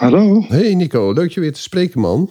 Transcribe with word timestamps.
Hallo. 0.00 0.44
Hey 0.48 0.74
Nico, 0.74 1.12
leuk 1.12 1.30
je 1.30 1.40
weer 1.40 1.52
te 1.52 1.60
spreken 1.60 2.00
man. 2.00 2.30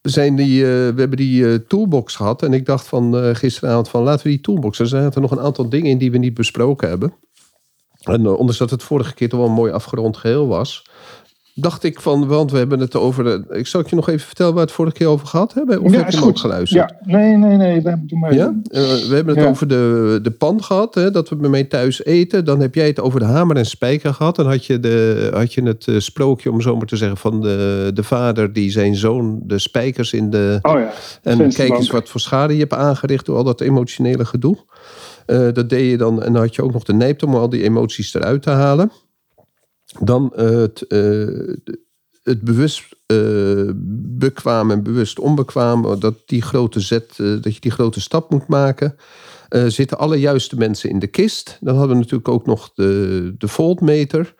We, 0.00 0.10
zijn 0.10 0.36
die, 0.36 0.62
eh, 0.62 0.68
we 0.68 0.94
hebben 0.96 1.16
die 1.16 1.52
eh, 1.52 1.54
toolbox 1.54 2.14
gehad 2.14 2.42
en 2.42 2.52
ik 2.52 2.66
dacht 2.66 2.86
van 2.86 3.16
eh, 3.16 3.34
gisteravond 3.34 3.88
van 3.88 4.02
laten 4.02 4.26
we 4.26 4.32
die 4.32 4.40
toolbox. 4.40 4.78
Er 4.78 4.86
zaten 4.86 5.22
nog 5.22 5.30
een 5.30 5.40
aantal 5.40 5.68
dingen 5.68 5.90
in 5.90 5.98
die 5.98 6.10
we 6.10 6.18
niet 6.18 6.34
besproken 6.34 6.88
hebben. 6.88 7.14
En 8.00 8.26
ondanks 8.26 8.58
dat 8.58 8.70
het 8.70 8.82
vorige 8.82 9.14
keer 9.14 9.28
toch 9.28 9.38
wel 9.38 9.48
een 9.48 9.54
mooi 9.54 9.72
afgerond 9.72 10.16
geheel 10.16 10.46
was, 10.46 10.86
dacht 11.60 11.84
ik 11.84 12.00
van, 12.00 12.26
want 12.26 12.50
we 12.50 12.58
hebben 12.58 12.80
het 12.80 12.96
over. 12.96 13.24
De, 13.24 13.44
ik 13.48 13.66
zal 13.66 13.80
het 13.80 13.90
je 13.90 13.96
nog 13.96 14.08
even 14.08 14.26
vertellen 14.26 14.52
waar 14.52 14.60
we 14.62 14.66
het 14.68 14.76
vorige 14.76 14.96
keer 14.96 15.06
over 15.06 15.26
gehad 15.26 15.54
hebben. 15.54 15.80
Of 15.82 15.90
Ja, 15.92 15.96
heb 15.98 16.10
je 16.10 16.16
hem 16.16 16.24
ook 16.24 16.30
goed. 16.30 16.40
geluisterd? 16.40 16.92
Ja, 17.06 17.16
nee, 17.18 17.36
nee, 17.36 17.56
nee. 17.56 17.80
we- 17.82 17.98
Doe 18.06 18.18
maar. 18.18 18.34
Ja? 18.34 18.54
Eh, 18.70 18.80
we 18.82 19.14
hebben 19.14 19.34
het 19.34 19.44
Ja. 19.44 19.50
over 19.50 19.68
de, 19.68 20.18
de 20.22 20.30
pan 20.30 20.62
gehad, 20.64 20.94
hè, 20.94 21.10
dat 21.10 21.28
we 21.28 21.36
bij 21.36 21.50
mij 21.50 21.64
thuis 21.64 22.04
eten. 22.04 22.44
Dan 22.44 22.60
heb 22.60 22.74
jij 22.74 22.86
het 22.86 23.00
over 23.00 23.20
de 23.20 23.26
hamer 23.26 23.56
en 23.56 23.66
spijker 23.66 24.14
gehad. 24.14 24.36
Dan 24.36 24.46
had 24.46 24.66
je, 24.66 24.80
de, 24.80 25.30
had 25.34 25.54
je 25.54 25.62
het 25.62 25.86
eh, 25.86 25.98
sprookje, 25.98 26.50
om 26.50 26.60
zo 26.60 26.76
maar 26.76 26.86
te 26.86 26.96
zeggen, 26.96 27.16
van 27.18 27.40
de, 27.40 27.90
de 27.94 28.02
vader 28.02 28.52
die 28.52 28.70
zijn 28.70 28.94
zoon 28.96 29.40
de 29.42 29.58
spijkers 29.58 30.12
in 30.12 30.30
de... 30.30 30.58
Oh 30.62 30.78
ja. 30.78 30.90
En 31.22 31.52
kijk 31.52 31.70
eens 31.76 31.90
wat 31.90 32.08
voor 32.08 32.20
schade 32.20 32.52
je 32.54 32.60
hebt 32.60 32.72
aangericht 32.74 33.26
door 33.26 33.36
al 33.36 33.44
dat 33.44 33.60
emotionele 33.60 34.24
gedoe. 34.24 34.56
Eh, 35.26 35.48
dat 35.52 35.68
deed 35.68 35.90
je 35.90 35.96
dan. 35.96 36.22
En 36.22 36.32
dan 36.32 36.42
had 36.42 36.54
je 36.54 36.62
ook 36.62 36.72
nog 36.72 36.84
de 36.84 36.92
nijpt 36.92 37.22
om 37.22 37.34
al 37.34 37.48
die 37.48 37.62
emoties 37.62 38.14
eruit 38.14 38.42
te 38.42 38.50
halen. 38.50 38.90
Dan 39.98 40.34
eh, 40.34 40.48
het, 40.48 40.86
eh, 40.86 41.54
het 42.22 42.40
bewust 42.40 42.98
bekwaam 44.18 44.70
en 44.70 44.82
bewust 44.82 45.18
onbekwaam. 45.18 46.00
Dat, 46.00 46.14
die 46.26 46.42
grote 46.42 46.80
zet, 46.80 47.16
dat 47.16 47.54
je 47.54 47.60
die 47.60 47.70
grote 47.70 48.00
stap 48.00 48.30
moet 48.30 48.46
maken. 48.46 48.96
Zitten 49.66 49.98
alle 49.98 50.16
juiste 50.16 50.56
mensen 50.56 50.90
in 50.90 50.98
de 50.98 51.06
kist. 51.06 51.58
Dan 51.60 51.76
hadden 51.76 51.96
we 51.96 52.02
natuurlijk 52.02 52.28
ook 52.28 52.46
nog 52.46 52.72
de, 52.74 53.34
de 53.38 53.48
voltmeter. 53.48 54.34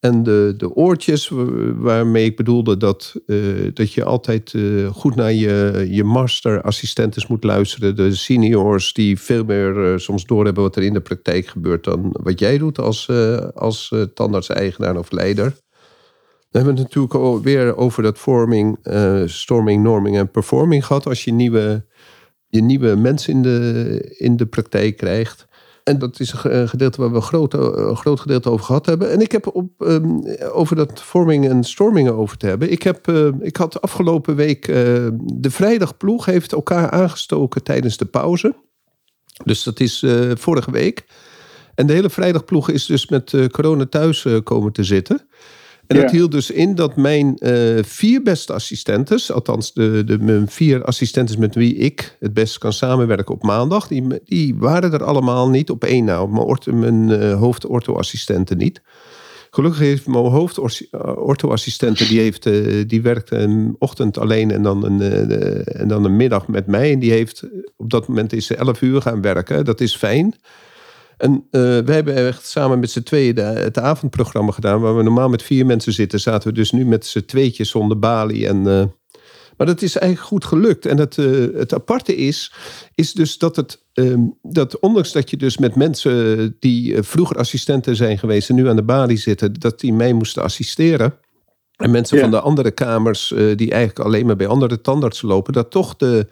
En 0.00 0.22
de, 0.22 0.54
de 0.56 0.74
oortjes, 0.74 1.28
wa- 1.28 1.74
waarmee 1.74 2.24
ik 2.24 2.36
bedoelde 2.36 2.76
dat, 2.76 3.14
eh, 3.26 3.36
dat 3.74 3.92
je 3.92 4.04
altijd 4.04 4.54
eh, 4.54 4.86
goed 4.86 5.14
naar 5.14 5.32
je, 5.32 5.86
je 5.90 6.04
masterassistentes 6.04 7.26
moet 7.26 7.44
luisteren. 7.44 7.96
De 7.96 8.14
seniors 8.14 8.92
die 8.92 9.18
veel 9.20 9.44
meer 9.44 9.92
eh, 9.92 9.98
soms 9.98 10.26
doorhebben 10.26 10.62
wat 10.62 10.76
er 10.76 10.82
in 10.82 10.92
de 10.92 11.00
praktijk 11.00 11.46
gebeurt 11.46 11.84
dan 11.84 12.16
wat 12.22 12.38
jij 12.38 12.58
doet 12.58 12.78
als, 12.78 13.08
als 13.54 13.94
tandarts-eigenaar 14.14 14.96
of 14.98 15.10
leider. 15.10 15.54
Dan 16.50 16.62
hebben 16.62 16.82
we 16.82 16.88
het 16.88 16.96
natuurlijk 16.96 17.44
weer 17.44 17.76
over 17.76 18.02
dat 18.02 18.18
forming, 18.18 18.78
eh, 18.82 19.22
storming, 19.26 19.82
norming 19.82 20.16
en 20.16 20.30
performing 20.30 20.86
gehad. 20.86 21.06
Als 21.06 21.24
je 21.24 21.32
nieuwe, 21.32 21.86
je 22.46 22.62
nieuwe 22.62 22.96
mensen 22.96 23.32
in 23.32 23.42
de, 23.42 24.14
in 24.18 24.36
de 24.36 24.46
praktijk 24.46 24.96
krijgt. 24.96 25.48
En 25.84 25.98
dat 25.98 26.20
is 26.20 26.32
een 26.32 26.38
ge- 26.38 26.50
een 26.50 26.68
gedeelte 26.68 27.00
waar 27.00 27.10
we 27.10 27.16
een 27.16 27.22
groot, 27.22 27.54
groot 27.98 28.20
gedeelte 28.20 28.50
over 28.50 28.64
gehad 28.64 28.86
hebben. 28.86 29.10
En 29.10 29.20
ik 29.20 29.32
heb 29.32 29.54
op, 29.54 29.70
ehm, 29.78 30.18
over 30.52 30.76
dat 30.76 31.02
forming 31.02 31.48
en 31.48 31.64
storming 31.64 32.08
over 32.08 32.36
te 32.36 32.46
hebben. 32.46 32.72
Ik, 32.72 32.82
heb, 32.82 33.08
eh, 33.08 33.26
ik 33.40 33.56
had 33.56 33.80
afgelopen 33.82 34.36
week. 34.36 34.68
eh, 34.68 34.74
de 35.24 35.50
vrijdagploeg 35.50 36.24
heeft 36.24 36.52
elkaar 36.52 36.90
aangestoken 36.90 37.62
tijdens 37.62 37.96
de 37.96 38.04
pauze. 38.04 38.54
Dus 39.44 39.62
dat 39.62 39.80
is 39.80 40.02
eh, 40.02 40.30
vorige 40.34 40.70
week. 40.70 41.04
En 41.74 41.86
de 41.86 41.92
hele 41.92 42.10
vrijdagploeg 42.10 42.68
is 42.70 42.86
dus 42.86 43.08
met 43.08 43.34
eh, 43.34 43.46
corona 43.46 43.86
thuis 43.86 44.24
eh, 44.24 44.36
komen 44.44 44.72
te 44.72 44.84
zitten. 44.84 45.28
En 45.90 45.96
dat 45.96 46.10
Ja. 46.10 46.16
hield 46.16 46.30
dus 46.30 46.50
in 46.50 46.74
dat 46.74 46.96
mijn 46.96 47.38
eh, 47.38 47.82
vier 47.82 48.22
beste 48.22 48.52
assistentes, 48.52 49.32
althans 49.32 49.72
de, 49.72 50.02
de, 50.06 50.18
mijn 50.18 50.48
vier 50.48 50.84
assistentes 50.84 51.36
met 51.36 51.54
wie 51.54 51.74
ik 51.74 52.16
het 52.20 52.34
best 52.34 52.58
kan 52.58 52.72
samenwerken 52.72 53.34
op 53.34 53.42
maandag, 53.42 53.88
die, 53.88 54.06
die 54.24 54.54
waren 54.58 54.92
er 54.92 55.04
allemaal 55.04 55.48
niet 55.48 55.70
op 55.70 55.84
één 55.84 56.04
na. 56.04 56.22
Op 56.22 56.30
Mijn, 56.30 56.42
ortho, 56.44 56.72
mijn 56.72 57.10
eh, 57.10 57.38
hoofdortho-assistenten 57.38 58.56
niet. 58.56 58.82
Gelukkig 59.50 59.80
heeft 59.80 60.06
mijn 60.06 60.24
hoofdortho-assistente, 60.24 62.06
die, 62.06 62.20
heeft, 62.20 62.46
eh, 62.46 62.84
die 62.86 63.02
werkt 63.02 63.30
een 63.30 63.76
ochtend 63.78 64.18
alleen 64.18 64.50
en 64.50 64.62
dan 64.62 64.84
een, 64.84 65.00
eh, 65.00 65.80
en 65.80 65.88
dan 65.88 66.04
een 66.04 66.16
middag 66.16 66.48
met 66.48 66.66
mij. 66.66 66.92
En 66.92 66.98
die 66.98 67.10
heeft, 67.10 67.44
op 67.76 67.90
dat 67.90 68.08
moment 68.08 68.32
is 68.32 68.46
ze 68.46 68.56
11 68.56 68.80
uur 68.80 69.02
gaan 69.02 69.20
werken. 69.22 69.64
Dat 69.64 69.80
is 69.80 69.96
fijn. 69.96 70.34
En 71.20 71.46
eh 71.50 71.60
we 71.60 71.92
hebben 71.92 72.14
echt 72.26 72.46
samen 72.46 72.78
met 72.78 72.90
z'n 72.90 73.02
tweeën 73.02 73.34
de- 73.34 73.40
het 73.42 73.78
avondprogramma 73.78 74.52
gedaan. 74.52 74.80
Waar 74.80 74.96
we 74.96 75.02
normaal 75.02 75.28
met 75.28 75.42
vier 75.42 75.66
mensen 75.66 75.92
zitten, 75.92 76.20
zaten 76.20 76.48
we 76.48 76.54
dus 76.54 76.70
nu 76.70 76.84
met 76.86 77.06
z'n 77.06 77.24
tweetjes 77.24 77.70
zonder 77.70 77.98
balie. 77.98 78.46
En, 78.46 78.56
eh, 78.66 78.84
maar 79.56 79.66
dat 79.66 79.82
is 79.82 79.96
eigenlijk 79.96 80.26
goed 80.28 80.44
gelukt. 80.44 80.86
En 80.86 80.98
het, 80.98 81.18
eh, 81.18 81.26
het 81.54 81.74
aparte 81.74 82.16
is, 82.16 82.52
is 82.94 83.12
dus 83.12 83.38
dat 83.38 83.56
het. 83.56 83.78
ehm, 83.92 84.20
dat 84.42 84.78
ondanks 84.78 85.12
dat 85.12 85.30
je 85.30 85.36
dus 85.36 85.58
met 85.58 85.74
mensen 85.76 86.56
die 86.58 87.02
vroeger 87.02 87.36
assistenten 87.36 87.96
zijn 87.96 88.18
geweest 88.18 88.48
en 88.48 88.54
nu 88.54 88.68
aan 88.68 88.76
de 88.76 88.82
balie 88.82 89.16
zitten, 89.16 89.52
dat 89.52 89.80
die 89.80 89.92
mee 89.92 90.14
moesten 90.14 90.42
assisteren. 90.42 91.14
En 91.76 91.90
mensen 91.90 92.16
Ja. 92.16 92.22
van 92.22 92.30
de 92.32 92.40
andere 92.40 92.70
kamers, 92.70 93.28
die 93.56 93.70
eigenlijk 93.70 93.98
alleen 93.98 94.26
maar 94.26 94.36
bij 94.36 94.46
andere 94.46 94.80
tandartsen 94.80 95.28
lopen, 95.28 95.52
dat 95.52 95.70
toch 95.70 95.96
de, 95.96 96.26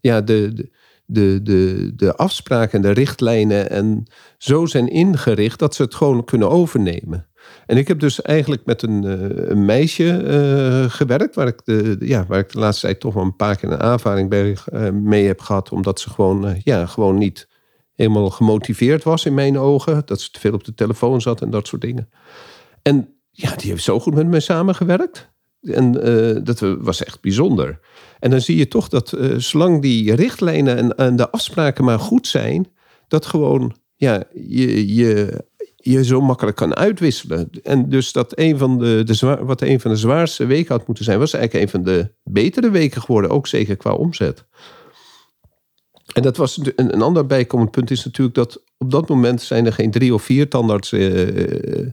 ja, 0.00 0.20
de, 0.20 0.50
de, 0.54 0.70
de, 1.10 1.40
de, 1.42 1.92
de 1.96 2.16
afspraken 2.16 2.72
en 2.72 2.82
de 2.82 3.00
richtlijnen 3.00 3.70
en 3.70 4.04
zo 4.38 4.66
zijn 4.66 4.88
ingericht 4.88 5.58
dat 5.58 5.74
ze 5.74 5.82
het 5.82 5.94
gewoon 5.94 6.24
kunnen 6.24 6.50
overnemen. 6.50 7.26
En 7.66 7.76
ik 7.76 7.88
heb 7.88 8.00
dus 8.00 8.22
eigenlijk 8.22 8.64
met 8.64 8.82
een, 8.82 9.04
eh, 9.04 9.48
een 9.48 9.64
meisje 9.64 10.22
eh, 10.22 10.90
gewerkt, 10.90 11.34
waar 11.34 11.46
ik, 11.46 11.60
de, 11.64 11.96
ja, 12.00 12.26
waar 12.26 12.38
ik 12.38 12.52
de 12.52 12.58
laatste 12.58 12.86
tijd 12.86 13.00
toch 13.00 13.14
wel 13.14 13.22
een 13.22 13.36
paar 13.36 13.56
keer 13.56 13.72
een 13.72 13.80
aanvaring 13.80 14.28
bij, 14.28 14.56
eh, 14.64 14.90
mee 14.90 15.26
heb 15.26 15.40
gehad, 15.40 15.72
omdat 15.72 16.00
ze 16.00 16.10
gewoon, 16.10 16.60
ja, 16.64 16.86
gewoon 16.86 17.18
niet 17.18 17.48
helemaal 17.94 18.30
gemotiveerd 18.30 19.04
was 19.04 19.24
in 19.24 19.34
mijn 19.34 19.58
ogen. 19.58 20.02
Dat 20.04 20.20
ze 20.20 20.30
te 20.30 20.40
veel 20.40 20.52
op 20.52 20.64
de 20.64 20.74
telefoon 20.74 21.20
zat 21.20 21.40
en 21.40 21.50
dat 21.50 21.66
soort 21.66 21.82
dingen. 21.82 22.10
En 22.82 23.14
ja, 23.30 23.56
die 23.56 23.70
heeft 23.70 23.82
zo 23.82 24.00
goed 24.00 24.14
met 24.14 24.26
me 24.26 24.40
samengewerkt. 24.40 25.27
En 25.62 26.02
eh, 26.02 26.40
dat 26.42 26.60
was 26.60 27.04
echt 27.04 27.20
bijzonder. 27.20 27.80
En 28.18 28.30
dan 28.30 28.40
zie 28.40 28.56
je 28.56 28.68
toch 28.68 28.88
dat 28.88 29.12
eh, 29.12 29.34
zolang 29.36 29.82
die 29.82 30.14
richtlijnen 30.14 30.76
en, 30.76 30.96
en 30.96 31.16
de 31.16 31.30
afspraken 31.30 31.84
maar 31.84 31.98
goed 31.98 32.26
zijn, 32.26 32.68
dat 33.08 33.26
gewoon 33.26 33.76
ja, 33.96 34.24
je, 34.32 34.94
je, 34.94 35.44
je 35.76 36.04
zo 36.04 36.20
makkelijk 36.20 36.56
kan 36.56 36.76
uitwisselen. 36.76 37.50
En 37.62 37.88
dus 37.88 38.12
dat 38.12 38.38
een 38.38 38.58
van 38.58 38.78
de, 38.78 39.02
de 39.04 39.36
wat 39.44 39.60
een 39.60 39.80
van 39.80 39.90
de 39.90 39.96
zwaarste 39.96 40.46
weken 40.46 40.74
had 40.74 40.86
moeten 40.86 41.04
zijn, 41.04 41.18
was 41.18 41.32
eigenlijk 41.32 41.64
een 41.64 41.70
van 41.70 41.92
de 41.92 42.12
betere 42.24 42.70
weken 42.70 43.00
geworden, 43.00 43.30
ook 43.30 43.46
zeker 43.46 43.76
qua 43.76 43.92
omzet. 43.92 44.44
En 46.12 46.22
dat 46.22 46.36
was 46.36 46.56
een, 46.56 46.72
een 46.94 47.02
ander 47.02 47.26
bijkomend 47.26 47.70
punt 47.70 47.90
is 47.90 48.04
natuurlijk 48.04 48.36
dat 48.36 48.62
op 48.78 48.90
dat 48.90 49.08
moment 49.08 49.42
zijn 49.42 49.66
er 49.66 49.72
geen 49.72 49.90
drie 49.90 50.14
of 50.14 50.22
vier 50.22 50.48
tandartsen 50.48 51.36
eh, 51.36 51.86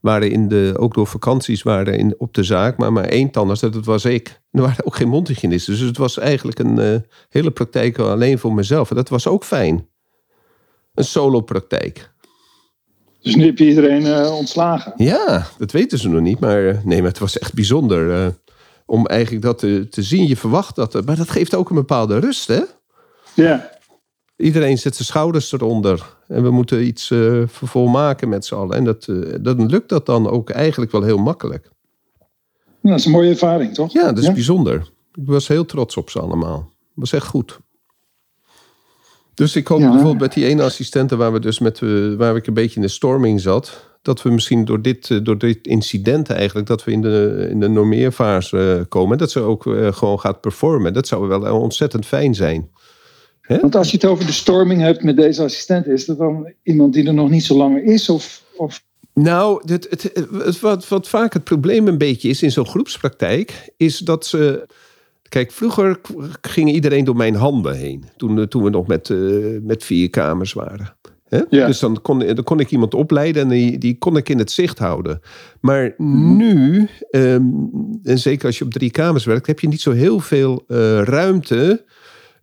waren 0.00 0.30
in 0.30 0.48
de, 0.48 0.74
ook 0.76 0.94
door 0.94 1.06
vakanties 1.06 1.62
waren 1.62 1.98
in, 1.98 2.14
op 2.18 2.34
de 2.34 2.42
zaak, 2.42 2.76
maar 2.76 2.92
maar 2.92 3.04
één 3.04 3.30
tandarts, 3.30 3.60
dat 3.60 3.84
was 3.84 4.04
ik. 4.04 4.40
Er 4.50 4.60
waren 4.60 4.86
ook 4.86 4.96
geen 4.96 5.08
mondhygiënisten, 5.08 5.72
dus 5.72 5.82
het 5.82 5.96
was 5.96 6.18
eigenlijk 6.18 6.58
een 6.58 6.78
eh, 6.78 6.96
hele 7.28 7.50
praktijk 7.50 7.98
alleen 7.98 8.38
voor 8.38 8.54
mezelf. 8.54 8.90
En 8.90 8.96
dat 8.96 9.08
was 9.08 9.26
ook 9.26 9.44
fijn. 9.44 9.86
Een 10.94 11.04
solo 11.04 11.40
praktijk. 11.40 12.10
Dus 13.20 13.34
nu 13.34 13.44
heb 13.44 13.58
je 13.58 13.68
iedereen 13.68 14.06
eh, 14.06 14.36
ontslagen. 14.36 14.92
Ja, 14.96 15.46
dat 15.58 15.72
weten 15.72 15.98
ze 15.98 16.08
nog 16.08 16.20
niet, 16.20 16.40
maar 16.40 16.68
eh, 16.68 16.84
nee, 16.84 16.98
maar 16.98 17.10
het 17.10 17.18
was 17.18 17.38
echt 17.38 17.54
bijzonder 17.54 18.34
om 18.86 19.06
eigenlijk 19.06 19.44
dat 19.44 19.58
te, 19.58 19.86
te 19.90 20.02
zien. 20.02 20.26
Je 20.26 20.36
verwacht 20.36 20.76
dat, 20.76 21.06
maar 21.06 21.16
dat 21.16 21.30
geeft 21.30 21.54
ook 21.54 21.68
een 21.68 21.76
bepaalde 21.76 22.18
rust, 22.18 22.48
hè? 22.48 22.60
Ja. 23.34 23.70
Iedereen 24.36 24.78
zet 24.78 24.94
zijn 24.94 25.08
schouders 25.08 25.52
eronder. 25.52 26.18
En 26.30 26.42
we 26.42 26.50
moeten 26.50 26.86
iets 26.86 27.10
eh 27.10 27.42
volmaken 27.46 28.28
met 28.28 28.44
z'n 28.44 28.54
allen. 28.54 28.76
En 28.76 28.84
dat, 28.84 29.06
eh, 29.08 29.16
dan 29.40 29.66
lukt 29.66 29.88
dat 29.88 30.06
dan 30.06 30.30
ook 30.30 30.50
eigenlijk 30.50 30.92
wel 30.92 31.02
heel 31.02 31.18
makkelijk. 31.18 31.70
dat 32.82 32.98
is 32.98 33.04
een 33.04 33.12
mooie 33.12 33.30
ervaring, 33.30 33.74
toch? 33.74 33.92
Ja, 33.92 34.12
dat 34.12 34.18
is 34.24 34.32
bijzonder. 34.32 34.90
Ik 35.14 35.26
was 35.26 35.48
heel 35.48 35.64
trots 35.64 35.96
op 35.96 36.10
ze 36.10 36.20
allemaal. 36.20 36.58
Dat 36.58 36.68
was 36.94 37.12
echt 37.12 37.26
goed. 37.26 37.58
Dus 39.34 39.56
ik 39.56 39.66
hoop 39.68 39.80
Ja. 39.80 39.88
bijvoorbeeld 39.90 40.20
met 40.20 40.32
die 40.32 40.46
ene 40.46 40.62
assistente 40.62 41.16
waar 41.16 41.32
we 41.32 41.40
dus 41.40 41.58
met 41.58 41.82
eh, 41.82 42.14
waar 42.14 42.36
ik 42.36 42.46
een 42.46 42.54
beetje 42.54 42.76
in 42.76 42.82
de 42.82 42.88
storming 42.88 43.40
zat, 43.40 43.88
dat 44.02 44.22
we 44.22 44.30
misschien 44.30 44.64
door 44.64 44.82
dit, 44.82 45.24
door 45.24 45.38
dit 45.38 45.66
incident 45.66 46.30
eigenlijk, 46.30 46.66
dat 46.66 46.84
we 46.84 46.92
in 46.92 47.00
de, 47.00 47.46
in 47.50 47.60
de 47.60 47.68
normeerfase 47.68 48.86
komen. 48.88 49.18
Dat 49.18 49.30
ze 49.30 49.40
ook 49.40 49.62
gewoon 49.90 50.20
gaat 50.20 50.40
performen. 50.40 50.92
Dat 50.92 51.06
zou 51.06 51.28
wel 51.28 51.60
ontzettend 51.60 52.06
fijn 52.06 52.34
zijn. 52.34 52.70
Want 53.58 53.76
als 53.76 53.90
je 53.90 53.96
het 53.96 54.06
over 54.06 54.26
de 54.26 54.32
storming 54.32 54.80
hebt 54.80 55.02
met 55.02 55.16
deze 55.16 55.42
assistent, 55.42 55.86
is 55.86 56.04
dat 56.04 56.18
dan 56.18 56.52
iemand 56.62 56.92
die 56.92 57.06
er 57.06 57.14
nog 57.14 57.30
niet 57.30 57.44
zo 57.44 57.56
lang 57.56 57.82
is? 57.82 58.08
Of, 58.08 58.42
of 58.56 58.82
Nou, 59.14 59.62
het, 59.72 59.86
het, 59.90 60.02
het- 60.02 60.60
wat, 60.60 60.88
wat 60.88 61.08
vaak 61.08 61.32
het 61.32 61.44
probleem 61.44 61.88
een 61.88 61.98
beetje 61.98 62.28
is 62.28 62.42
in 62.42 62.50
zo'n 62.50 62.66
groepspraktijk, 62.66 63.70
is 63.76 63.98
dat 63.98 64.26
ze. 64.26 64.66
Kijk, 65.28 65.52
vroeger 65.52 66.00
ging 66.40 66.72
iedereen 66.72 67.04
door 67.04 67.16
mijn 67.16 67.34
handen 67.34 67.76
heen. 67.76 68.04
Toen, 68.16 68.38
eh, 68.38 68.44
toen 68.44 68.62
we 68.62 68.70
nog 68.70 68.86
met, 68.86 69.10
eh, 69.10 69.18
met 69.62 69.84
vier 69.84 70.10
kamers 70.10 70.52
waren. 70.52 70.96
Ja. 71.50 71.66
Dus 71.66 71.78
dan 71.78 72.02
kon, 72.02 72.18
dan 72.18 72.42
kon 72.44 72.60
ik 72.60 72.70
iemand 72.70 72.94
opleiden 72.94 73.42
en 73.42 73.48
die, 73.48 73.78
die 73.78 73.98
kon 73.98 74.16
ik 74.16 74.28
in 74.28 74.38
het 74.38 74.50
zicht 74.50 74.78
houden. 74.78 75.20
Maar 75.60 75.94
nu, 75.98 76.88
ehm, 77.10 77.42
en 78.02 78.18
zeker 78.18 78.46
als 78.46 78.58
je 78.58 78.64
op 78.64 78.72
drie 78.72 78.90
kamers 78.90 79.24
werkt, 79.24 79.46
heb 79.46 79.60
je 79.60 79.68
niet 79.68 79.80
zo 79.80 79.90
heel 79.92 80.20
veel 80.20 80.64
eh, 80.68 81.02
ruimte 81.02 81.84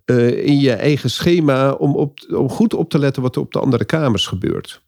eh, 0.08 0.46
in 0.46 0.60
je 0.60 0.74
eigen 0.74 1.10
schema 1.10 1.72
om, 1.72 1.96
op, 1.96 2.20
om 2.30 2.50
goed 2.50 2.74
op 2.74 2.90
te 2.90 3.00
letten 3.00 3.22
wat 3.22 3.36
er 3.36 3.42
op 3.42 3.52
de 3.52 3.60
andere 3.60 3.86
kamers 3.86 4.28
gebeurt. 4.28 4.82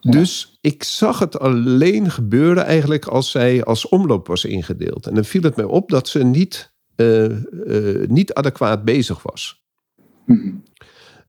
Dus 0.00 0.58
ik 0.60 0.82
zag 0.82 1.18
het 1.18 1.38
alleen 1.38 2.10
gebeuren 2.10 2.64
eigenlijk 2.64 3.06
als 3.06 3.30
zij 3.30 3.64
als 3.64 3.88
omloop 3.88 4.26
was 4.26 4.44
ingedeeld. 4.44 5.06
En 5.06 5.14
dan 5.14 5.24
viel 5.24 5.42
het 5.42 5.56
mij 5.56 5.64
op 5.64 5.90
dat 5.90 6.08
ze 6.08 6.24
niet, 6.24 6.72
eh, 6.96 7.24
eh, 7.24 8.08
niet 8.08 8.34
adequaat 8.34 8.84
bezig 8.84 9.22
was. 9.22 9.62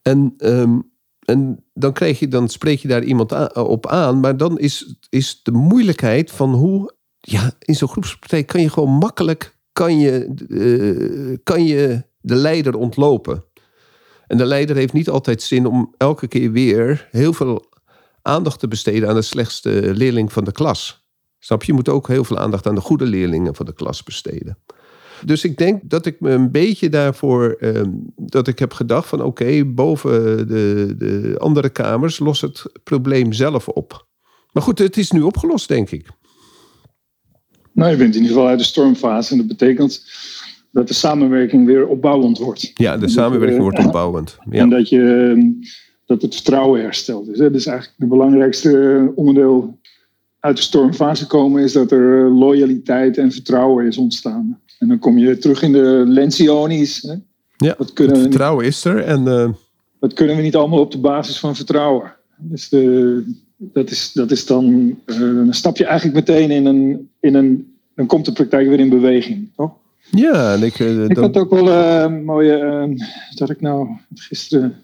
En, 0.01 0.33
ehm, 0.37 0.79
en 1.19 1.63
dan, 1.73 1.93
krijg 1.93 2.19
je, 2.19 2.27
dan 2.27 2.49
spreek 2.49 2.79
je 2.79 2.87
daar 2.87 3.03
iemand 3.03 3.53
op 3.53 3.87
aan. 3.87 4.19
Maar 4.19 4.37
dan 4.37 4.59
is, 4.59 4.95
is 5.09 5.43
de 5.43 5.51
moeilijkheid 5.51 6.31
van 6.31 6.53
hoe... 6.53 6.93
Ja, 7.19 7.51
in 7.59 7.75
zo'n 7.75 7.89
groepspraktijk 7.89 8.47
kan 8.47 8.61
je 8.61 8.69
gewoon 8.69 8.97
makkelijk... 8.97 9.53
Kan 9.71 9.99
je, 9.99 11.39
kan 11.43 11.65
je 11.65 12.03
de 12.25 12.35
leider 12.35 12.75
ontlopen. 12.75 13.43
En 14.27 14.37
de 14.37 14.45
leider 14.45 14.75
heeft 14.75 14.93
niet 14.93 15.09
altijd 15.09 15.41
zin 15.41 15.65
om 15.65 15.93
elke 15.97 16.27
keer 16.27 16.51
weer... 16.51 17.07
heel 17.11 17.33
veel 17.33 17.65
aandacht 18.21 18.59
te 18.59 18.67
besteden 18.67 19.09
aan 19.09 19.15
de 19.15 19.21
slechtste 19.21 19.91
leerling 19.93 20.33
van 20.33 20.43
de 20.43 20.51
klas. 20.51 21.05
Snap 21.39 21.61
je? 21.63 21.67
Je 21.67 21.77
moet 21.77 21.89
ook 21.89 22.07
heel 22.07 22.23
veel 22.23 22.37
aandacht 22.37 22.67
aan 22.67 22.75
de 22.75 22.81
goede 22.81 23.05
leerlingen 23.05 23.55
van 23.55 23.65
de 23.65 23.73
klas 23.73 24.03
besteden. 24.03 24.57
Dus 25.25 25.43
ik 25.43 25.57
denk 25.57 25.89
dat 25.89 26.05
ik 26.05 26.19
me 26.19 26.29
een 26.29 26.51
beetje 26.51 26.89
daarvoor, 26.89 27.55
ehm, 27.59 27.89
dat 28.15 28.47
ik 28.47 28.59
heb 28.59 28.73
gedacht 28.73 29.07
van 29.07 29.21
oké, 29.21 29.65
boven 29.65 30.47
de, 30.47 30.93
de 30.97 31.35
andere 31.37 31.69
kamers 31.69 32.19
los 32.19 32.41
het 32.41 32.63
probleem 32.83 33.33
zelf 33.33 33.67
op. 33.67 34.07
Maar 34.51 34.63
goed, 34.63 34.79
het 34.79 34.97
is 34.97 35.11
nu 35.11 35.21
opgelost, 35.21 35.67
denk 35.67 35.89
ik. 35.89 36.07
nou, 37.71 37.91
je 37.91 37.97
bent 37.97 38.15
in 38.15 38.21
ieder 38.21 38.35
geval 38.35 38.49
uit 38.49 38.59
de 38.59 38.65
stormfase. 38.65 39.31
En 39.31 39.37
dat 39.37 39.47
betekent 39.47 40.03
dat 40.75 40.87
de 40.87 40.93
samenwerking 40.93 41.65
weer 41.65 41.87
opbouwend 41.87 42.37
wordt. 42.37 42.71
Ja, 42.73 42.97
de 42.97 43.07
samenwerking 43.07 43.57
eh, 43.57 43.63
wordt 43.63 43.85
opbouwend. 43.85 44.37
En 44.49 44.69
Ja. 44.69 44.77
dat, 44.77 44.89
je, 44.89 45.33
ehm, 45.35 45.51
dat 46.05 46.21
het 46.21 46.33
vertrouwen 46.35 46.81
herstelt. 46.81 47.25
Dus, 47.25 47.37
dat 47.37 47.53
is 47.55 47.65
eigenlijk 47.65 47.99
het 47.99 48.09
belangrijkste 48.09 49.11
onderdeel 49.15 49.79
uit 50.39 50.55
de 50.55 50.61
stormfase 50.61 51.27
komen, 51.27 51.63
is 51.63 51.73
dat 51.73 51.91
er 51.91 52.25
eh, 52.25 52.37
loyaliteit 52.39 53.17
en 53.17 53.31
vertrouwen 53.31 53.85
is 53.87 53.97
ontstaan. 53.97 54.59
En 54.79 54.87
dan 54.87 54.99
kom 54.99 55.17
je 55.17 55.37
terug 55.37 55.61
in 55.61 55.71
de 55.71 56.03
Lencioni's. 56.07 57.01
Hè. 57.01 57.13
Ja, 57.57 57.75
Dat, 57.77 57.93
kunnen 57.93 58.13
we 58.15 58.19
niet, 58.21 58.29
vertrouwen 58.29 58.65
is 58.65 58.85
er. 58.85 59.03
En 59.03 59.27
eh, 59.27 59.49
dat 59.99 60.13
kunnen 60.13 60.35
we 60.35 60.41
niet 60.41 60.55
allemaal 60.55 60.79
op 60.79 60.91
de 60.91 60.99
basis 60.99 61.39
van 61.39 61.55
vertrouwen. 61.55 62.13
Dus 62.37 62.69
de, 62.69 63.23
dat, 63.57 63.89
is, 63.89 64.11
dat 64.13 64.31
is 64.31 64.45
dan. 64.45 64.95
eh, 65.05 65.19
dan 65.19 65.53
stap 65.53 65.77
je 65.77 65.85
eigenlijk 65.85 66.15
meteen 66.27 66.51
in 66.51 66.65
een, 66.65 67.09
in 67.19 67.35
een. 67.35 67.73
Dan 67.95 68.05
komt 68.05 68.25
de 68.25 68.31
praktijk 68.31 68.67
weer 68.67 68.79
in 68.79 68.89
beweging, 68.89 69.49
toch? 69.55 69.71
Ja, 70.11 70.53
en 70.53 70.63
ik, 70.63 70.79
eh, 70.79 71.03
Ik 71.03 71.15
dan- 71.15 71.23
had 71.23 71.37
ook 71.37 71.49
wel 71.49 71.67
een 71.69 72.23
mooie. 72.23 72.53
eh, 72.57 72.87
wat 73.29 73.39
had 73.39 73.49
ik 73.49 73.61
nou 73.61 73.87
gisteren? 74.13 74.75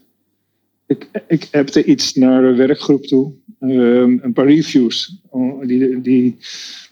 Ik, 0.86 1.08
ik 1.28 1.48
appte 1.52 1.84
iets 1.84 2.14
naar 2.14 2.42
de 2.42 2.54
werkgroep 2.54 3.06
toe. 3.06 3.32
Eh, 3.58 3.68
een 3.96 4.32
paar 4.34 4.46
reviews 4.46 5.20
die, 5.62 6.00
die, 6.00 6.36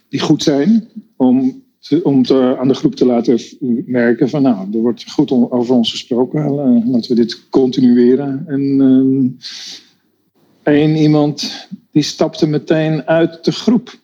die 0.09 0.19
goed 0.19 0.43
zijn. 0.43 0.87
Om, 1.15 1.63
te- 1.79 2.03
om 2.03 2.23
te- 2.23 2.55
aan 2.59 2.67
de 2.67 2.73
groep 2.73 2.95
te 2.95 3.05
laten 3.05 3.39
merken 3.85 4.29
van 4.29 4.41
nou, 4.41 4.67
er 4.73 4.79
wordt 4.79 5.11
goed 5.11 5.31
on- 5.31 5.51
over 5.51 5.75
ons 5.75 5.91
gesproken. 5.91 6.43
Eh, 6.43 6.87
laten 6.91 7.09
we 7.09 7.21
dit 7.21 7.49
continueren. 7.49 8.43
En 8.47 8.81
eh, 10.63 10.73
één 10.73 10.95
iemand 10.95 11.67
die 11.91 12.03
stapte 12.03 12.47
meteen 12.47 13.03
uit 13.03 13.45
de 13.45 13.51
groep. 13.51 13.99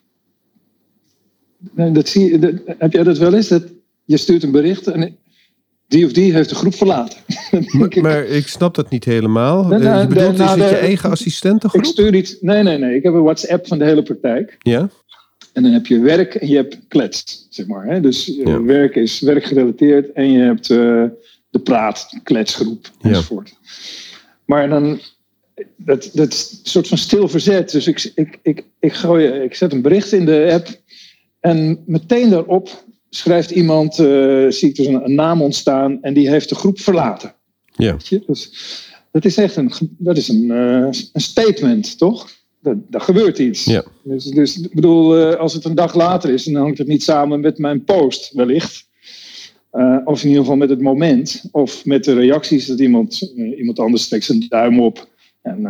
Dat 1.92 2.08
zie 2.08 2.30
je, 2.30 2.38
dat- 2.38 2.54
heb 2.78 2.92
jij 2.92 3.02
dat 3.02 3.18
wel 3.18 3.34
eens? 3.34 3.48
Dat, 3.48 3.62
je 4.08 4.16
stuurt 4.16 4.42
een 4.42 4.50
bericht 4.50 4.86
en 4.86 5.16
die 5.88 6.04
of 6.06 6.12
die 6.12 6.32
heeft 6.32 6.48
de 6.48 6.54
groep 6.54 6.74
verlaten. 6.74 7.18
Maar, 7.78 7.86
ik, 7.86 8.02
maar 8.02 8.24
ik 8.24 8.48
snap 8.48 8.74
dat 8.74 8.90
niet 8.90 9.04
helemaal. 9.04 9.64
Nee, 9.66 9.78
Eh, 9.78 9.84
nou, 9.84 10.00
je 10.00 10.06
bedoelt, 10.06 10.26
de- 10.36 10.42
is 10.42 10.48
nou, 10.48 10.60
het 10.60 10.70
je 10.70 10.76
eigen 10.76 11.10
assistentengroep? 11.10 11.82
ik 11.82 11.88
stuur 11.88 12.14
iets. 12.14 12.36
Nee, 12.40 12.62
nee, 12.62 12.78
nee. 12.78 12.96
Ik 12.96 13.02
heb 13.02 13.12
een 13.14 13.22
WhatsApp 13.22 13.66
van 13.66 13.78
de 13.78 13.84
hele 13.84 14.02
praktijk. 14.02 14.56
Ja? 14.58 14.88
En 15.52 15.62
dan 15.62 15.72
heb 15.72 15.86
je 15.86 15.98
werk 15.98 16.34
en 16.34 16.48
je 16.48 16.56
hebt 16.56 16.78
klets, 16.88 17.46
zeg 17.50 17.66
maar. 17.66 17.84
Hè? 17.86 18.00
Dus 18.00 18.28
eh, 18.38 18.46
Ja. 18.46 18.62
werk 18.62 18.94
is 18.94 19.20
werkgerelateerd 19.20 20.12
en 20.12 20.32
je 20.32 20.38
hebt 20.38 20.70
eh, 20.70 21.04
de 21.50 21.58
praat, 21.62 22.18
kletsgroep 22.22 22.90
Ja. 23.00 23.08
enzovoort. 23.08 23.52
Maar 24.44 24.68
dan, 24.68 25.00
dat, 25.76 26.10
dat 26.12 26.32
is 26.32 26.50
een 26.62 26.70
soort 26.70 26.88
van 26.88 26.98
stil 26.98 27.28
verzet. 27.28 27.70
Dus 27.70 27.86
ik, 27.86 28.12
ik, 28.14 28.38
ik, 28.42 28.64
ik, 28.80 28.92
gooi, 28.92 29.26
ik 29.26 29.54
zet 29.54 29.72
een 29.72 29.82
bericht 29.82 30.12
in 30.12 30.24
de 30.26 30.48
app 30.52 30.68
en 31.40 31.82
meteen 31.86 32.30
daarop 32.30 32.84
schrijft 33.10 33.50
iemand, 33.50 33.98
eh, 33.98 34.46
zie 34.48 34.68
ik 34.68 34.76
dus 34.76 34.86
een, 34.86 35.04
een 35.04 35.14
naam 35.14 35.42
ontstaan 35.42 35.98
en 36.02 36.14
die 36.14 36.30
heeft 36.30 36.48
de 36.48 36.54
groep 36.54 36.80
verlaten. 36.80 37.34
Ja. 37.76 37.96
Dus 38.26 38.50
dat 39.10 39.24
is 39.24 39.36
echt 39.36 39.56
een, 39.56 39.72
dat 39.98 40.16
is 40.16 40.28
een, 40.28 40.50
eh, 40.50 41.00
een 41.12 41.20
statement, 41.20 41.98
toch? 41.98 42.30
Dat, 42.62 42.76
dat 42.90 43.02
gebeurt 43.02 43.38
iets. 43.38 43.64
Ja. 43.64 43.84
Dus, 44.02 44.24
dus 44.24 44.58
ik 44.60 44.74
bedoel, 44.74 45.16
eh, 45.16 45.38
als 45.38 45.52
het 45.52 45.64
een 45.64 45.74
dag 45.74 45.94
later 45.94 46.30
is, 46.30 46.44
dan 46.44 46.62
hangt 46.62 46.78
het 46.78 46.86
niet 46.86 47.02
samen 47.02 47.40
met 47.40 47.58
mijn 47.58 47.84
post, 47.84 48.32
wellicht. 48.32 48.86
Of 50.04 50.22
in 50.22 50.28
ieder 50.28 50.42
geval 50.42 50.56
met 50.56 50.68
het 50.68 50.80
moment. 50.80 51.44
Of 51.52 51.84
met 51.84 52.04
de 52.04 52.14
reacties 52.14 52.66
dat 52.66 52.80
iemand, 52.80 53.32
iemand 53.56 53.78
anders 53.78 54.02
steekt 54.02 54.24
zijn 54.24 54.46
duim 54.48 54.80
op. 54.80 55.08
En 55.42 55.62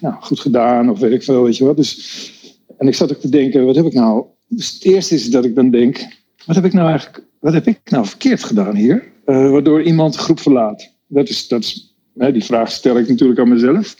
nou, 0.00 0.14
goed 0.20 0.40
gedaan, 0.40 0.90
of 0.90 0.98
weet 0.98 1.12
ik 1.12 1.22
veel, 1.22 1.42
weet 1.42 1.56
je 1.56 1.64
wat. 1.64 1.76
Dus, 1.76 2.32
en 2.78 2.88
ik 2.88 2.94
zat 2.94 3.12
ook 3.12 3.20
te 3.20 3.28
denken, 3.28 3.64
wat 3.64 3.76
heb 3.76 3.86
ik 3.86 3.92
nou... 3.92 4.24
Dus 4.48 4.72
het 4.72 4.84
eerste 4.84 5.14
is 5.14 5.30
dat 5.30 5.44
ik 5.44 5.54
dan 5.54 5.70
denk, 5.70 6.06
wat 6.46 6.56
heb 6.56 6.64
ik 6.64 6.72
nou 6.72 6.88
eigenlijk... 6.88 7.26
Wat 7.40 7.52
heb 7.52 7.66
ik 7.66 7.80
nou 7.84 8.06
verkeerd 8.06 8.44
gedaan 8.44 8.74
hier? 8.74 9.12
Eh, 9.24 9.50
waardoor 9.50 9.82
iemand 9.82 10.12
de 10.12 10.18
groep 10.18 10.40
verlaat. 10.40 10.94
Dat 11.06 11.28
is, 11.28 11.48
dat 11.48 11.62
is, 11.64 11.94
hè, 12.16 12.32
die 12.32 12.44
vraag 12.44 12.70
stel 12.70 12.98
ik 12.98 13.08
natuurlijk 13.08 13.40
aan 13.40 13.48
mezelf. 13.48 13.96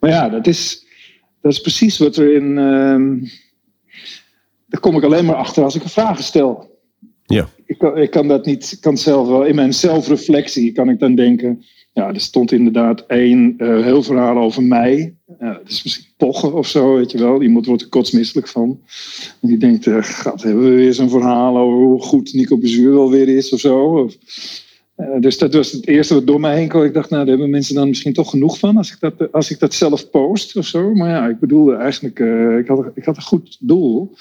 Maar 0.00 0.10
ja, 0.10 0.28
dat 0.28 0.46
is, 0.46 0.86
dat 1.40 1.52
is 1.52 1.60
precies 1.60 1.98
wat 1.98 2.16
er 2.16 2.34
in... 2.34 2.58
ehm, 2.58 3.18
daar 4.66 4.80
kom 4.80 4.96
ik 4.96 5.02
alleen 5.02 5.24
maar 5.24 5.34
achter 5.34 5.64
als 5.64 5.74
ik 5.74 5.82
vragen 5.84 6.24
stel. 6.24 6.78
Ja. 7.26 7.48
Ik 7.66 7.78
kan, 7.78 7.98
ik 7.98 8.10
kan 8.10 8.28
dat 8.28 8.46
niet, 8.46 8.76
kan 8.80 8.98
zelf 8.98 9.28
wel, 9.28 9.44
in 9.44 9.54
mijn 9.54 9.74
zelfreflectie 9.74 10.72
kan 10.72 10.88
ik 10.88 10.98
dan 10.98 11.14
denken, 11.14 11.64
ja, 11.92 12.08
er 12.08 12.20
stond 12.20 12.52
inderdaad 12.52 13.04
één 13.06 13.54
eh, 13.58 13.82
heel 13.82 14.02
verhaal 14.02 14.38
over 14.38 14.62
mij. 14.62 15.14
Ja, 15.38 15.52
dat 15.52 15.68
is 15.68 15.82
misschien 15.82 16.06
pochen 16.16 16.54
of 16.54 16.66
zo, 16.66 16.94
weet 16.94 17.10
je 17.10 17.18
wel. 17.18 17.42
Iemand 17.42 17.66
wordt 17.66 17.82
er 17.82 17.88
kotsmisselijk 17.88 18.48
van. 18.48 18.80
En 19.40 19.48
die 19.48 19.58
denkt, 19.58 19.86
gaat, 19.90 20.42
hebben 20.42 20.64
we 20.64 20.74
weer 20.74 20.94
zo'n 20.94 21.10
verhaal 21.10 21.58
over 21.58 21.78
hoe 21.78 22.02
goed 22.02 22.32
Nico 22.32 22.58
Bezuur 22.58 22.94
wel 22.94 23.10
weer 23.10 23.28
is 23.28 23.52
of 23.52 23.60
zo. 23.60 24.08
Eh, 24.94 25.20
dus 25.20 25.38
dat 25.38 25.54
was 25.54 25.72
het 25.72 25.86
eerste 25.86 26.14
wat 26.14 26.26
door 26.26 26.40
mij 26.40 26.56
heen 26.56 26.68
kwam. 26.68 26.82
Ik 26.82 26.94
dacht, 26.94 27.10
nou, 27.10 27.22
daar 27.22 27.32
hebben 27.32 27.50
mensen 27.50 27.74
dan 27.74 27.88
misschien 27.88 28.12
toch 28.12 28.30
genoeg 28.30 28.58
van 28.58 28.76
als 28.76 28.92
ik 28.92 29.00
dat, 29.00 29.32
als 29.32 29.50
ik 29.50 29.58
dat 29.58 29.74
zelf 29.74 30.10
post 30.10 30.56
of 30.56 30.66
zo. 30.66 30.94
Maar 30.94 31.08
ja, 31.08 31.28
ik 31.28 31.38
bedoelde 31.38 31.74
eigenlijk, 31.74 32.18
ik, 32.58 32.68
had, 32.68 32.90
ik 32.94 33.04
had 33.04 33.16
een 33.16 33.22
goed 33.22 33.56
doel. 33.60 34.14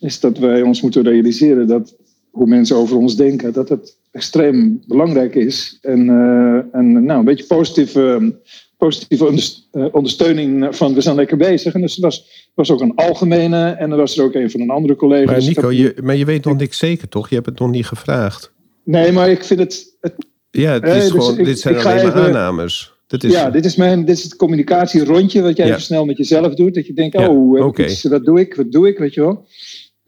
Is 0.00 0.20
dat 0.20 0.38
wij 0.38 0.62
ons 0.62 0.80
moeten 0.80 1.02
realiseren 1.02 1.66
dat 1.66 1.96
hoe 2.30 2.46
mensen 2.46 2.76
over 2.76 2.96
ons 2.96 3.16
denken, 3.16 3.52
dat 3.52 3.68
het 3.68 3.97
extreem 4.10 4.82
belangrijk 4.86 5.34
is. 5.34 5.78
En, 5.82 6.08
eh, 6.08 6.78
en 6.80 7.04
nou, 7.04 7.18
een 7.18 7.24
beetje 7.24 7.44
positieve, 7.46 8.34
positieve 8.76 9.24
onderst- 9.26 9.68
eh, 9.72 9.86
ondersteuning 9.92 10.76
van 10.76 10.94
we 10.94 11.00
zijn 11.00 11.16
lekker 11.16 11.36
bezig. 11.36 11.74
En 11.74 11.80
dus 11.80 11.96
er 11.96 12.02
was, 12.02 12.48
was 12.54 12.70
ook 12.70 12.80
een 12.80 12.94
algemene 12.94 13.70
en 13.70 13.90
er 13.90 13.96
was 13.96 14.18
er 14.18 14.24
ook 14.24 14.34
een 14.34 14.50
van 14.50 14.60
een 14.60 14.70
andere 14.70 14.96
collega. 14.96 15.30
Maar 15.32 15.40
Nico, 15.42 15.72
je, 15.72 15.94
maar 16.02 16.16
je 16.16 16.24
weet 16.24 16.44
nog 16.44 16.56
niks 16.56 16.78
zeker, 16.78 17.08
toch? 17.08 17.28
Je 17.28 17.34
hebt 17.34 17.46
het 17.46 17.58
nog 17.58 17.70
niet 17.70 17.86
gevraagd. 17.86 18.52
Nee, 18.84 19.12
maar 19.12 19.30
ik 19.30 19.44
vind 19.44 19.60
het, 19.60 19.96
het 20.00 20.14
Ja, 20.50 20.72
het 20.72 20.82
Nee, 20.82 20.96
is 20.96 21.02
dus 21.02 21.10
gewoon, 21.10 21.38
ik- 21.38 21.44
dit 21.44 21.58
zijn 21.60 21.74
alleen 21.74 21.94
maar 21.94 22.04
even- 22.06 22.22
aannames. 22.24 22.92
Dat 23.06 23.24
is, 23.24 23.32
ja, 23.32 23.50
dit 23.50 23.64
is, 23.64 23.76
mijn, 23.76 24.04
dit 24.04 24.16
is 24.16 24.22
het 24.22 24.36
communicatierondje 24.36 25.42
wat 25.42 25.56
jij 25.56 25.66
Ja. 25.66 25.78
snel 25.78 26.04
met 26.04 26.16
jezelf 26.16 26.54
doet. 26.54 26.74
Dat 26.74 26.86
je 26.86 26.92
denkt, 26.92 27.18
Ja, 27.18 27.28
oh, 27.28 27.72
iets, 27.78 28.02
dat 28.02 28.24
doe 28.24 28.40
ik, 28.40 28.54
wat 28.54 28.72
doe 28.72 28.88
ik, 28.88 28.98
weet 28.98 29.14
je 29.14 29.20
wel. 29.20 29.46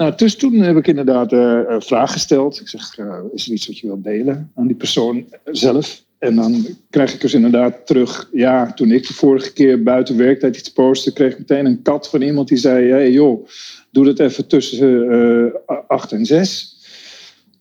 Nou, 0.00 0.12
dus 0.16 0.37
toen 0.37 0.54
heb 0.54 0.76
ik 0.76 0.87
inderdaad 0.87 1.33
eh 1.33 1.61
een 1.66 1.83
vraag 1.83 2.12
gesteld. 2.12 2.61
Ik 2.61 2.69
zeg, 2.69 2.99
eh, 2.99 3.19
is 3.33 3.47
er 3.47 3.52
iets 3.52 3.66
wat 3.66 3.78
je 3.78 3.87
wilt 3.87 4.04
delen 4.04 4.52
aan 4.54 4.66
die 4.66 4.76
persoon 4.76 5.25
zelf? 5.45 6.04
En 6.19 6.37
dan 6.37 6.66
krijg 6.90 7.14
ik 7.14 7.21
dus 7.21 7.35
inderdaad 7.35 7.87
terug. 7.87 8.28
Ja, 8.33 8.73
toen 8.73 8.90
ik 8.90 9.07
de 9.07 9.14
vorige 9.14 9.52
keer 9.52 9.83
buiten 9.83 10.16
werktijd 10.16 10.57
iets 10.57 10.73
postte, 10.73 11.12
kreeg 11.12 11.33
ik 11.33 11.38
meteen 11.38 11.66
een 11.66 11.83
kat 11.83 12.09
van 12.09 12.23
iemand 12.23 12.49
die 12.49 12.59
zei: 12.59 12.90
hey, 12.90 13.11
joh, 13.11 13.47
doe 13.90 14.04
dat 14.04 14.19
even 14.19 14.47
tussen 14.47 15.11
eh, 15.11 15.76
acht 15.87 16.12
en 16.12 16.26
zes. 16.26 16.76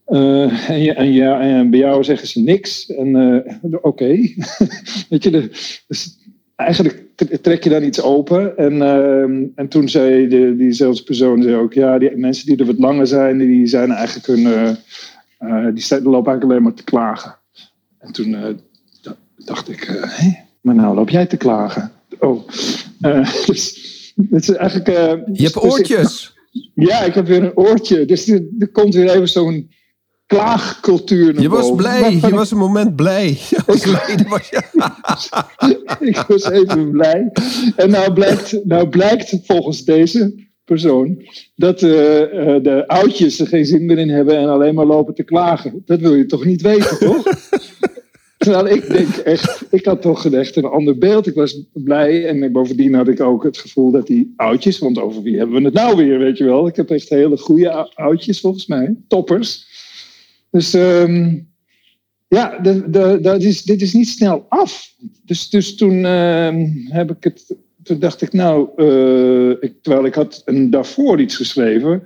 Eh, 0.05 0.69
en, 0.69 0.81
ja, 0.81 0.93
en, 0.93 1.11
ja, 1.11 1.41
en 1.41 1.69
bij 1.69 1.79
jou 1.79 2.03
zeggen 2.03 2.27
ze 2.27 2.41
niks. 2.41 2.89
En 2.89 3.15
eh, 3.15 3.73
oké. 3.81 4.07
Weet 5.09 5.23
je, 5.23 5.49
dus 5.87 6.17
eigenlijk 6.55 7.08
trek 7.41 7.63
je 7.63 7.69
dan 7.69 7.83
iets 7.83 8.01
open. 8.01 8.57
En, 8.57 8.81
ehm, 8.81 9.43
en 9.55 9.67
toen 9.67 9.89
zei 9.89 10.27
de, 10.27 10.55
diezelfde 10.57 11.03
persoon 11.03 11.41
zei 11.43 11.55
ook: 11.55 11.73
ja, 11.73 11.97
die 11.99 12.17
mensen 12.17 12.45
die 12.45 12.57
er 12.57 12.65
wat 12.65 12.77
langer 12.79 13.07
zijn, 13.07 13.37
die 13.37 13.67
zijn 13.67 13.91
eigenlijk 13.91 14.27
hun. 14.27 14.45
eh, 14.53 14.69
eh, 15.37 15.73
die 15.75 15.85
lopen 15.89 16.11
eigenlijk 16.11 16.43
alleen 16.43 16.63
maar 16.63 16.73
te 16.73 16.83
klagen. 16.83 17.35
En 17.99 18.11
toen 18.11 18.35
eh, 18.35 18.53
dacht 19.35 19.69
ik: 19.69 19.83
hé, 20.01 20.31
maar 20.61 20.75
nou 20.75 20.95
loop 20.95 21.09
jij 21.09 21.25
te 21.25 21.37
klagen. 21.37 21.91
Oh, 22.19 22.47
dus. 23.45 23.87
Het 24.29 24.41
is 24.49 24.55
eigenlijk, 24.55 24.87
Je 24.87 24.93
hebt 24.95 25.33
dus 25.35 25.45
ik- 25.53 25.57
oortjes. 25.63 26.37
ja, 26.73 26.99
ik 27.01 27.13
heb 27.13 27.27
weer 27.27 27.43
een 27.43 27.57
oortje. 27.57 28.05
Dus 28.05 28.27
er, 28.27 28.43
er 28.59 28.67
komt 28.67 28.93
weer 28.93 29.09
even 29.09 29.29
zo'n 29.29 29.69
klaagcultuur 30.29 31.41
Je 31.41 31.49
was 31.49 31.75
blij. 31.75 32.19
Je 32.21 32.29
was 32.29 32.51
een 32.51 32.57
moment 32.57 32.95
blij. 32.95 33.37
Je 33.49 33.59
was 33.65 33.85
ik, 33.85 33.95
ik 36.15 36.23
was 36.27 36.49
even 36.49 36.91
blij. 36.91 37.31
En 37.75 37.89
nou 37.89 38.13
blijkt, 38.13 38.65
nou 38.65 38.89
blijkt 38.89 39.39
volgens 39.43 39.83
deze 39.83 40.47
persoon 40.65 41.23
dat 41.55 41.81
eh, 41.81 42.21
eh, 42.21 42.63
de 42.63 42.87
oudjes 42.87 43.39
er 43.39 43.47
geen 43.47 43.65
zin 43.65 43.85
meer 43.85 43.97
in 43.97 44.09
hebben 44.09 44.37
en 44.37 44.49
alleen 44.49 44.75
maar 44.75 44.85
lopen 44.85 45.13
te 45.13 45.23
klagen. 45.23 45.81
Dat 45.85 45.99
wil 45.99 46.15
je 46.15 46.25
toch 46.25 46.45
niet 46.45 46.61
weten, 46.61 46.97
toch? 47.07 47.23
Terwijl 48.37 48.67
ik 48.67 48.89
denk 48.89 49.15
echt, 49.15 49.65
ik 49.69 49.85
had 49.85 50.01
toch 50.01 50.25
echt 50.25 50.55
een 50.55 50.65
ander 50.65 50.97
beeld. 50.97 51.27
Ik 51.27 51.35
was 51.35 51.63
blij 51.73 52.27
en 52.27 52.51
bovendien 52.51 52.93
had 52.93 53.07
ik 53.07 53.21
ook 53.21 53.43
het 53.43 53.57
gevoel 53.57 53.91
dat 53.91 54.07
die 54.07 54.33
oudjes, 54.35 54.79
want 54.79 54.99
over 54.99 55.21
wie 55.21 55.37
hebben 55.37 55.55
we 55.55 55.65
het 55.65 55.73
nou 55.73 55.95
weer, 55.95 56.19
weet 56.19 56.37
je 56.37 56.43
wel? 56.43 56.67
Ik 56.67 56.75
heb 56.75 56.89
echt 56.89 57.09
hele 57.09 57.37
goede 57.37 57.71
ou- 57.71 57.91
oudjes 57.93 58.39
volgens 58.39 58.67
mij, 58.67 58.95
toppers. 59.07 59.67
Dus 60.51 60.73
ehm, 60.73 61.37
ja, 62.27 62.59
dat 63.21 63.43
is, 63.43 63.63
dit 63.63 63.81
is 63.81 63.93
niet 63.93 64.07
snel 64.07 64.45
af. 64.49 64.93
Dus, 65.25 65.49
dus 65.49 65.75
toen 65.75 66.05
ehm, 66.05 66.67
heb 66.87 67.11
ik 67.11 67.23
het, 67.23 67.55
toen 67.83 67.99
dacht 67.99 68.21
ik 68.21 68.33
nou, 68.33 68.69
eh, 68.75 69.49
ik, 69.49 69.73
terwijl 69.81 70.05
ik 70.05 70.13
had 70.13 70.41
een 70.45 70.69
daarvoor 70.69 71.21
iets 71.21 71.35
geschreven, 71.35 72.03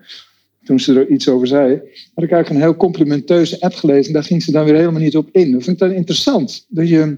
toen 0.64 0.80
ze 0.80 0.94
er 0.94 1.10
iets 1.10 1.30
over 1.30 1.48
zei, 1.48 1.70
had 2.14 2.24
ik 2.24 2.32
eigenlijk 2.32 2.50
een 2.50 2.70
heel 2.70 2.76
complimenteuze 2.76 3.62
app 3.62 3.74
gelezen. 3.74 4.08
En 4.08 4.14
daar 4.14 4.24
ging 4.24 4.44
ze 4.44 4.52
dan 4.52 4.66
weer 4.66 4.76
helemaal 4.76 5.02
niet 5.02 5.18
op 5.18 5.30
in. 5.32 5.52
Dat 5.52 5.64
vind 5.64 5.82
ik 5.82 5.88
dan 5.88 5.98
interessant. 5.98 6.66
Dat 6.70 6.90
je, 6.90 7.18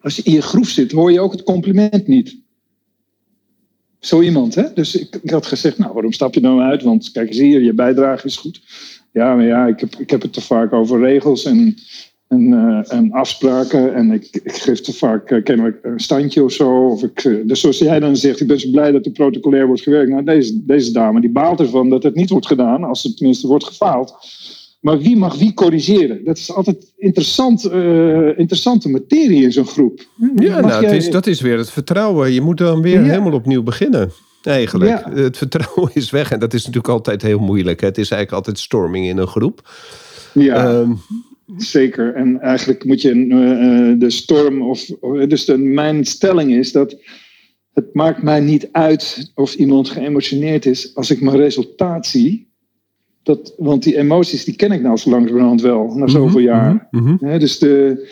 als 0.00 0.16
je 0.16 0.22
in 0.22 0.32
je 0.32 0.42
groef 0.42 0.68
zit, 0.68 0.92
hoor 0.92 1.12
je 1.12 1.20
ook 1.20 1.32
het 1.32 1.42
compliment 1.42 2.06
niet. 2.06 2.40
Zo 3.98 4.20
iemand, 4.20 4.54
hè? 4.54 4.72
Dus 4.74 4.96
ik, 4.96 5.18
ik 5.22 5.30
had 5.30 5.46
gezegd, 5.46 5.78
nou, 5.78 5.92
waarom 5.92 6.12
stap 6.12 6.34
je 6.34 6.40
nou 6.40 6.60
uit? 6.60 6.82
Want 6.82 7.10
kijk 7.10 7.28
eens 7.28 7.38
hier, 7.38 7.62
je 7.62 7.74
bijdrage 7.74 8.26
is 8.26 8.36
goed. 8.36 8.60
Ja, 9.12 9.34
maar 9.34 9.44
ja, 9.44 9.66
ik 9.66 9.80
heb, 9.80 9.94
ik 9.98 10.10
heb 10.10 10.22
het 10.22 10.32
te 10.32 10.40
vaak 10.40 10.72
over 10.72 11.00
regels 11.00 11.44
en, 11.44 11.76
en, 12.28 12.52
eh, 12.52 12.96
en 12.98 13.12
afspraken. 13.12 13.94
En 13.94 14.10
ik, 14.10 14.28
ik 14.42 14.52
geef 14.52 14.80
te 14.80 14.92
vaak 14.92 15.40
kennelijk 15.44 15.78
een 15.82 16.00
standje 16.00 16.44
of 16.44 16.52
zo. 16.52 16.86
Of 16.86 17.02
ik, 17.02 17.24
eh, 17.24 17.34
dus 17.44 17.60
zoals 17.60 17.78
jij 17.78 18.00
dan 18.00 18.16
zegt, 18.16 18.40
ik 18.40 18.46
ben 18.46 18.60
zo 18.60 18.70
blij 18.70 18.90
dat 18.92 19.06
er 19.06 19.12
protocolair 19.12 19.66
wordt 19.66 19.82
gewerkt. 19.82 20.10
Nou, 20.10 20.24
deze, 20.24 20.64
deze 20.66 20.92
dame 20.92 21.20
die 21.20 21.30
baalt 21.30 21.60
ervan 21.60 21.88
dat 21.90 22.02
het 22.02 22.14
niet 22.14 22.30
wordt 22.30 22.46
gedaan, 22.46 22.84
als 22.84 23.02
het 23.02 23.16
tenminste 23.16 23.46
wordt 23.46 23.64
gefaald. 23.64 24.14
Maar 24.80 24.98
wie 24.98 25.16
mag 25.16 25.38
wie 25.38 25.54
corrigeren? 25.54 26.24
Dat 26.24 26.36
is 26.38 26.52
altijd 26.54 26.92
interessant, 26.96 27.64
interessante 28.36 28.88
materie 28.88 29.42
in 29.42 29.52
zo'n 29.52 29.66
groep. 29.66 30.00
Ja, 30.36 30.60
nou, 30.60 30.72
het 30.72 30.80
jij- 30.80 30.96
is, 30.96 31.10
dat 31.10 31.26
is 31.26 31.40
weer 31.40 31.58
het 31.58 31.70
vertrouwen. 31.70 32.32
Je 32.32 32.40
moet 32.40 32.58
dan 32.58 32.82
weer 32.82 33.00
Ja. 33.04 33.08
helemaal 33.08 33.32
opnieuw 33.32 33.62
beginnen. 33.62 34.10
Eigenlijk. 34.42 34.90
Ja. 34.90 35.12
Het 35.14 35.36
vertrouwen 35.36 35.90
is 35.94 36.10
weg. 36.10 36.30
En 36.32 36.38
dat 36.38 36.54
is 36.54 36.60
natuurlijk 36.64 36.92
altijd 36.92 37.22
heel 37.22 37.38
moeilijk. 37.38 37.80
hè. 37.80 37.86
Het 37.86 37.98
is 37.98 38.10
eigenlijk 38.10 38.44
altijd 38.46 38.64
storming 38.64 39.06
in 39.06 39.18
een 39.18 39.26
groep. 39.26 39.70
Ja. 40.34 40.66
Ehm, 40.80 40.92
Zeker. 41.56 42.14
En 42.14 42.40
eigenlijk 42.40 42.84
moet 42.84 43.02
je 43.02 43.10
eh, 43.10 43.90
eh, 43.90 43.98
de 43.98 44.10
storm 44.10 44.62
of. 44.62 44.90
of- 45.00 45.18
Dus 45.26 45.44
de, 45.44 45.58
mijn 45.58 46.04
stelling 46.04 46.54
is 46.54 46.72
dat. 46.72 46.96
Het 47.72 47.94
maakt 47.94 48.22
mij 48.22 48.40
niet 48.40 48.68
uit 48.72 49.30
of 49.34 49.54
iemand 49.54 49.88
geëmotioneerd 49.90 50.66
is 50.66 50.94
als 50.94 51.10
ik 51.10 51.20
mijn 51.20 51.36
resultaat 51.36 52.06
zie. 52.06 52.50
Dat, 53.22 53.54
want 53.56 53.82
die 53.82 53.96
emoties 53.96 54.44
die 54.44 54.56
ken 54.56 54.72
ik 54.72 54.82
nou 54.82 54.96
zo 54.96 55.10
langzamerhand 55.10 55.60
wel, 55.60 55.86
na 55.94 56.06
zoveel 56.08 56.40
jaar. 56.40 56.88
mhm. 56.90 57.16
Hè, 57.20 57.38
dus 57.38 57.58
de, 57.58 58.08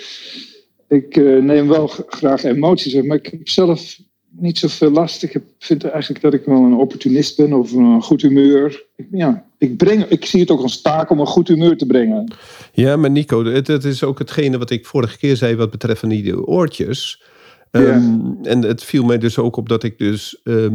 ik 0.89 1.17
eh, 1.17 1.43
neem 1.43 1.69
wel 1.69 1.87
graag 2.07 2.45
emoties 2.45 3.03
maar 3.03 3.17
ik 3.17 3.27
heb 3.27 3.49
zelf 3.49 3.99
niet 4.31 4.59
zoveel 4.59 4.91
last. 4.91 5.23
Ik 5.23 5.41
vind 5.59 5.85
eigenlijk 5.85 6.23
dat 6.23 6.35
ik 6.35 6.45
wel 6.45 6.65
een 6.65 6.75
opportunist 6.75 7.37
ben 7.37 7.53
of 7.53 7.73
een 7.73 8.03
goed 8.03 8.23
humeur. 8.23 8.85
Ja, 9.11 9.45
ik, 9.59 9.77
breng, 9.77 10.05
ik 10.05 10.25
zie 10.25 10.41
het 10.41 10.51
ook 10.51 10.63
als 10.63 10.81
taak 10.81 11.11
om 11.11 11.21
een 11.21 11.27
goed 11.27 11.49
humeur 11.49 11.77
te 11.77 11.87
brengen. 11.87 12.33
Ja, 12.73 12.97
maar 12.97 13.11
Nico, 13.11 13.45
het, 13.45 13.67
het 13.67 13.85
is 13.85 14.05
ook 14.05 14.19
hetgene 14.19 14.59
wat 14.59 14.71
ik 14.71 14.87
vorige 14.87 15.19
keer 15.19 15.37
zei 15.37 15.57
wat 15.57 15.71
betreft 15.71 16.09
die 16.09 16.47
oortjes. 16.47 17.23
Ehm, 17.71 18.21
En 18.43 18.63
het 18.63 18.85
viel 18.85 19.05
mij 19.05 19.19
dus 19.19 19.39
ook 19.39 19.57
op 19.57 19.69
dat 19.69 19.83
ik 19.83 19.99
dus 19.99 20.41
ehm, 20.45 20.75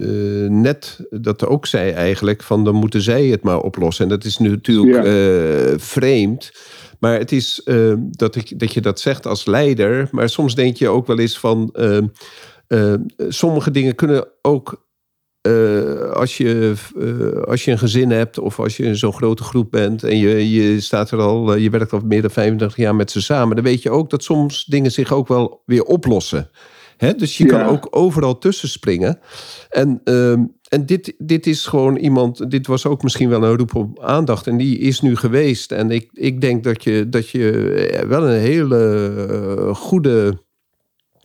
eh, 0.00 0.50
net 0.50 1.06
dat 1.10 1.46
ook 1.46 1.66
zei 1.66 1.90
eigenlijk 1.90 2.42
van 2.42 2.64
dan 2.64 2.74
moeten 2.74 3.02
zij 3.02 3.26
het 3.26 3.42
maar 3.42 3.60
oplossen. 3.60 4.04
En 4.04 4.10
dat 4.10 4.24
is 4.24 4.38
nu 4.38 4.48
natuurlijk 4.48 5.04
eh, 5.04 5.78
vreemd. 5.78 6.52
Maar 6.98 7.18
het 7.18 7.32
is 7.32 7.60
ehm, 7.64 7.98
dat, 8.10 8.36
ik, 8.36 8.58
dat 8.58 8.72
je 8.72 8.80
dat 8.80 9.00
zegt 9.00 9.26
als 9.26 9.46
leider. 9.46 10.08
Maar 10.10 10.28
soms 10.28 10.54
denk 10.54 10.76
je 10.76 10.88
ook 10.88 11.06
wel 11.06 11.18
eens 11.18 11.38
van 11.38 11.74
ehm, 12.78 13.28
sommige 13.28 13.70
dingen 13.70 13.94
kunnen 13.94 14.26
ook 14.42 14.82
eh, 15.40 16.10
als, 16.10 16.36
je, 16.36 16.74
eh, 16.98 17.42
als 17.42 17.64
je 17.64 17.70
een 17.70 17.78
gezin 17.78 18.10
hebt 18.10 18.38
of 18.38 18.60
als 18.60 18.76
je 18.76 18.84
in 18.84 18.96
zo'n 18.96 19.12
grote 19.12 19.42
groep 19.42 19.70
bent 19.70 20.04
en 20.04 20.18
je, 20.18 20.50
je 20.50 20.80
staat 20.80 21.10
er 21.10 21.20
al, 21.20 21.54
eh, 21.54 21.62
je 21.62 21.70
werkt 21.70 21.92
al 21.92 22.00
meer 22.04 22.22
dan 22.22 22.30
35 22.30 22.78
jaar 22.78 22.94
met 22.94 23.10
ze 23.10 23.22
samen, 23.22 23.56
dan 23.56 23.64
weet 23.64 23.82
je 23.82 23.90
ook 23.90 24.10
dat 24.10 24.22
soms 24.22 24.64
dingen 24.64 24.92
zich 24.92 25.12
ook 25.12 25.28
wel 25.28 25.62
weer 25.66 25.82
oplossen. 25.82 26.50
Hè? 26.96 27.14
Dus 27.14 27.36
je 27.36 27.46
kan 27.46 27.62
ook 27.62 27.86
overal 27.90 28.38
tussen 28.38 28.68
springen. 28.68 29.18
En, 29.68 30.00
ehm, 30.04 30.44
en 30.68 30.86
dit, 30.86 31.14
dit 31.18 31.46
is 31.46 31.66
gewoon 31.66 31.96
iemand, 31.96 32.50
dit 32.50 32.66
was 32.66 32.86
ook 32.86 33.02
misschien 33.02 33.28
wel 33.28 33.44
een 33.44 33.56
roep 33.56 33.74
op 33.74 34.00
aandacht 34.00 34.46
en 34.46 34.56
die 34.56 34.78
is 34.78 35.00
nu 35.00 35.16
geweest. 35.16 35.72
En 35.72 35.90
ik, 35.90 36.08
ik 36.12 36.40
denk 36.40 36.64
dat 36.64 36.84
je, 36.84 37.08
dat 37.08 37.28
je 37.28 37.74
eh, 37.74 38.08
wel 38.08 38.28
een 38.28 38.40
hele 38.40 39.12
eh, 39.28 39.74
goede 39.74 40.38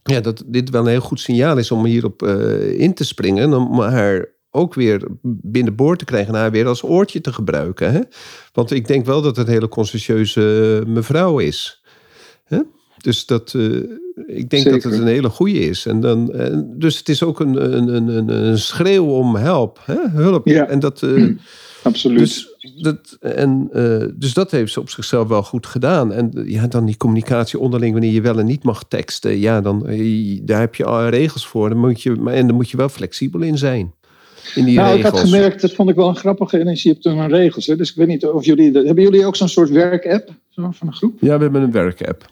ja, 0.09 0.19
dat 0.19 0.43
dit 0.45 0.69
wel 0.69 0.81
een 0.81 0.87
heel 0.91 0.99
goed 0.99 1.19
signaal 1.19 1.57
is 1.57 1.71
om 1.71 1.85
hierop 1.85 2.23
eh, 2.23 2.79
in 2.79 2.93
te 2.93 3.05
springen. 3.05 3.43
En 3.43 3.53
om 3.53 3.79
haar 3.79 4.27
ook 4.51 4.73
weer 4.73 5.07
binnenboord 5.21 5.99
te 5.99 6.05
krijgen 6.05 6.33
en 6.33 6.39
haar 6.39 6.51
weer 6.51 6.67
als 6.67 6.83
oortje 6.83 7.21
te 7.21 7.33
gebruiken. 7.33 7.91
Hè? 7.91 7.99
Want 8.53 8.71
ik 8.71 8.87
denk 8.87 9.05
wel 9.05 9.21
dat 9.21 9.35
het 9.35 9.47
een 9.47 9.53
hele 9.53 9.67
conscientieuze 9.67 10.83
mevrouw 10.87 11.39
is. 11.39 11.83
Hè? 12.43 12.59
Dus 12.97 13.25
dat, 13.25 13.53
eh, 13.53 13.75
ik 14.27 14.49
denk 14.49 14.69
dat 14.69 14.83
het 14.83 14.93
een 14.93 15.07
hele 15.07 15.29
goede 15.29 15.59
is. 15.59 15.85
En 15.85 15.99
dan, 15.99 16.31
en 16.33 16.73
dus 16.77 16.97
het 16.97 17.09
is 17.09 17.23
ook 17.23 17.39
een, 17.39 17.73
een, 17.73 17.87
een, 17.95 18.29
een, 18.29 18.59
schreeuw 18.59 19.05
om 19.05 19.35
help. 19.35 19.79
Hè? 19.85 20.07
Hulp. 20.09 20.47
Ja. 20.47 20.67
En 20.67 20.79
dat, 20.79 21.03
eh, 21.03 21.27
Absoluut. 21.83 22.19
dus 22.19 22.55
dat, 22.81 23.17
en, 23.19 23.69
eh, 23.71 24.05
dus 24.15 24.33
dat 24.33 24.51
heeft 24.51 24.74
ze 24.74 24.79
op 24.79 24.89
zichzelf 24.89 25.27
wel 25.27 25.43
goed 25.43 25.65
gedaan. 25.65 26.13
En 26.13 26.31
eh, 26.33 26.50
ja, 26.51 26.67
dan 26.67 26.86
die 26.86 26.98
communicatie 26.98 27.59
onderling, 27.59 27.91
wanneer 27.91 28.12
je 28.12 28.21
wel 28.21 28.39
en 28.39 28.45
niet 28.45 28.63
mag 28.63 28.83
teksten. 28.88 29.39
Ja, 29.39 29.62
dan, 29.62 29.88
eh, 29.88 30.39
daar 30.43 30.59
heb 30.59 30.75
je 30.75 30.86
al 30.86 31.07
regels 31.07 31.48
voor. 31.48 31.69
Dan 31.69 31.77
moet 31.77 32.01
je, 32.01 32.12
maar- 32.12 32.33
en 32.33 32.48
dan 32.48 32.55
moet 32.55 32.69
je 32.69 32.77
wel 32.77 32.89
flexibel 32.89 33.41
in 33.41 33.57
zijn. 33.57 33.93
In 34.55 34.65
die 34.65 34.75
nou, 34.75 34.98
ik 34.98 35.03
had 35.03 35.19
gemerkt, 35.19 35.62
dat 35.62 35.74
vond 35.74 35.89
ik 35.89 35.95
wel 35.95 36.07
een 36.07 36.15
grappige. 36.15 36.57
En 36.57 36.69
je 36.74 36.89
hebt 36.89 37.03
dan 37.03 37.27
regels. 37.27 37.65
Hè? 37.65 37.75
Dus 37.75 37.89
ik 37.89 37.95
weet 37.95 38.07
niet 38.07 38.25
of 38.25 38.45
jullie. 38.45 38.71
Hebben 38.71 39.03
jullie 39.03 39.25
ook 39.25 39.36
zo'n 39.36 39.50
soort 39.50 39.69
werkapp 39.69 40.29
zo, 40.50 40.69
van 40.71 40.88
een 40.88 40.93
groep? 40.93 41.17
Ja, 41.19 41.36
we 41.38 41.43
hebben 41.43 41.62
een 41.62 41.71
werkapp. 41.71 42.31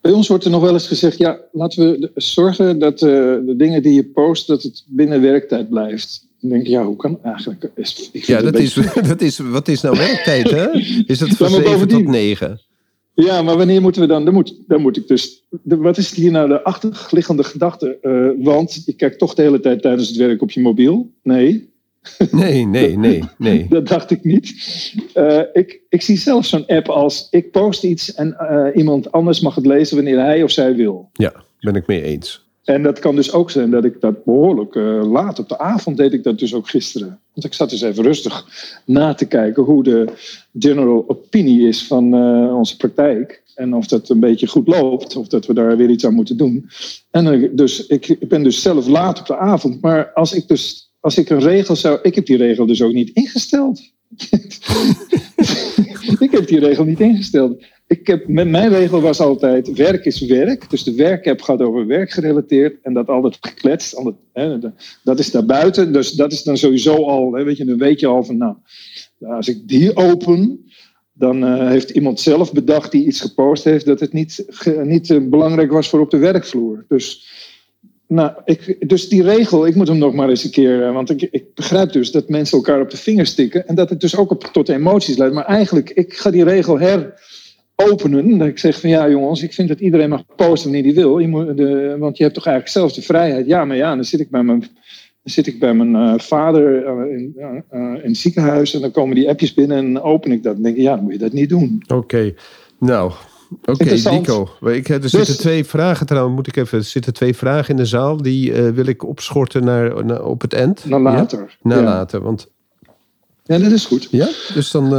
Bij 0.00 0.12
ons 0.12 0.28
wordt 0.28 0.44
er 0.44 0.50
nog 0.50 0.62
wel 0.62 0.72
eens 0.72 0.86
gezegd: 0.86 1.18
ja, 1.18 1.40
laten 1.52 1.90
we 1.90 2.10
zorgen 2.14 2.78
dat 2.78 2.98
de 2.98 3.54
dingen 3.56 3.82
die 3.82 3.94
je 3.94 4.04
post, 4.04 4.46
dat 4.46 4.62
het 4.62 4.84
binnen 4.86 5.20
werktijd 5.20 5.68
blijft. 5.68 6.28
Dan 6.40 6.50
denk 6.50 6.62
ik, 6.62 6.68
ja, 6.68 6.84
hoe 6.84 6.96
kan 6.96 7.18
eigenlijk? 7.22 7.70
Is- 7.74 8.10
Ik 8.12 8.24
Ja, 8.24 8.36
het 8.36 8.44
dat 8.44 8.58
is, 8.58 8.74
dat 9.08 9.20
is, 9.20 9.38
wat 9.38 9.68
is 9.68 9.80
nou 9.80 9.96
werktijd, 9.96 10.50
hè? 10.50 10.66
Is 11.06 11.18
dat 11.18 11.28
van 11.28 11.50
Ja, 11.50 11.56
maar 11.56 11.66
7 11.66 11.78
tot 11.80 11.88
bovendien- 11.88 12.10
9? 12.10 12.60
Ja, 13.14 13.42
maar 13.42 13.56
wanneer 13.56 13.80
moeten 13.80 14.00
we 14.00 14.06
dan? 14.08 14.24
Dan 14.24 14.34
moet, 14.34 14.54
dan 14.66 14.80
moet 14.80 14.96
ik 14.96 15.08
dus. 15.08 15.44
De, 15.62 15.76
wat 15.76 15.96
is 15.98 16.14
hier 16.14 16.30
nou 16.30 16.48
de 16.48 16.62
achterliggende 16.62 17.44
gedachte? 17.44 17.98
Eh, 18.02 18.44
want 18.44 18.82
je 18.86 18.92
kijkt 18.92 19.18
toch 19.18 19.34
de 19.34 19.42
hele 19.42 19.60
tijd 19.60 19.82
tijdens 19.82 20.08
het 20.08 20.16
werk 20.16 20.42
op 20.42 20.50
je 20.50 20.60
mobiel. 20.60 21.10
Nee, 21.22 21.68
Nee, 22.30 22.66
nee, 22.66 22.98
nee, 22.98 23.24
nee. 23.38 23.66
dat 23.68 23.88
dacht 23.88 24.10
ik 24.10 24.24
niet. 24.24 24.52
Eh, 25.14 25.40
ik, 25.52 25.80
ik 25.88 26.02
zie 26.02 26.18
zelf 26.18 26.46
zo'n 26.46 26.66
app 26.66 26.88
als 26.88 27.26
ik 27.30 27.50
post 27.50 27.84
iets 27.84 28.14
en 28.14 28.38
eh, 28.38 28.66
iemand 28.76 29.12
anders 29.12 29.40
mag 29.40 29.54
het 29.54 29.66
lezen 29.66 29.96
wanneer 29.96 30.18
hij 30.18 30.42
of 30.42 30.50
zij 30.50 30.74
wil. 30.74 31.10
Ja, 31.12 31.32
ben 31.60 31.74
ik 31.74 31.86
mee 31.86 32.02
eens. 32.02 32.48
En 32.64 32.82
dat 32.82 32.98
kan 32.98 33.16
dus 33.16 33.32
ook 33.32 33.50
zijn 33.50 33.70
dat 33.70 33.84
ik 33.84 34.00
dat 34.00 34.24
behoorlijk 34.24 34.74
uh, 34.74 35.10
laat 35.10 35.38
op 35.38 35.48
de 35.48 35.58
avond 35.58 35.96
deed 35.96 36.12
ik 36.12 36.24
dat 36.24 36.38
dus 36.38 36.54
ook 36.54 36.68
gisteren. 36.68 37.20
Want 37.34 37.46
ik 37.46 37.54
zat 37.54 37.70
dus 37.70 37.80
even 37.80 38.04
rustig 38.04 38.46
na 38.84 39.14
te 39.14 39.26
kijken 39.26 39.62
hoe 39.62 39.82
de 39.82 40.06
general 40.58 41.04
opinie 41.06 41.68
is 41.68 41.86
van 41.86 42.14
uh, 42.14 42.56
onze 42.56 42.76
praktijk. 42.76 43.42
En 43.54 43.74
of 43.74 43.86
dat 43.86 44.08
een 44.08 44.20
beetje 44.20 44.46
goed 44.46 44.68
loopt, 44.68 45.16
of 45.16 45.28
dat 45.28 45.46
we 45.46 45.54
daar 45.54 45.76
weer 45.76 45.90
iets 45.90 46.06
aan 46.06 46.14
moeten 46.14 46.36
doen. 46.36 46.70
En 47.10 47.26
uh, 47.26 47.50
dus 47.52 47.86
ik, 47.86 48.08
ik 48.08 48.28
ben 48.28 48.42
dus 48.42 48.62
zelf 48.62 48.86
laat 48.86 49.20
op 49.20 49.26
de 49.26 49.36
avond. 49.36 49.80
Maar 49.80 50.12
als 50.12 50.32
ik 50.32 50.48
dus 50.48 50.90
als 51.00 51.18
ik 51.18 51.30
een 51.30 51.40
regel 51.40 51.76
zou. 51.76 51.98
Ik 52.02 52.14
heb 52.14 52.26
die 52.26 52.36
regel 52.36 52.66
dus 52.66 52.82
ook 52.82 52.92
niet 52.92 53.10
ingesteld. 53.10 53.80
ik 56.18 56.30
heb 56.30 56.46
die 56.46 56.58
regel 56.58 56.84
niet 56.84 57.00
ingesteld. 57.00 57.64
Ik 57.90 58.06
heb, 58.06 58.28
mijn 58.28 58.68
regel 58.68 59.00
was 59.00 59.20
altijd: 59.20 59.72
werk 59.72 60.04
is 60.04 60.20
werk. 60.20 60.70
Dus 60.70 60.84
de 60.84 60.94
werkapp 60.94 61.40
gaat 61.42 61.60
over 61.60 61.86
werk 61.86 62.10
gerelateerd. 62.10 62.78
En 62.82 62.92
dat 62.92 63.08
altijd 63.08 63.36
gekletst. 63.40 64.02
Hè, 64.32 64.58
dat 65.04 65.18
is 65.18 65.30
daarbuiten. 65.30 65.92
Dus 65.92 66.12
dat 66.12 66.32
is 66.32 66.42
dan 66.42 66.56
sowieso 66.56 66.94
al. 66.94 67.32
Hè, 67.32 67.44
weet 67.44 67.56
je, 67.56 67.64
dan 67.64 67.78
weet 67.78 68.00
je 68.00 68.06
al 68.06 68.24
van: 68.24 68.36
nou, 68.36 68.54
als 69.20 69.48
ik 69.48 69.68
die 69.68 69.96
open. 69.96 70.64
Dan 71.12 71.44
uh, 71.44 71.68
heeft 71.68 71.90
iemand 71.90 72.20
zelf 72.20 72.52
bedacht 72.52 72.90
die 72.90 73.06
iets 73.06 73.20
gepost 73.20 73.64
heeft. 73.64 73.86
dat 73.86 74.00
het 74.00 74.12
niet, 74.12 74.44
niet 74.82 75.08
uh, 75.08 75.28
belangrijk 75.28 75.72
was 75.72 75.88
voor 75.88 76.00
op 76.00 76.10
de 76.10 76.18
werkvloer. 76.18 76.84
Dus 76.88 77.28
nou, 78.06 78.32
ik, 78.44 78.88
dus 78.88 79.08
die 79.08 79.22
regel, 79.22 79.66
ik 79.66 79.74
moet 79.74 79.88
hem 79.88 79.98
nog 79.98 80.14
maar 80.14 80.28
eens 80.28 80.44
een 80.44 80.50
keer. 80.50 80.86
Eh, 80.86 80.92
want 80.92 81.10
ik, 81.10 81.22
ik 81.30 81.54
begrijp 81.54 81.92
dus 81.92 82.10
dat 82.10 82.28
mensen 82.28 82.56
elkaar 82.56 82.80
op 82.80 82.90
de 82.90 82.96
vingers 82.96 83.30
stikken. 83.30 83.66
En 83.68 83.74
dat 83.74 83.90
het 83.90 84.00
dus 84.00 84.16
ook 84.16 84.44
tot 84.52 84.68
emoties 84.68 85.16
leidt. 85.16 85.34
Maar 85.34 85.44
eigenlijk, 85.44 85.90
ik 85.90 86.14
ga 86.14 86.30
die 86.30 86.44
regel 86.44 86.78
heropenen. 87.80 88.38
Dat 88.38 88.48
ik 88.48 88.58
zeg 88.58 88.80
van 88.80 88.90
ja, 88.90 89.08
jongens, 89.08 89.42
ik 89.42 89.52
vind 89.52 89.68
dat 89.68 89.80
iedereen 89.80 90.08
mag 90.08 90.22
posten 90.36 90.70
wanneer 90.70 90.92
hij 90.92 91.02
wil. 91.02 91.18
Je 91.18 91.28
moet 91.28 91.56
de, 91.56 91.96
want 91.98 92.16
je 92.16 92.22
hebt 92.22 92.34
toch 92.34 92.46
eigenlijk 92.46 92.76
zelf 92.76 92.92
de 92.92 93.02
vrijheid. 93.02 93.46
Ja, 93.46 93.64
maar 93.64 93.76
ja, 93.76 93.94
dan 93.94 94.04
zit 94.04 94.20
ik 94.20 94.30
bij 94.30 94.42
mijn, 94.42 94.60
dan 94.60 95.32
zit 95.32 95.46
ik 95.46 95.58
bij 95.58 95.74
mijn 95.74 95.94
uh, 95.94 96.18
vader 96.18 96.84
uh, 96.84 97.18
in, 97.18 97.34
in, 97.70 98.00
het 98.02 98.16
ziekenhuis. 98.16 98.74
En 98.74 98.80
dan 98.80 98.90
komen 98.90 99.14
die 99.14 99.28
appjes 99.28 99.54
binnen 99.54 99.76
en 99.76 100.02
open 100.02 100.32
ik 100.32 100.42
dat. 100.42 100.56
En 100.56 100.62
denk 100.62 100.76
ik, 100.76 100.82
ja, 100.82 100.94
dan 100.94 101.04
moet 101.04 101.12
je 101.12 101.18
dat 101.18 101.32
niet 101.32 101.48
doen. 101.48 101.82
Oké, 101.82 101.94
okay. 101.94 102.34
nou, 102.78 103.12
Oké, 103.64 103.82
okay, 103.82 104.16
Nico. 104.18 104.48
Ik, 104.60 104.88
er 104.88 105.00
zitten 105.00 105.20
dus- 105.20 105.36
twee 105.36 105.64
vragen 105.64 106.06
trouwens. 106.06 106.36
Moet 106.36 106.46
ik 106.46 106.56
even. 106.56 106.78
Er 106.78 106.84
zitten 106.84 107.12
twee 107.12 107.34
vragen 107.34 107.70
in 107.70 107.76
de 107.76 107.84
zaal. 107.84 108.16
Die 108.16 108.52
wil 108.52 108.86
ik 108.86 109.06
opschorten 109.06 109.64
naar, 109.64 110.04
naar, 110.04 110.24
op 110.24 110.40
het 110.40 110.52
eind. 110.52 110.84
Naar 110.84 111.00
later. 111.00 111.38
Ja? 111.38 111.68
Naar 111.68 111.78
ja. 111.78 111.84
later. 111.84 112.20
Want... 112.20 112.50
Ja, 113.44 113.58
dat 113.58 113.72
is 113.72 113.86
goed. 113.86 114.08
Ja, 114.10 114.28
dus 114.54 114.70
dan. 114.70 114.94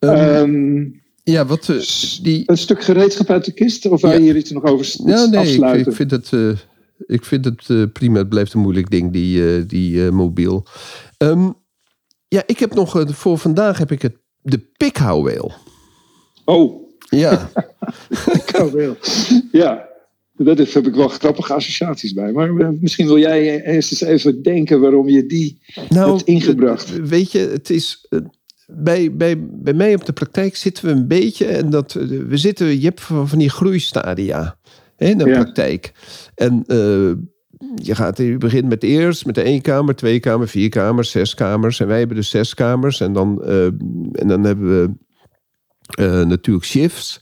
Uh, 0.00 0.40
um, 0.40 1.00
ja, 1.30 1.46
wat. 1.46 1.68
Uh, 1.68 1.82
die... 2.22 2.42
Een 2.46 2.58
stuk 2.58 2.82
gereedschap 2.82 3.30
uit 3.30 3.44
de 3.44 3.52
kist? 3.52 3.86
Of 3.86 4.00
wil 4.00 4.10
je 4.10 4.18
hier 4.18 4.36
iets 4.36 4.50
nog 4.50 4.64
over 4.64 4.86
ja, 5.04 5.24
nee, 5.24 5.38
afsluiten? 5.38 5.80
Ik, 5.80 5.86
ik 5.86 5.94
vind 5.94 6.10
het, 6.10 6.32
ik 7.06 7.24
vind 7.24 7.44
het 7.44 7.92
prima. 7.92 8.18
Het 8.18 8.28
blijft 8.28 8.52
een 8.52 8.60
moeilijk 8.60 8.90
ding, 8.90 9.12
die, 9.12 9.66
die 9.66 10.10
mobiel. 10.10 10.66
Um, 11.18 11.54
ja, 12.28 12.42
ik 12.46 12.58
heb 12.58 12.74
nog. 12.74 13.04
voor 13.06 13.38
vandaag 13.38 13.78
heb 13.78 13.92
ik 13.92 14.02
het, 14.02 14.16
de 14.42 14.58
pikhouweel. 14.76 15.52
Oh. 16.44 16.88
Ja. 17.08 17.50
wel. 18.72 18.96
Ja, 19.52 19.88
daar 20.36 20.56
heb 20.56 20.86
ik 20.86 20.94
wel 20.94 21.08
grappige 21.08 21.54
associaties 21.54 22.12
bij. 22.12 22.32
Maar 22.32 22.56
eh, 22.56 22.68
misschien 22.80 23.06
wil 23.06 23.18
jij 23.18 23.64
eerst 23.64 23.90
eens 23.90 24.00
even 24.00 24.42
denken 24.42 24.80
waarom 24.80 25.08
je 25.08 25.26
die 25.26 25.60
nou, 25.88 26.10
hebt 26.10 26.28
ingebracht. 26.28 27.06
Weet 27.08 27.32
je, 27.32 27.38
het 27.38 27.70
is. 27.70 28.06
Eh, 28.70 28.82
bij, 28.82 29.16
bij, 29.16 29.36
bij 29.40 29.72
mij 29.72 29.94
op 29.94 30.04
de 30.04 30.12
praktijk 30.12 30.56
zitten 30.56 30.84
we 30.84 30.90
een 30.90 31.08
beetje. 31.08 31.46
En 31.46 31.70
dat, 31.70 31.94
eh, 31.94 32.06
we 32.06 32.36
zitten, 32.36 32.80
je 32.80 32.84
hebt 32.84 33.00
van 33.00 33.38
die 33.38 33.50
groeistadia 33.50 34.56
hè, 34.96 35.06
in 35.06 35.18
de 35.18 35.30
praktijk. 35.30 35.92
En 36.34 36.64
uh, 36.66 37.12
je, 37.74 37.94
gaat, 37.94 38.18
je 38.18 38.36
begint 38.36 38.68
met 38.68 38.82
eerst 38.82 39.26
met 39.26 39.34
de 39.34 39.42
één 39.42 39.60
kamer, 39.60 39.94
twee 39.96 40.20
kamer, 40.20 40.48
vier 40.48 40.68
kamers, 40.68 41.10
zes 41.10 41.34
kamers. 41.34 41.80
En 41.80 41.86
wij 41.86 41.98
hebben 41.98 42.16
dus 42.16 42.30
zes 42.30 42.54
kamers. 42.54 43.00
En 43.00 43.12
dan, 43.12 43.42
uh, 43.44 43.64
en 44.12 44.28
dan 44.28 44.44
hebben 44.44 44.68
we 44.68 44.90
uh, 46.00 46.26
natuurlijk 46.26 46.66
shifts. 46.66 47.20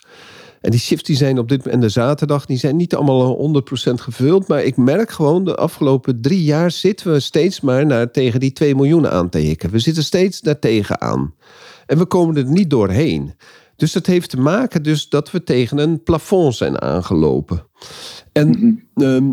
En 0.61 0.71
die 0.71 0.81
shifts 0.81 1.07
die 1.07 1.16
zijn 1.16 1.38
op 1.38 1.49
dit 1.49 1.59
moment, 1.59 1.75
en 1.75 1.81
de 1.81 1.88
zaterdag, 1.88 2.47
die 2.47 2.59
zijn 2.59 2.77
niet 2.77 2.94
allemaal 2.94 3.62
100% 3.90 3.94
gevuld. 3.94 4.49
Maar 4.49 4.62
ik 4.62 4.77
merk 4.77 5.11
gewoon, 5.11 5.44
de 5.44 5.55
afgelopen 5.55 6.21
drie 6.21 6.44
jaar 6.44 6.71
zitten 6.71 7.12
we 7.12 7.21
steeds 7.21 7.61
maar 7.61 7.87
naar, 7.87 8.11
tegen 8.11 8.40
die 8.40 8.53
2 8.53 8.75
miljoen 8.75 9.09
aan 9.09 9.29
te 9.29 9.38
hikken. 9.38 9.71
We 9.71 9.79
zitten 9.79 10.05
steeds 10.05 10.40
daar 10.40 10.59
tegenaan. 10.59 11.35
En 11.87 11.99
we 11.99 12.07
komen 12.07 12.37
er 12.37 12.44
niet 12.44 12.71
doorheen. 12.71 13.35
Dus 13.77 13.92
dat 13.92 14.07
heeft 14.07 14.31
te 14.31 14.40
maken 14.40 14.83
dus 14.83 15.09
dat 15.09 15.31
we 15.31 15.42
tegen 15.42 15.79
een 15.79 16.03
plafond 16.03 16.55
zijn 16.55 16.81
aangelopen. 16.81 17.66
En, 18.33 18.49
mhm. 18.49 19.05
ehm, 19.05 19.33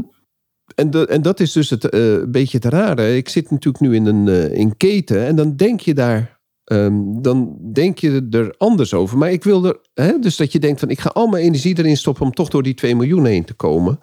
en, 0.75 0.91
de, 0.91 1.07
en 1.07 1.21
dat 1.21 1.39
is 1.39 1.51
dus 1.51 1.69
het, 1.69 1.93
uh, 1.93 2.13
een 2.13 2.31
beetje 2.31 2.57
het 2.57 2.65
rare. 2.65 3.15
Ik 3.15 3.29
zit 3.29 3.51
natuurlijk 3.51 3.83
nu 3.83 3.95
in 3.95 4.05
een 4.05 4.27
uh, 4.27 4.53
in 4.53 4.77
keten 4.77 5.25
en 5.25 5.35
dan 5.35 5.55
denk 5.55 5.79
je 5.79 5.93
daar 5.93 6.34
Um, 6.71 7.21
dan 7.21 7.57
denk 7.73 7.97
je 7.97 8.27
er 8.31 8.55
anders 8.57 8.93
over. 8.93 9.17
Maar 9.17 9.31
ik 9.31 9.43
wil 9.43 9.65
er, 9.65 9.77
hè, 9.93 10.19
dus 10.19 10.35
dat 10.35 10.51
je 10.51 10.59
denkt 10.59 10.79
van 10.79 10.89
ik 10.89 10.99
ga 10.99 11.09
al 11.09 11.27
mijn 11.27 11.43
energie 11.43 11.77
erin 11.77 11.97
stoppen 11.97 12.25
om 12.25 12.33
toch 12.33 12.49
door 12.49 12.63
die 12.63 12.73
2 12.73 12.95
miljoen 12.95 13.25
heen 13.25 13.45
te 13.45 13.53
komen. 13.53 13.99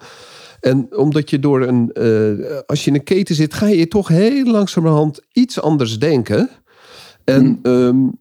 En 0.59 0.87
omdat 0.97 1.29
je 1.29 1.39
door 1.39 1.61
een, 1.61 1.89
uh, 1.93 2.59
als 2.65 2.83
je 2.83 2.89
in 2.89 2.95
een 2.95 3.03
keten 3.03 3.35
zit, 3.35 3.53
ga 3.53 3.67
je 3.67 3.87
toch 3.87 4.07
heel 4.07 4.45
langzamerhand 4.45 5.21
iets 5.31 5.61
anders 5.61 5.99
denken. 5.99 6.49
En, 7.23 7.59
hmm. 7.63 7.73
um, 7.73 8.11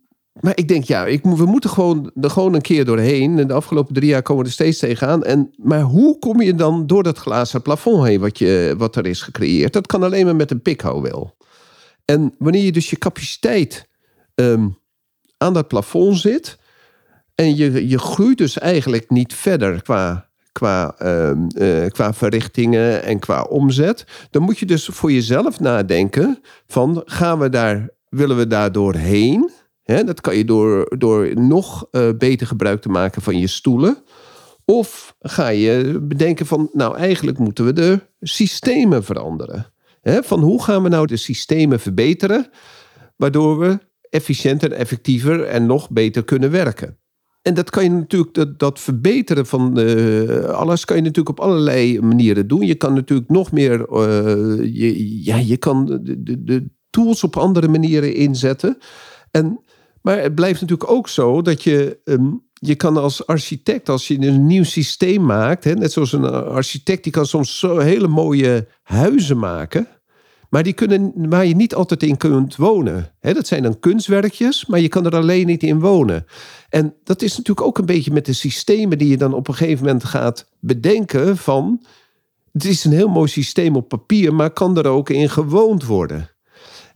maar 0.40 0.56
ik 0.56 0.68
denk, 0.68 0.84
ja, 0.84 1.06
ik, 1.06 1.22
we 1.22 1.44
moeten 1.44 1.70
gewoon 1.70 2.10
er 2.20 2.30
gewoon 2.30 2.54
een 2.54 2.60
keer 2.60 2.84
doorheen. 2.84 3.38
En 3.38 3.46
de 3.46 3.52
afgelopen 3.52 3.94
drie 3.94 4.08
jaar 4.08 4.22
komen 4.22 4.42
we 4.42 4.48
er 4.48 4.54
steeds 4.54 4.78
tegenaan. 4.78 5.22
En, 5.22 5.50
maar 5.56 5.82
hoe 5.82 6.18
kom 6.18 6.40
je 6.40 6.54
dan 6.54 6.86
door 6.86 7.02
dat 7.02 7.18
glazen 7.18 7.62
plafond 7.62 8.06
heen 8.06 8.20
wat, 8.20 8.38
je, 8.38 8.74
wat 8.78 8.96
er 8.96 9.06
is 9.06 9.22
gecreëerd? 9.22 9.72
Dat 9.72 9.86
kan 9.86 10.02
alleen 10.02 10.24
maar 10.24 10.36
met 10.36 10.50
een 10.50 10.62
pikhouwel. 10.62 11.36
En 12.04 12.34
wanneer 12.38 12.62
je 12.64 12.72
dus 12.72 12.90
je 12.90 12.98
capaciteit 12.98 13.90
um, 14.34 14.78
aan 15.36 15.52
dat 15.52 15.68
plafond 15.68 16.18
zit. 16.18 16.58
En 17.34 17.56
je, 17.56 17.88
je 17.88 17.98
groeit 17.98 18.38
dus 18.38 18.58
eigenlijk 18.58 19.10
niet 19.10 19.34
verder 19.34 19.82
qua, 19.82 20.28
qua, 20.52 20.94
um, 21.02 21.46
uh, 21.58 21.86
qua 21.86 22.12
verrichtingen 22.12 23.02
en 23.02 23.18
qua 23.18 23.42
omzet. 23.42 24.04
Dan 24.30 24.42
moet 24.42 24.58
je 24.58 24.66
dus 24.66 24.86
voor 24.86 25.12
jezelf 25.12 25.60
nadenken 25.60 26.40
van 26.66 27.02
gaan 27.04 27.38
we 27.38 27.48
daar, 27.48 27.88
willen 28.08 28.36
we 28.36 28.46
daar 28.46 28.72
doorheen? 28.72 29.50
He, 29.82 30.04
dat 30.04 30.20
kan 30.20 30.36
je 30.36 30.44
door, 30.44 30.94
door 30.98 31.40
nog 31.40 31.86
uh, 31.90 32.08
beter 32.18 32.46
gebruik 32.46 32.80
te 32.82 32.88
maken 32.88 33.22
van 33.22 33.38
je 33.38 33.46
stoelen. 33.46 34.04
Of 34.64 35.16
ga 35.20 35.48
je 35.48 35.98
bedenken 36.02 36.46
van, 36.46 36.70
nou 36.72 36.96
eigenlijk 36.96 37.38
moeten 37.38 37.64
we 37.64 37.72
de 37.72 38.00
systemen 38.20 39.04
veranderen. 39.04 39.66
Van 40.02 40.40
hoe 40.40 40.62
gaan 40.62 40.82
we 40.82 40.88
nou 40.88 41.06
de 41.06 41.16
systemen 41.16 41.80
verbeteren, 41.80 42.50
waardoor 43.16 43.58
we 43.58 43.78
efficiënter, 44.12 44.72
effectiever 44.72 45.44
en 45.44 45.66
nog 45.66 45.90
beter 45.90 46.24
kunnen 46.24 46.50
werken. 46.50 46.98
En 47.42 47.54
dat 47.54 47.70
kan 47.70 47.82
je 47.84 47.90
natuurlijk, 47.90 48.34
dat, 48.34 48.58
dat 48.58 48.80
verbeteren 48.80 49.46
van 49.46 49.78
uh, 49.78 50.44
alles 50.44 50.84
kan 50.84 50.96
je 50.96 51.02
natuurlijk 51.02 51.38
op 51.38 51.44
allerlei 51.44 52.00
manieren 52.00 52.48
doen. 52.48 52.66
Je 52.66 52.74
kan 52.74 52.94
natuurlijk 52.94 53.30
nog 53.30 53.52
meer, 53.52 53.86
uh, 53.90 54.74
je, 54.74 55.24
ja, 55.24 55.36
je 55.36 55.56
kan 55.56 55.86
de, 56.18 56.68
tools 56.90 57.24
op 57.24 57.36
andere 57.36 57.68
manieren 57.68 58.14
inzetten. 58.14 58.78
En, 59.30 59.60
maar 60.02 60.18
het 60.18 60.34
blijft 60.34 60.60
natuurlijk 60.60 60.90
ook 60.90 61.08
zo 61.08 61.42
dat 61.42 61.62
je, 61.62 62.00
um, 62.04 62.42
je 62.52 62.74
kan 62.74 62.96
als 62.96 63.26
architect, 63.26 63.88
als 63.88 64.08
je 64.08 64.26
een 64.26 64.46
nieuw 64.46 64.64
systeem 64.64 65.24
maakt, 65.24 65.64
hè, 65.64 65.74
net 65.74 65.92
zoals 65.92 66.12
een 66.12 66.24
architect, 66.30 67.02
die 67.02 67.12
kan 67.12 67.26
soms 67.26 67.58
zo 67.58 67.78
hele 67.78 68.08
mooie 68.08 68.68
huizen 68.82 69.38
maken. 69.38 69.86
Maar 70.52 70.62
die 70.62 70.72
kunnen, 70.72 71.12
waar 71.14 71.46
je 71.46 71.54
niet 71.54 71.74
altijd 71.74 72.02
in 72.02 72.16
kunt 72.16 72.56
wonen. 72.56 73.14
dat 73.20 73.46
zijn 73.46 73.62
dan 73.62 73.78
kunstwerkjes, 73.78 74.66
maar 74.66 74.80
je 74.80 74.88
kan 74.88 75.06
er 75.06 75.16
alleen 75.16 75.46
niet 75.46 75.62
in 75.62 75.80
wonen. 75.80 76.24
En 76.68 76.94
dat 77.04 77.22
is 77.22 77.36
natuurlijk 77.36 77.66
ook 77.66 77.78
een 77.78 77.86
beetje 77.86 78.12
met 78.12 78.26
de 78.26 78.32
systemen 78.32 78.98
die 78.98 79.08
je 79.08 79.16
dan 79.16 79.34
op 79.34 79.48
een 79.48 79.54
gegeven 79.54 79.84
moment 79.84 80.04
gaat 80.04 80.50
bedenken 80.60 81.36
van... 81.36 81.84
Het 82.52 82.64
is 82.64 82.84
een 82.84 82.92
heel 82.92 83.08
mooi 83.08 83.28
systeem 83.28 83.76
op 83.76 83.88
papier, 83.88 84.34
maar 84.34 84.50
kan 84.50 84.78
er 84.78 84.86
ook 84.86 85.10
in 85.10 85.30
gewoond 85.30 85.84
worden. 85.84 86.30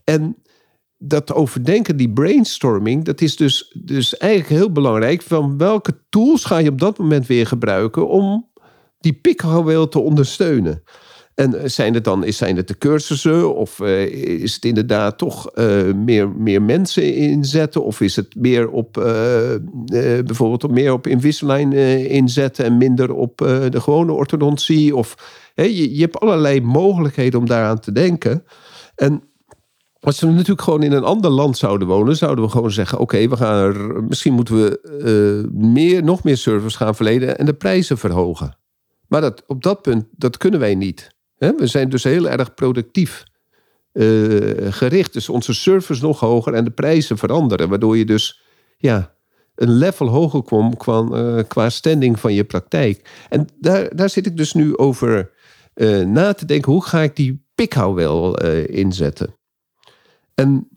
En 0.03 0.37
dat 0.97 1.33
overdenken, 1.33 1.97
die 1.97 2.13
brainstorming, 2.13 3.05
dat 3.05 3.21
is 3.21 3.35
dus, 3.35 3.75
dus 3.83 4.17
eigenlijk 4.17 4.61
heel 4.61 4.71
belangrijk. 4.71 5.21
Van 5.21 5.57
welke 5.57 5.99
tools 6.09 6.45
ga 6.45 6.57
je 6.57 6.69
op 6.69 6.79
dat 6.79 6.97
moment 6.97 7.27
weer 7.27 7.47
gebruiken 7.47 8.07
om 8.07 8.51
die 8.99 9.13
pikhouweel 9.13 9.87
te 9.87 9.99
ondersteunen? 9.99 10.83
En 11.37 11.71
zijn 11.71 11.93
het 11.93 12.03
dan 12.03 12.23
zijn 12.27 12.55
het 12.55 12.67
de 12.67 12.77
cursussen? 12.77 13.55
Of 13.55 13.79
uh, 13.79 14.05
is 14.41 14.55
het 14.55 14.65
inderdaad 14.65 15.17
toch 15.17 15.51
uh, 15.55 15.93
meer, 15.93 16.29
meer 16.29 16.61
mensen 16.61 17.15
inzetten? 17.15 17.83
Of 17.83 18.01
is 18.01 18.15
het 18.15 18.35
meer 18.35 18.69
op 18.69 18.93
bijvoorbeeld 20.25 20.71
meer 20.71 20.93
op 20.93 21.07
Invisalign 21.07 21.73
inzetten 22.07 22.65
en 22.65 22.77
minder 22.77 23.13
op 23.13 23.37
de 23.37 23.81
gewone 23.81 24.11
orthodontie? 24.11 24.95
Of 24.95 25.15
je, 25.55 25.99
hebt 25.99 26.19
allerlei 26.19 26.61
mogelijkheden 26.61 27.39
om 27.39 27.45
daaraan 27.45 27.79
te 27.79 27.91
denken. 27.91 28.43
En 28.95 29.23
als 29.99 30.19
we 30.19 30.27
natuurlijk 30.27 30.61
gewoon 30.61 30.83
in 30.83 30.91
een 30.91 31.03
ander 31.03 31.31
land 31.31 31.57
zouden 31.57 31.87
wonen, 31.87 32.15
zouden 32.15 32.43
we 32.43 32.51
gewoon 32.51 32.71
zeggen: 32.71 32.99
oké, 32.99 33.27
we 33.27 33.37
gaan 33.37 33.63
er, 33.63 34.03
misschien 34.03 34.33
moeten 34.33 34.55
we 34.55 35.49
meer, 35.51 36.03
nog 36.03 36.23
meer 36.23 36.37
service 36.37 36.77
gaan 36.77 36.95
verlenen 36.95 37.37
en 37.37 37.45
de 37.45 37.53
prijzen 37.53 37.97
verhogen. 37.97 38.57
Maar 39.07 39.21
dat, 39.21 39.43
op 39.47 39.63
dat 39.63 39.81
punt, 39.81 40.05
dat 40.11 40.37
kunnen 40.37 40.59
wij 40.59 40.75
niet. 40.75 41.15
We 41.37 41.67
zijn 41.67 41.89
dus 41.89 42.03
heel 42.03 42.29
erg 42.29 42.53
productief 42.53 43.23
eh, 43.91 44.71
gericht. 44.73 45.13
Dus 45.13 45.29
onze 45.29 45.53
service 45.53 46.03
nog 46.03 46.19
hoger 46.19 46.53
en 46.53 46.63
de 46.63 46.71
prijzen 46.71 47.17
veranderen. 47.17 47.69
Waardoor 47.69 47.97
je 47.97 48.05
dus 48.05 48.41
ja, 48.77 49.13
een 49.55 49.71
level 49.71 50.07
hoger 50.07 50.43
kwam 50.43 50.77
qua, 50.77 51.07
eh, 51.11 51.43
qua 51.47 51.69
standing 51.69 52.19
van 52.19 52.33
je 52.33 52.43
praktijk. 52.43 53.25
En 53.29 53.47
daar, 53.59 53.95
daar 53.95 54.09
zit 54.09 54.25
ik 54.25 54.37
dus 54.37 54.53
nu 54.53 54.77
over 54.77 55.31
eh, 55.73 55.99
na 55.99 56.33
te 56.33 56.45
denken. 56.45 56.71
Hoe 56.71 56.85
ga 56.85 57.01
ik 57.01 57.15
die 57.15 57.45
pikhou 57.55 57.95
wel 57.95 58.37
inzetten? 58.65 59.35
En 60.33 60.69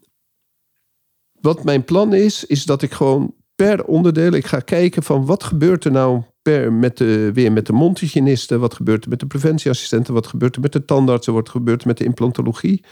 wat 1.41 1.63
mijn 1.63 1.83
plan 1.83 2.13
is, 2.13 2.45
is 2.45 2.65
dat 2.65 2.81
ik 2.81 2.91
gewoon 2.91 3.35
per 3.55 3.85
onderdeel, 3.85 4.31
ik 4.31 4.45
ga 4.45 4.59
kijken 4.59 5.03
van 5.03 5.25
wat 5.25 5.43
gebeurt 5.43 5.85
er 5.85 5.91
nou 5.91 6.23
met 6.71 6.97
de, 6.97 7.31
weer 7.33 7.51
met 7.51 7.65
de 7.65 7.73
mondhygiënisten, 7.73 8.59
wat 8.59 8.73
gebeurt 8.73 9.03
er 9.03 9.09
met 9.09 9.19
de 9.19 9.25
preventieassistenten, 9.25 10.13
wat 10.13 10.27
gebeurt 10.27 10.55
er 10.55 10.61
met 10.61 10.73
de 10.73 10.85
tandartsen, 10.85 11.33
wat 11.33 11.49
gebeurt 11.49 11.81
er 11.81 11.87
met 11.87 11.97
de 11.97 12.03
implantologie. 12.03 12.83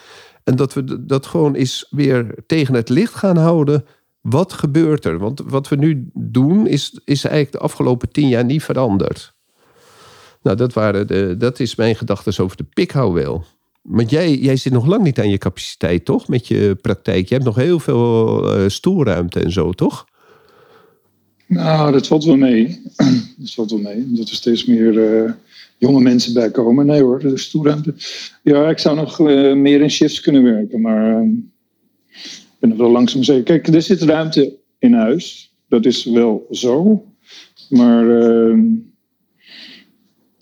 En 0.43 0.55
dat 0.55 0.73
we 0.73 1.05
dat 1.05 1.25
gewoon 1.25 1.55
eens 1.55 1.87
weer 1.89 2.35
tegen 2.45 2.73
het 2.73 2.89
licht 2.89 3.13
gaan 3.13 3.37
houden. 3.37 3.85
Wat 4.21 4.53
gebeurt 4.53 5.05
er? 5.05 5.17
Want 5.17 5.41
wat 5.45 5.67
we 5.67 5.75
nu 5.75 6.09
doen, 6.13 6.67
is, 6.67 6.99
is 7.05 7.23
eigenlijk 7.23 7.51
de 7.51 7.59
afgelopen 7.59 8.11
tien 8.11 8.27
jaar 8.27 8.45
niet 8.45 8.63
veranderd. 8.63 9.33
Nou, 10.41 10.57
dat, 10.57 10.73
waren 10.73 11.07
de, 11.07 11.35
dat 11.37 11.59
is 11.59 11.75
mijn 11.75 11.95
gedachten 11.95 12.43
over 12.43 12.57
de 12.57 12.63
pikhouweel. 12.63 13.43
Want 13.81 14.09
jij, 14.09 14.35
jij 14.35 14.55
zit 14.55 14.73
nog 14.73 14.85
lang 14.85 15.03
niet 15.03 15.19
aan 15.19 15.29
je 15.29 15.37
capaciteit, 15.37 16.05
toch? 16.05 16.27
Met 16.27 16.47
je 16.47 16.77
praktijk. 16.81 17.27
Je 17.27 17.33
hebt 17.33 17.45
nog 17.45 17.55
heel 17.55 17.79
veel 17.79 18.59
uh, 18.59 18.69
stoelruimte 18.69 19.39
en 19.39 19.51
zo, 19.51 19.71
toch? 19.71 20.05
Nou, 21.49 21.91
dat 21.91 22.07
valt 22.07 22.23
wel 22.23 22.37
mee. 22.37 22.81
dat 23.37 23.51
valt 23.51 23.71
wel 23.71 23.79
mee. 23.79 24.11
Dat 24.11 24.29
er 24.29 24.35
steeds 24.35 24.65
meer 24.65 24.93
uh, 24.93 25.31
jonge 25.77 26.01
mensen 26.01 26.33
bij 26.33 26.51
komen. 26.51 26.85
Nee 26.85 27.01
hoor, 27.01 27.31
stoelruimte. 27.33 27.93
Ja, 28.43 28.69
ik 28.69 28.79
zou 28.79 28.95
nog 28.95 29.19
uh, 29.19 29.53
meer 29.53 29.81
in 29.81 29.91
shifts 29.91 30.21
kunnen 30.21 30.43
werken. 30.43 30.81
Maar 30.81 31.23
ik 32.13 32.59
ben 32.59 32.71
er 32.71 32.77
wel 32.77 32.91
langzaam 32.91 33.23
zeker. 33.23 33.43
Kijk, 33.43 33.67
er 33.67 33.81
zit 33.81 34.01
ruimte 34.01 34.55
in 34.79 34.93
huis. 34.93 35.53
Dat 35.67 35.85
is 35.85 36.05
wel 36.05 36.47
zo. 36.51 37.03
Maar 37.69 38.05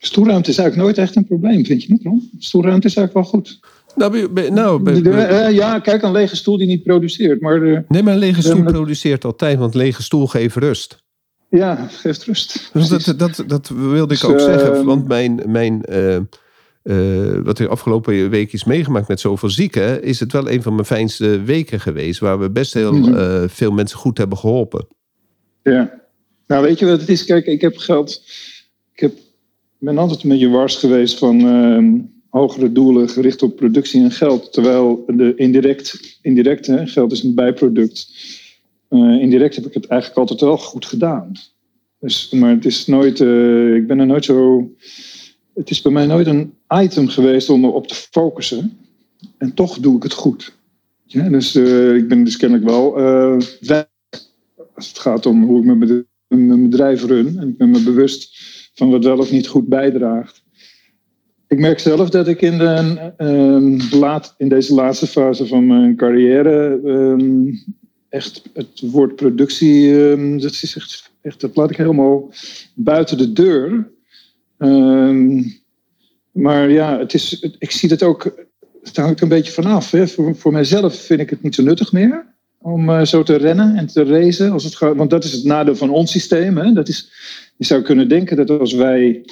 Stoelruimte 0.07 0.49
is 0.49 0.57
eigenlijk 0.57 0.87
nooit 0.87 1.07
echt 1.07 1.15
een 1.15 1.25
probleem, 1.25 1.65
vind 1.65 1.83
je 1.83 1.91
niet, 1.91 2.03
Ron? 2.03 2.29
Stoelruimte 2.39 2.87
is 2.87 2.95
eigenlijk 2.95 3.31
wel 3.31 3.39
goed. 3.39 3.59
Nou, 3.97 4.31
nou 4.51 4.93
uh, 4.93 5.51
ja, 5.51 5.79
kijk, 5.79 6.01
een 6.01 6.11
lege 6.11 6.35
stoel 6.35 6.57
die 6.57 6.67
niet 6.67 6.83
produceert. 6.83 7.41
Maar 7.41 7.59
de, 7.59 7.83
nee, 7.87 8.03
maar 8.03 8.13
een 8.13 8.19
lege 8.19 8.41
stoel 8.41 8.63
produceert 8.63 9.25
altijd, 9.25 9.57
want 9.57 9.73
een 9.73 9.79
lege 9.79 10.03
stoel 10.03 10.27
geeft 10.27 10.55
rust. 10.55 11.03
Ja, 11.49 11.87
geeft 11.87 12.23
rust. 12.23 12.69
Dus 12.73 12.87
dat, 12.87 13.13
dat, 13.17 13.43
dat 13.47 13.69
wilde 13.69 14.13
ik 14.13 14.19
dus, 14.21 14.25
ook 14.25 14.39
zeggen, 14.39 14.73
ehm, 14.73 14.85
want 14.85 15.07
mijn, 15.07 15.41
mijn, 15.45 15.83
uh, 15.89 16.17
uh, 16.83 17.39
wat 17.43 17.59
er 17.59 17.69
afgelopen 17.69 18.29
week 18.29 18.53
is 18.53 18.63
meegemaakt 18.63 19.07
met 19.07 19.19
zoveel 19.19 19.49
zieken, 19.49 20.03
is 20.03 20.19
het 20.19 20.31
wel 20.31 20.49
een 20.49 20.61
van 20.61 20.73
mijn 20.73 20.85
fijnste 20.85 21.41
weken 21.41 21.79
geweest, 21.79 22.19
waar 22.19 22.39
we 22.39 22.49
best 22.49 22.73
heel 22.73 22.93
mm 22.93 23.49
veel 23.49 23.71
mensen 23.71 23.97
goed 23.97 24.17
hebben 24.17 24.37
geholpen. 24.37 24.87
Ja, 25.63 26.01
nou 26.47 26.63
weet 26.63 26.79
je 26.79 26.85
wat 26.85 26.99
het 26.99 27.09
is? 27.09 27.25
Kijk, 27.25 27.45
ik 27.45 27.61
heb 27.61 27.77
geld, 27.77 28.23
ik 28.93 28.99
heb 28.99 29.13
ben 29.79 29.97
altijd 29.97 30.23
een 30.23 30.29
beetje 30.29 30.49
wars 30.49 30.75
geweest 30.75 31.17
van 31.17 31.39
uh, 31.39 32.01
hogere 32.37 32.71
doelen 32.71 33.09
gericht 33.09 33.43
op 33.43 33.55
productie 33.55 34.01
en 34.01 34.11
geld. 34.11 34.53
Terwijl 34.53 35.03
de 35.07 35.33
indirect, 35.35 36.17
indirect 36.21 36.67
hè, 36.67 36.87
geld 36.87 37.11
is 37.11 37.23
een 37.23 37.35
bijproduct. 37.35 38.09
Uh, 38.89 39.21
indirect 39.21 39.55
heb 39.55 39.65
ik 39.65 39.73
het 39.73 39.85
eigenlijk 39.85 40.19
altijd 40.19 40.41
wel 40.41 40.57
goed 40.57 40.85
gedaan. 40.85 41.31
Dus, 41.99 42.31
maar 42.31 42.49
het 42.49 42.65
is 42.65 42.87
nooit, 42.87 43.19
uh, 43.19 43.75
ik 43.75 43.87
ben 43.87 43.99
er 43.99 44.05
nooit 44.05 44.25
zo. 44.25 44.69
Het 45.53 45.69
is 45.69 45.81
bij 45.81 45.91
mij 45.91 46.05
nooit 46.05 46.27
een 46.27 46.53
item 46.69 47.07
geweest 47.07 47.49
om 47.49 47.61
me 47.61 47.67
op 47.67 47.87
te 47.87 47.95
focussen. 47.95 48.77
En 49.37 49.53
toch 49.53 49.79
doe 49.79 49.95
ik 49.95 50.03
het 50.03 50.13
goed. 50.13 50.55
Ja, 51.05 51.29
dus 51.29 51.55
uh, 51.55 51.95
ik 51.95 52.07
ben 52.07 52.23
dus 52.23 52.37
kennelijk 52.37 52.69
wel 52.69 52.95
als 54.75 54.87
het 54.87 54.99
gaat 54.99 55.25
om 55.25 55.43
hoe 55.43 55.59
ik 55.59 55.65
mijn 56.27 56.69
bedrijf 56.69 57.03
run. 57.03 57.39
En 57.39 57.47
ik 57.47 57.57
ben 57.57 57.69
me 57.69 57.83
bewust 57.83 58.39
van 58.73 58.89
wat 58.89 59.03
wel 59.03 59.17
of 59.17 59.31
niet 59.31 59.47
goed 59.47 59.67
bijdraagt. 59.67 60.43
Ik 61.47 61.59
merk 61.59 61.79
zelf 61.79 62.09
dat 62.09 62.27
ik 62.27 62.41
in, 62.41 62.57
de, 62.57 63.11
uh, 63.17 63.99
laat, 63.99 64.35
in 64.37 64.49
deze 64.49 64.73
laatste 64.73 65.07
fase 65.07 65.47
van 65.47 65.67
mijn 65.67 65.95
carrière 65.95 66.79
um, 66.85 67.63
echt 68.09 68.41
het 68.53 68.81
woord 68.91 69.15
productie, 69.15 69.93
um, 69.93 70.41
dat, 70.41 70.51
is 70.51 70.75
echt, 70.75 71.11
echt, 71.21 71.41
dat 71.41 71.55
laat 71.55 71.69
ik 71.69 71.77
helemaal 71.77 72.33
buiten 72.73 73.17
de 73.17 73.33
deur. 73.33 73.91
maar 76.31 76.69
ja, 76.71 76.99
het 76.99 77.13
is, 77.13 77.47
ik 77.59 77.71
zie 77.71 77.89
dat 77.89 78.03
ook, 78.03 78.45
het 78.83 78.97
hangt 78.97 79.21
een 79.21 79.27
beetje 79.27 79.51
vanaf. 79.51 79.89
Voor, 79.89 80.35
voor 80.35 80.51
mijzelf 80.51 80.95
vind 80.95 81.19
ik 81.19 81.29
het 81.29 81.41
niet 81.41 81.55
zo 81.55 81.63
nuttig 81.63 81.91
meer 81.91 82.25
om 82.61 82.89
uh, 82.89 83.03
zo 83.03 83.23
te 83.23 83.35
rennen 83.35 83.75
en 83.75 83.87
te 83.87 84.03
racen. 84.03 84.51
Als 84.51 84.63
het 84.63 84.75
gaat, 84.75 84.95
want 84.95 85.09
dat 85.09 85.23
is 85.23 85.31
het 85.31 85.43
nadeel 85.43 85.75
van 85.75 85.89
ons 85.89 86.11
systeem. 86.11 86.57
Hè. 86.57 86.73
Dat 86.73 86.87
is, 86.87 87.11
je 87.57 87.65
zou 87.65 87.81
kunnen 87.81 88.09
denken 88.09 88.35
dat 88.35 88.49
als 88.59 88.73
wij. 88.73 89.25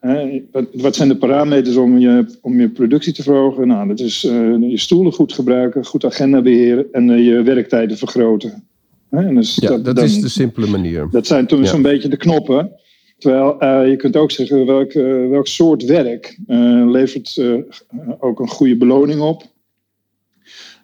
Hè, 0.00 0.44
wat, 0.52 0.66
wat, 0.72 0.96
zijn 0.96 1.08
de 1.08 1.16
parameters 1.16 1.76
om 1.76 1.98
je, 1.98 2.38
om 2.40 2.60
je 2.60 2.68
productie 2.68 3.12
te 3.12 3.22
verhogen? 3.22 3.66
Nou, 3.66 3.88
dat 3.88 4.00
is 4.00 4.24
uh, 4.24 4.70
je 4.70 4.78
stoelen 4.78 5.12
goed 5.12 5.32
gebruiken, 5.32 5.84
goed 5.84 6.04
agenda 6.04 6.40
beheren 6.40 6.86
en 6.92 7.08
uh, 7.08 7.26
je 7.26 7.42
werktijden 7.42 7.96
vergroten. 7.96 8.64
Hè, 9.10 9.26
en 9.26 9.34
dus 9.34 9.56
ja, 9.56 9.78
dat, 9.78 9.98
is 9.98 10.20
de 10.20 10.28
simpele 10.28 10.66
manier. 10.66 11.08
Dat 11.10 11.26
zijn 11.26 11.46
toen 11.46 11.62
ja. 11.62 11.66
zo'n 11.66 11.82
beetje 11.82 12.08
de 12.08 12.16
knoppen. 12.16 12.70
Terwijl 13.18 13.56
uh, 13.62 13.88
je 13.90 13.96
kunt 13.96 14.16
ook 14.16 14.30
zeggen 14.30 14.66
welk, 14.66 14.92
welk 15.30 15.46
soort 15.46 15.84
werk 15.84 16.38
levert 16.86 17.42
ook 18.18 18.40
een 18.40 18.48
goede 18.48 18.76
beloning 18.76 19.20
op. 19.20 19.42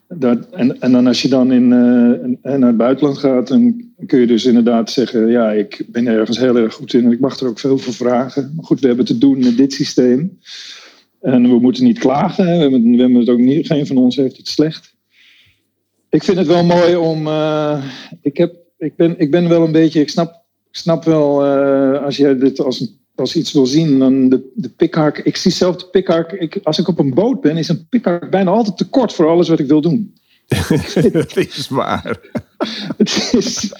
Dat, 0.09 0.51
en, 0.51 0.81
en 0.81 0.93
dan 0.93 1.07
als 1.07 1.23
je 1.23 1.29
dan 1.29 1.53
in, 1.53 1.69
naar 1.69 2.41
het 2.43 2.77
buitenland 2.77 3.19
gaat, 3.19 3.49
dan 3.49 3.85
kun 4.07 4.21
je 4.21 4.27
dus 4.27 4.45
inderdaad 4.45 4.91
zeggen: 4.91 5.31
Ja, 5.31 5.53
ik 5.53 5.85
ben 5.87 6.07
ergens 6.07 6.39
heel 6.39 6.57
erg 6.57 6.75
goed 6.75 6.95
in 6.95 7.05
en 7.05 7.13
ik 7.13 7.21
mag 7.21 7.41
er 7.41 7.49
ook 7.49 7.59
veel 7.59 7.79
voor 7.79 7.93
vragen. 7.93 8.53
Maar 8.57 8.65
goed, 8.65 8.81
we 8.81 8.87
hebben 8.87 9.05
te 9.05 9.19
doen 9.19 9.39
met 9.39 9.57
dit 9.57 9.73
systeem. 9.73 10.39
En 11.21 11.43
we 11.43 11.59
moeten 11.59 11.85
niet 11.85 11.99
klagen. 11.99 12.45
We, 12.45 12.51
hebben, 12.51 13.13
we 13.13 13.19
het 13.19 13.29
ook 13.29 13.39
niet, 13.39 13.67
geen 13.67 13.87
van 13.87 13.97
ons 13.97 14.17
heeft 14.17 14.37
het 14.37 14.49
slecht. 14.49 14.95
Ik 16.09 16.23
vind 16.23 16.39
het 16.39 16.47
wel 16.47 16.65
mooi 16.65 16.97
om. 16.97 17.27
Uh, 17.27 17.85
ik, 18.23 18.37
heb, 18.37 18.55
ik, 18.79 18.97
ben, 18.97 19.19
ik 19.19 19.31
ben 19.31 19.49
wel 19.49 19.65
een 19.65 19.73
beetje. 19.73 20.01
Ik 20.01 20.09
snap, 20.11 20.33
ik 20.71 20.77
snap 20.77 21.05
wel 21.05 21.47
uh, 21.47 22.05
als 22.05 22.17
jij 22.17 22.39
dit 22.39 22.61
als 22.61 23.03
als 23.15 23.37
iets 23.37 23.53
wil 23.53 23.67
zien, 23.67 23.99
dan 23.99 24.29
de, 24.29 24.51
de. 24.55 25.21
Ik 25.23 25.37
zie 25.37 25.51
zelf 25.51 25.77
de 25.77 25.87
pikhark. 25.87 26.33
Ik, 26.33 26.61
als 26.63 26.79
ik 26.79 26.89
op 26.89 26.99
een 26.99 27.15
boot 27.15 27.41
ben, 27.41 27.57
is 27.57 27.69
een 27.69 27.87
pikhark 27.89 28.31
bijna 28.31 28.51
altijd 28.51 28.77
te 28.77 28.89
kort 28.89 29.13
voor 29.13 29.29
alles 29.29 29.49
wat 29.49 29.59
ik 29.59 29.67
wil 29.67 29.81
doen. 29.81 30.15
dat 31.13 31.37
is 31.37 31.69
waar. 31.69 32.19
het, 32.97 33.31
is, 33.33 33.75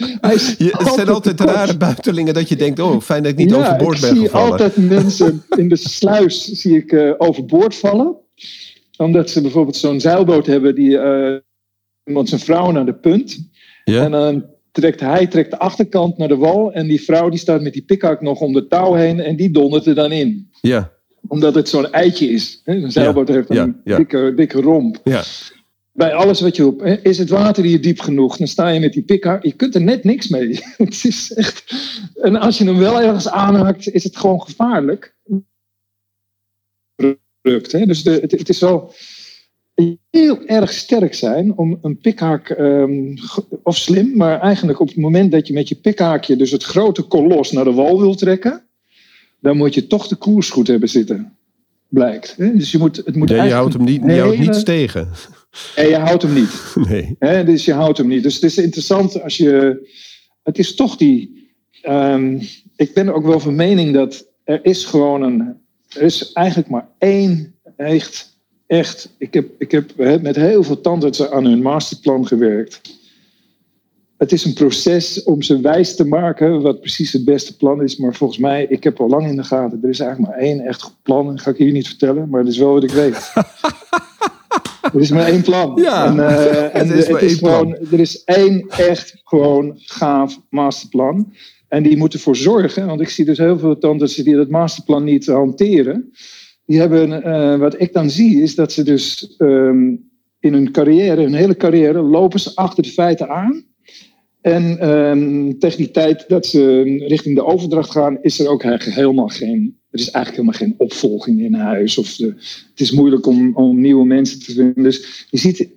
het 0.59 0.93
zijn 0.95 1.09
altijd 1.09 1.41
rare 1.41 1.77
buitelingen 1.77 2.35
dat 2.35 2.49
je 2.49 2.57
denkt: 2.57 2.79
oh, 2.79 3.01
fijn 3.01 3.23
dat 3.23 3.33
ik 3.33 3.39
niet 3.39 3.55
overboord 3.55 4.01
ben 4.01 4.17
gevallen. 4.17 4.23
Ik 4.23 4.31
zie 4.31 4.39
altijd 4.41 4.77
mensen 4.77 5.45
in 5.57 5.69
de 5.69 5.77
sluis 5.99 6.45
zie 6.45 6.77
ik, 6.77 6.93
uh, 6.93 7.13
overboord 7.19 7.75
vallen. 7.75 8.17
Omdat 8.97 9.31
ze 9.31 9.41
bijvoorbeeld 9.41 9.77
zo'n 9.77 10.01
zeilboot 10.01 10.47
hebben 10.47 10.75
die 10.75 10.91
uh, 10.91 11.37
iemand 12.05 12.29
zijn 12.29 12.41
vrouw 12.41 12.71
naar 12.71 12.87
de 12.87 12.95
punt. 12.95 13.49
Ja. 13.85 14.05
En 14.05 14.11
dan 14.11 14.45
trekt 14.73 15.01
hij 15.01 15.27
trekt 15.27 15.51
de 15.51 15.59
achterkant 15.59 16.19
naar 16.19 16.29
de 16.29 16.37
wal. 16.37 16.73
En 16.73 16.89
die 16.89 17.03
vrouw 17.03 17.29
die 17.29 17.39
staat 17.39 17.63
met 17.63 17.73
die 17.73 17.85
pikhak 17.85 18.21
nog 18.21 18.41
om 18.41 18.53
de 18.53 18.67
touw 18.67 18.93
heen. 18.93 19.21
En 19.21 19.37
die 19.37 19.51
dondert 19.51 19.87
er 19.87 19.95
dan 19.95 20.13
in. 20.13 20.51
Ja. 20.61 20.93
Omdat 21.29 21.55
het 21.55 21.69
zo'n 21.69 21.93
eitje 21.93 22.29
is. 22.29 22.61
Een 22.65 22.93
zeilboot 22.93 23.29
heeft 23.29 23.51
een 23.51 23.81
Dikke, 23.85 24.33
dikke 24.37 24.61
romp. 24.61 25.01
Ja. 25.05 25.23
Bij 25.95 26.15
alles 26.15 26.41
wat 26.41 26.57
je 26.57 26.67
op... 26.67 26.83
Is 26.83 27.19
het 27.19 27.29
water 27.29 27.65
hier 27.65 27.81
diep 27.81 28.01
genoeg? 28.01 28.37
Dan 28.37 28.47
sta 28.47 28.69
je 28.69 28.81
met 28.81 28.93
die 28.93 29.03
pikhak. 29.03 29.45
Je 29.45 29.53
kunt 29.53 29.75
er 29.75 29.83
net 29.83 30.05
niks 30.05 30.29
mee. 30.29 30.61
het 30.77 31.05
is 31.05 31.33
echt... 31.33 31.75
En 32.15 32.37
als 32.37 32.59
je 32.59 32.65
hem 32.65 32.79
wel 32.79 33.01
ergens 33.01 33.29
aanhaakt, 33.29 33.91
is 33.91 34.05
het 34.05 34.17
gewoon 34.17 34.43
gevaarlijk. 34.43 35.17
Dus 37.43 38.03
de, 38.03 38.11
het, 38.11 38.31
het 38.31 38.49
is 38.49 38.61
wel 38.61 38.95
heel 40.11 40.45
erg 40.47 40.73
sterk 40.73 41.15
zijn 41.15 41.57
om 41.57 41.79
een 41.83 41.99
pikhaak, 41.99 42.49
um, 42.59 43.15
of 43.63 43.77
slim, 43.77 44.17
maar 44.17 44.41
eigenlijk 44.41 44.81
op 44.81 44.89
het 44.89 44.97
moment 44.97 45.33
dat 45.33 45.47
je 45.47 45.53
met 45.53 45.69
je 45.69 45.75
pikhaakje 45.75 46.37
dus 46.37 46.51
het 46.51 46.63
grote 46.63 47.03
kolos 47.03 47.53
naar 47.53 47.65
de 47.65 47.73
wal 47.73 48.01
wil 48.01 48.15
trekken, 48.15 48.63
dan 49.41 49.57
moet 49.57 49.75
je 49.75 49.87
toch 49.87 50.09
de 50.09 50.17
koers 50.17 50.51
goed 50.51 50.67
hebben 50.67 50.89
zitten. 50.89 51.37
Blijkt. 51.89 52.35
Dus 52.37 52.71
je 52.71 52.79
moet, 52.79 52.97
het 52.97 53.17
moet 53.17 53.29
ja, 53.29 53.45
je 53.45 53.53
houdt 53.53 53.75
hem 53.75 53.85
niet, 53.85 54.03
je 54.05 54.21
houdt 54.21 54.39
niets 54.39 54.63
tegen. 54.63 55.09
En 55.75 55.89
je 55.89 55.97
houdt 55.97 56.23
hem 56.23 56.33
niet. 56.33 56.75
Nee. 56.89 57.17
He, 57.19 57.45
dus 57.45 57.65
je 57.65 57.73
houdt 57.73 57.99
hem 57.99 58.09
niet. 58.09 58.23
Dus 58.23 58.35
het 58.35 58.43
is 58.43 58.59
interessant 58.59 59.23
als 59.23 59.37
je. 59.37 59.83
Het 60.43 60.59
is 60.59 60.75
toch 60.75 60.97
die. 60.97 61.49
Um, 61.89 62.41
ik 62.77 62.95
ben 62.95 63.15
ook 63.15 63.25
wel 63.25 63.41
van 63.41 63.55
mening 63.55 63.95
dat 63.95 64.27
er 64.45 64.65
is 64.65 64.85
gewoon 64.85 65.23
een. 65.23 65.63
Er 65.89 66.03
is 66.03 66.33
eigenlijk 66.33 66.69
maar 66.69 66.89
één 66.99 67.55
echt 67.77 68.35
echt, 68.67 69.15
ik 69.19 69.35
heb, 69.35 69.51
ik 69.59 69.71
heb 69.71 69.97
met 70.23 70.37
heel 70.37 70.63
veel 70.63 70.81
tandartsen 70.81 71.33
aan 71.33 71.45
hun 71.45 71.63
masterplan 71.63 72.27
gewerkt. 72.27 72.81
het 74.17 74.33
is 74.33 74.45
een 74.45 74.55
proces 74.55 75.23
om 75.23 75.43
ze 75.43 75.61
wijs 75.61 75.97
te 75.97 76.05
maken 76.05 76.63
wat 76.63 76.81
precies 76.81 77.13
het 77.13 77.25
beste 77.25 77.57
plan 77.57 77.83
is. 77.83 77.97
Maar 77.97 78.15
volgens 78.15 78.39
mij, 78.39 78.67
ik 78.69 78.85
heb 78.85 79.01
al 79.01 79.09
lang 79.09 79.27
in 79.27 79.37
de 79.37 79.45
gaten, 79.45 79.83
er 79.83 79.89
is 79.89 80.01
eigenlijk 80.01 80.31
maar 80.31 80.41
één 80.41 80.61
echt 80.61 80.83
goed 80.83 81.03
plan. 81.03 81.27
Dat 81.27 81.41
ga 81.41 81.51
ik 81.51 81.57
hier 81.57 81.73
niet 81.73 81.87
vertellen, 81.87 82.29
maar 82.29 82.45
dat 82.45 82.53
is 82.53 82.59
wel 82.59 82.73
wat 82.73 82.83
ik 82.83 82.91
weet. 82.91 83.33
er 84.95 85.01
is 85.01 85.11
maar 85.11 85.27
één 85.27 85.43
plan. 85.43 85.73
Ja, 85.77 86.07
en, 86.07 86.17
uh, 86.17 86.75
en 86.81 86.91
er 86.91 87.23
is 87.23 87.39
plan. 87.39 87.77
er 87.91 88.01
is 88.01 88.25
één 88.25 88.65
echt 88.69 89.21
gewoon 89.25 89.73
gaaf 89.77 90.41
masterplan. 90.51 91.33
En 91.69 91.83
die 91.83 91.97
moeten 91.97 92.19
ervoor 92.19 92.37
zorgen, 92.37 92.87
want 92.87 93.01
ik 93.01 93.09
zie 93.09 93.25
dus 93.25 93.39
heel 93.39 93.59
veel 93.59 93.79
tandarts 93.79 94.15
die 94.15 94.37
dat 94.37 94.49
masterplan 94.49 95.05
niet 95.05 95.27
hanteren. 95.27 96.13
Die 96.67 96.79
hebben, 96.79 97.23
eh, 97.23 97.59
wat 97.59 97.81
ik 97.81 97.93
dan 97.93 98.11
zie, 98.11 98.43
is 98.43 98.55
dat 98.55 98.73
ze 98.73 98.83
dus 98.83 99.35
ehm, 99.37 99.97
in 100.41 100.53
hun 100.53 100.73
carrière, 100.73 101.23
hun 101.23 101.35
hele 101.35 101.57
carrière, 101.57 102.03
lopen 102.03 102.41
ze 102.41 102.51
achter 102.55 102.83
de 102.83 102.89
feiten 102.89 103.29
aan. 103.29 103.65
En 104.41 104.79
ehm, 104.79 105.59
tegen 105.59 105.79
die 105.79 105.91
tijd 105.91 106.25
dat 106.29 106.47
ze 106.47 106.83
richting 107.07 107.37
de 107.37 107.45
overdracht 107.45 107.91
gaan, 107.91 108.19
is 108.21 108.41
er 108.41 108.49
ook 108.49 108.63
helemaal 108.63 109.29
geen. 109.29 109.79
Er 109.95 110.01
is 110.01 110.11
eigenlijk 110.11 110.37
helemaal 110.45 110.69
geen 110.69 110.89
opvolging 110.89 111.41
in 111.41 111.55
huis. 111.55 111.99
Of 111.99 112.17
de, 112.17 112.27
het 112.71 112.81
is 112.81 112.91
moeilijk 112.91 113.27
om, 113.27 113.57
om 113.57 113.81
nieuwe 113.81 114.05
mensen 114.05 114.39
te 114.39 114.53
vinden. 114.53 114.83
Dus 114.83 115.27
je 115.31 115.39
ziet 115.39 115.69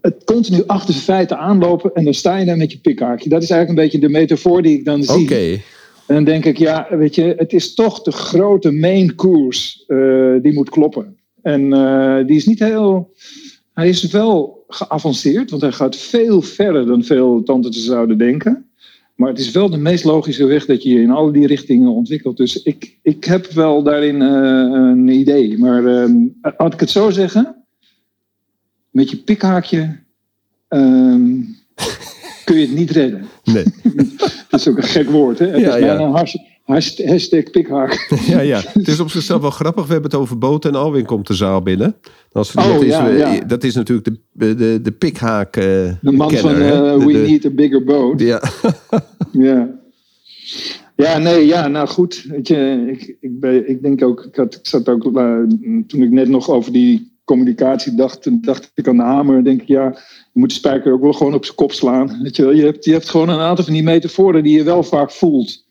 het 0.00 0.24
continu 0.24 0.62
achter 0.66 0.94
de 0.94 1.00
feiten 1.00 1.38
aanlopen 1.38 1.94
en 1.94 2.04
dan 2.04 2.14
sta 2.14 2.36
je 2.36 2.44
daar 2.44 2.56
met 2.56 2.72
je 2.72 2.78
pikhaakje. 2.78 3.28
Dat 3.28 3.42
is 3.42 3.50
eigenlijk 3.50 3.80
een 3.80 3.84
beetje 3.84 4.06
de 4.06 4.12
metafoor 4.12 4.62
die 4.62 4.78
ik 4.78 4.84
dan 4.84 5.04
zie. 5.04 5.22
Oké. 5.22 5.60
En 6.06 6.14
dan 6.14 6.24
denk 6.24 6.44
ik, 6.44 6.58
ja, 6.58 6.86
weet 6.90 7.14
je, 7.14 7.34
het 7.36 7.52
is 7.52 7.74
toch 7.74 8.02
de 8.02 8.12
grote 8.12 8.70
main 8.70 9.14
koers 9.14 9.84
eh, 9.86 10.34
die 10.42 10.52
moet 10.52 10.70
kloppen. 10.70 11.16
En 11.42 11.72
eh, 11.72 12.26
die 12.26 12.36
is 12.36 12.46
niet 12.46 12.58
heel. 12.58 13.12
Hij 13.72 13.88
is 13.88 14.10
wel 14.10 14.64
geavanceerd, 14.68 15.50
want 15.50 15.62
hij 15.62 15.72
gaat 15.72 15.96
veel 15.96 16.42
verder 16.42 16.86
dan 16.86 17.04
veel 17.04 17.42
tandartsen 17.42 17.84
zouden 17.84 18.18
denken. 18.18 18.68
Maar 19.14 19.28
het 19.28 19.38
is 19.38 19.50
wel 19.50 19.70
de 19.70 19.76
meest 19.76 20.04
logische 20.04 20.46
weg 20.46 20.66
dat 20.66 20.82
je 20.82 20.88
je 20.88 21.00
in 21.00 21.10
al 21.10 21.32
die 21.32 21.46
richtingen 21.46 21.90
ontwikkelt. 21.90 22.36
Dus 22.36 22.62
ik, 22.62 22.98
ik 23.02 23.24
heb 23.24 23.46
wel 23.46 23.82
daarin 23.82 24.20
uh, 24.20 24.28
een 24.90 25.08
idee. 25.08 25.58
Maar 25.58 25.82
uh, 25.82 26.26
had 26.56 26.72
ik 26.74 26.80
het 26.80 26.90
zo 26.90 27.10
zeggen, 27.10 27.64
met 28.90 29.10
je 29.10 29.16
pikhaakje 29.16 29.98
um, 30.68 31.56
kun 32.44 32.56
je 32.56 32.66
het 32.66 32.74
niet 32.74 32.90
redden. 32.90 33.26
Nee. 33.44 33.64
dat 34.50 34.60
is 34.60 34.68
ook 34.68 34.76
een 34.76 34.82
gek 34.82 35.10
woord, 35.10 35.38
hè? 35.38 35.46
Het 35.46 35.60
Ja, 35.60 35.74
is 35.74 35.80
ja. 35.82 35.86
bijna 35.86 36.02
een 36.02 36.12
hashtag, 36.64 37.06
hashtag 37.06 37.50
pikhaak. 37.50 38.08
Ja, 38.26 38.40
ja. 38.40 38.60
Het 38.72 38.88
is 38.88 39.00
op 39.00 39.10
zichzelf 39.10 39.40
wel 39.40 39.50
grappig. 39.50 39.86
We 39.86 39.92
hebben 39.92 40.10
het 40.10 40.20
over 40.20 40.38
boten 40.38 40.70
en 40.72 40.78
Alwin 40.78 41.04
komt 41.04 41.26
de 41.26 41.34
zaal 41.34 41.62
binnen. 41.62 41.96
Als 42.32 42.52
we, 42.52 42.60
Oh, 42.60 42.72
dat, 42.72 42.82
is, 42.82 42.88
ja, 42.92 43.06
ja. 43.08 43.40
dat 43.46 43.64
is 43.64 43.74
natuurlijk 43.74 44.08
de, 44.32 44.54
de, 44.54 44.78
de 44.82 44.92
pikhaak. 44.92 45.56
eh, 45.56 45.64
De 45.64 45.96
man 46.12 46.28
kenner, 46.28 46.40
van 46.42 46.62
uh, 46.62 46.98
De- 46.98 47.04
We 47.06 47.12
de- 47.12 47.18
Need 47.18 47.44
a 47.44 47.50
Bigger 47.50 47.84
Boat. 47.84 48.20
Ja. 48.20 48.42
Ja. 49.32 49.68
Ja, 50.96 51.18
nee, 51.18 51.46
ja, 51.46 51.68
nou 51.68 51.88
goed. 51.88 52.24
Weet 52.28 52.48
je, 52.48 52.84
ik, 52.90 53.16
ik, 53.20 53.40
ben, 53.40 53.68
ik 53.68 53.82
denk 53.82 54.02
ook, 54.04 54.24
ik, 54.24 54.36
had, 54.36 54.54
ik 54.54 54.66
zat 54.66 54.88
ook, 54.88 55.04
eh, 55.16 55.36
toen 55.86 56.02
ik 56.02 56.10
net 56.10 56.28
nog 56.28 56.48
over 56.50 56.72
die 56.72 57.12
communicatie 57.24 57.94
dacht, 57.94 58.44
dacht 58.44 58.70
ik 58.74 58.88
aan 58.88 58.96
de 58.96 59.02
hamer, 59.02 59.44
denk 59.44 59.62
ik, 59.62 59.68
ja, 59.68 59.84
je 60.32 60.40
moet 60.40 60.48
de 60.48 60.54
spijker 60.54 60.92
ook 60.92 61.00
wel 61.02 61.12
gewoon 61.12 61.34
op 61.34 61.44
zijn 61.44 61.56
kop 61.56 61.72
slaan. 61.72 62.18
Weet 62.22 62.36
je, 62.36 62.42
wel. 62.42 62.52
je, 62.54 62.62
hebt, 62.64 62.84
je 62.84 62.92
hebt 62.92 63.08
gewoon 63.08 63.28
een 63.28 63.38
aantal 63.38 63.64
van 63.64 63.74
die 63.74 63.82
metaforen 63.82 64.42
die 64.42 64.56
je 64.56 64.62
wel 64.62 64.82
vaak 64.82 65.10
voelt. 65.10 65.63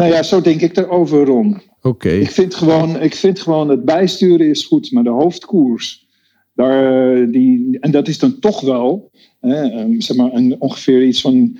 Nou 0.00 0.12
ja, 0.12 0.22
zo 0.22 0.40
denk 0.40 0.60
ik 0.60 0.76
erover, 0.76 1.24
Ron. 1.24 1.60
Oké. 1.82 2.08
Ik 2.08 2.30
vind 2.30 2.54
gewoon, 2.54 3.00
ik 3.00 3.14
vind 3.14 3.40
gewoon 3.40 3.68
het 3.68 3.84
bijsturen 3.84 4.48
is 4.48 4.64
goed, 4.64 4.92
maar 4.92 5.02
de 5.02 5.10
hoofdkoers, 5.10 6.06
daar, 6.54 7.14
eh, 7.14 7.32
die, 7.32 7.78
en 7.80 7.90
dat 7.90 8.08
is 8.08 8.18
dan 8.18 8.38
toch 8.38 8.60
wel 8.60 9.10
hè, 9.40 9.62
ehm, 9.62 10.00
zeg 10.00 10.16
maar 10.16 10.32
een, 10.32 10.56
ongeveer 10.58 11.02
iets 11.02 11.20
van 11.20 11.58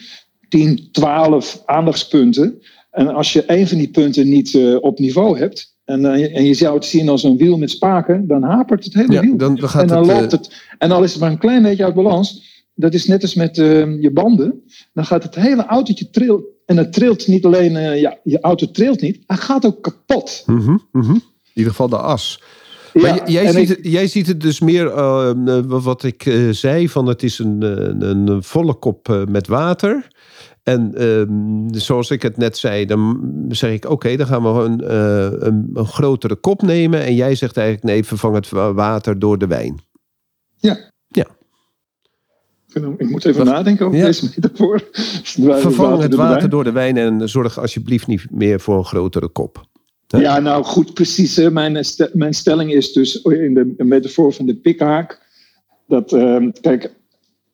10, 0.48 0.88
12 0.92 1.62
aandachtspunten. 1.66 2.62
En 2.90 3.09
als 3.14 3.33
je 3.33 3.42
een 3.46 3.68
van 3.68 3.79
die 3.79 3.90
punten 3.90 4.29
niet 4.29 4.55
eh, 4.55 4.76
op 4.81 4.98
niveau 4.98 5.38
hebt, 5.38 5.76
en, 5.85 6.05
eh, 6.05 6.37
en 6.37 6.44
je 6.44 6.55
zou 6.55 6.74
het 6.74 6.85
zien 6.85 7.09
als 7.09 7.22
een 7.22 7.37
wiel 7.37 7.59
met 7.59 7.70
spaken, 7.70 8.26
dan 8.26 8.42
hapert 8.42 8.85
het 8.85 8.94
hele 8.94 9.12
Ja, 9.12 9.20
wiel. 9.20 9.37
dan, 9.37 9.57
dan 9.57 9.68
gaat 9.68 9.83
en 9.83 9.88
dan 9.88 10.09
het, 10.09 10.20
loopt 10.20 10.33
het. 10.33 10.62
En 10.79 10.90
al 10.90 11.03
is 11.03 11.12
het 11.12 11.20
maar 11.20 11.31
een 11.31 11.38
klein 11.38 11.62
beetje 11.62 11.85
uit 11.85 11.94
balans, 11.94 12.60
dat 12.81 12.95
is 12.95 13.07
net 13.07 13.23
als 13.23 13.35
met 13.35 13.59
eh, 13.59 14.01
je 14.03 14.11
banden, 14.12 14.62
dan 14.93 15.05
gaat 15.05 15.23
het 15.23 15.35
hele 15.35 15.66
autootje 15.66 16.11
trillen. 16.11 16.45
En 16.66 16.77
het 16.77 16.93
trilt 16.93 17.27
niet 17.27 17.45
alleen, 17.45 17.77
eh, 17.77 18.01
ja, 18.01 18.19
je 18.25 18.40
auto 18.40 18.71
trilt 18.71 19.01
niet, 19.01 19.23
hij 19.27 19.37
gaat 19.37 19.66
ook 19.66 19.83
kapot. 19.83 20.43
mhm, 20.47 20.77
mhm. 20.93 21.14
In 21.14 21.23
ieder 21.55 21.71
geval 21.71 21.88
de 21.88 21.97
as. 21.99 22.43
Ja, 22.93 23.27
jij, 23.27 23.53
ziet 23.53 23.71
ik- 23.71 23.87
jij 23.87 24.07
ziet 24.07 24.27
het 24.27 24.40
dus 24.40 24.61
meer, 24.61 24.87
eh, 24.93 25.31
eh, 25.31 25.64
wat 25.66 26.03
ik 26.05 26.27
eh, 26.27 26.49
zei, 26.51 26.88
van 26.88 27.07
het 27.07 27.23
is 27.23 27.38
een, 27.38 27.62
een, 27.62 28.29
een 28.29 28.43
volle 28.43 28.75
kop 28.75 29.25
met 29.29 29.47
water. 29.47 30.07
En 30.62 30.95
ehm, 30.95 31.75
zoals 31.81 32.11
ik 32.11 32.23
het 32.23 32.37
net 32.37 32.59
zei, 32.59 32.87
dan 32.87 33.21
zeg 33.49 33.73
ik, 33.73 33.90
oké, 33.90 34.16
dan 34.16 34.27
gaan 34.27 34.43
we 34.43 34.49
een, 34.62 34.97
een, 35.47 35.71
een 35.75 35.87
grotere 35.87 36.37
kop 36.37 36.62
nemen. 36.62 37.05
En 37.05 37.14
jij 37.14 37.35
zegt 37.35 37.57
eigenlijk, 37.57 37.87
nee, 37.87 38.05
vervang 38.05 38.35
het 38.35 38.49
wa- 38.49 38.73
water 38.73 39.19
door 39.19 39.38
de 39.38 39.47
wijn. 39.47 39.81
Ik 42.99 43.11
moet 43.11 43.25
even 43.25 43.45
nadenken 43.45 43.87
over 43.87 43.99
Ja. 43.99 44.05
deze 44.05 44.31
metafoor. 44.35 44.89
Vervang 45.61 46.03
het 46.03 46.15
water 46.15 46.37
wijn. 46.37 46.51
door 46.51 46.65
de 46.65 46.73
wijn 46.73 46.97
en 46.97 47.29
zorg 47.29 47.59
alsjeblieft 47.59 48.07
niet 48.07 48.27
meer 48.31 48.61
voor 48.61 48.77
een 48.79 48.85
grotere 48.85 49.29
kop. 49.29 49.69
Ja, 50.07 50.39
nou 50.39 50.65
goed, 50.65 50.95
precies. 50.95 51.37
Hè. 51.37 51.51
Mijn, 51.51 51.85
st- 51.85 52.11
mijn 52.15 52.35
stelling 52.35 52.73
is 52.73 52.93
dus 52.93 53.23
in 53.23 53.55
de 53.77 53.85
metafoor 53.85 54.33
van 54.33 54.47
de 54.47 54.55
pikhaak. 54.55 55.21
Dat, 55.87 56.13
ehm, 56.13 56.51
kijk, 56.61 56.93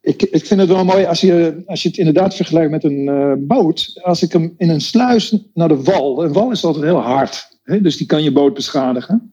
ik, 0.00 0.22
ik 0.22 0.46
vind 0.46 0.60
het 0.60 0.68
wel 0.68 0.84
mooi 0.84 1.04
als 1.04 1.20
je, 1.20 1.62
als 1.66 1.82
je 1.82 1.88
het 1.88 1.98
inderdaad 1.98 2.34
vergelijkt 2.34 2.70
met 2.70 2.84
een 2.84 3.08
eh, 3.08 3.32
boot. 3.38 4.00
Als 4.02 4.22
ik 4.22 4.32
hem 4.32 4.54
in 4.58 4.70
een 4.70 4.80
sluis 4.80 5.38
naar 5.54 5.68
de 5.68 5.82
wal. 5.82 6.24
Een 6.24 6.32
wal 6.32 6.50
is 6.50 6.64
altijd 6.64 6.84
heel 6.84 7.00
hard. 7.00 7.58
Hè, 7.62 7.80
dus 7.80 7.96
die 7.96 8.06
kan 8.06 8.22
je 8.22 8.32
boot 8.32 8.54
beschadigen. 8.54 9.32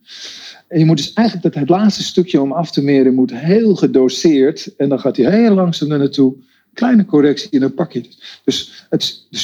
En 0.73 0.79
je 0.79 0.86
moet 0.86 0.97
dus 0.97 1.13
eigenlijk 1.13 1.53
dat 1.53 1.62
het 1.62 1.69
laatste 1.69 2.03
stukje 2.03 2.41
om 2.41 2.51
af 2.51 2.71
te 2.71 2.83
meren 2.83 3.13
moet 3.13 3.33
heel 3.33 3.75
gedoseerd. 3.75 4.75
En 4.77 4.89
dan 4.89 4.99
gaat 4.99 5.17
hij 5.17 5.39
heel 5.39 5.53
langzaam 5.53 5.91
er 5.91 5.97
naartoe. 5.97 6.36
Kleine 6.73 7.05
correctie 7.05 7.49
en 7.49 7.59
dan 7.59 7.73
pak 7.73 7.91
je 7.91 7.99
het. 7.99 8.41
Dus 8.43 8.86
het, 8.89 9.27
de 9.29 9.39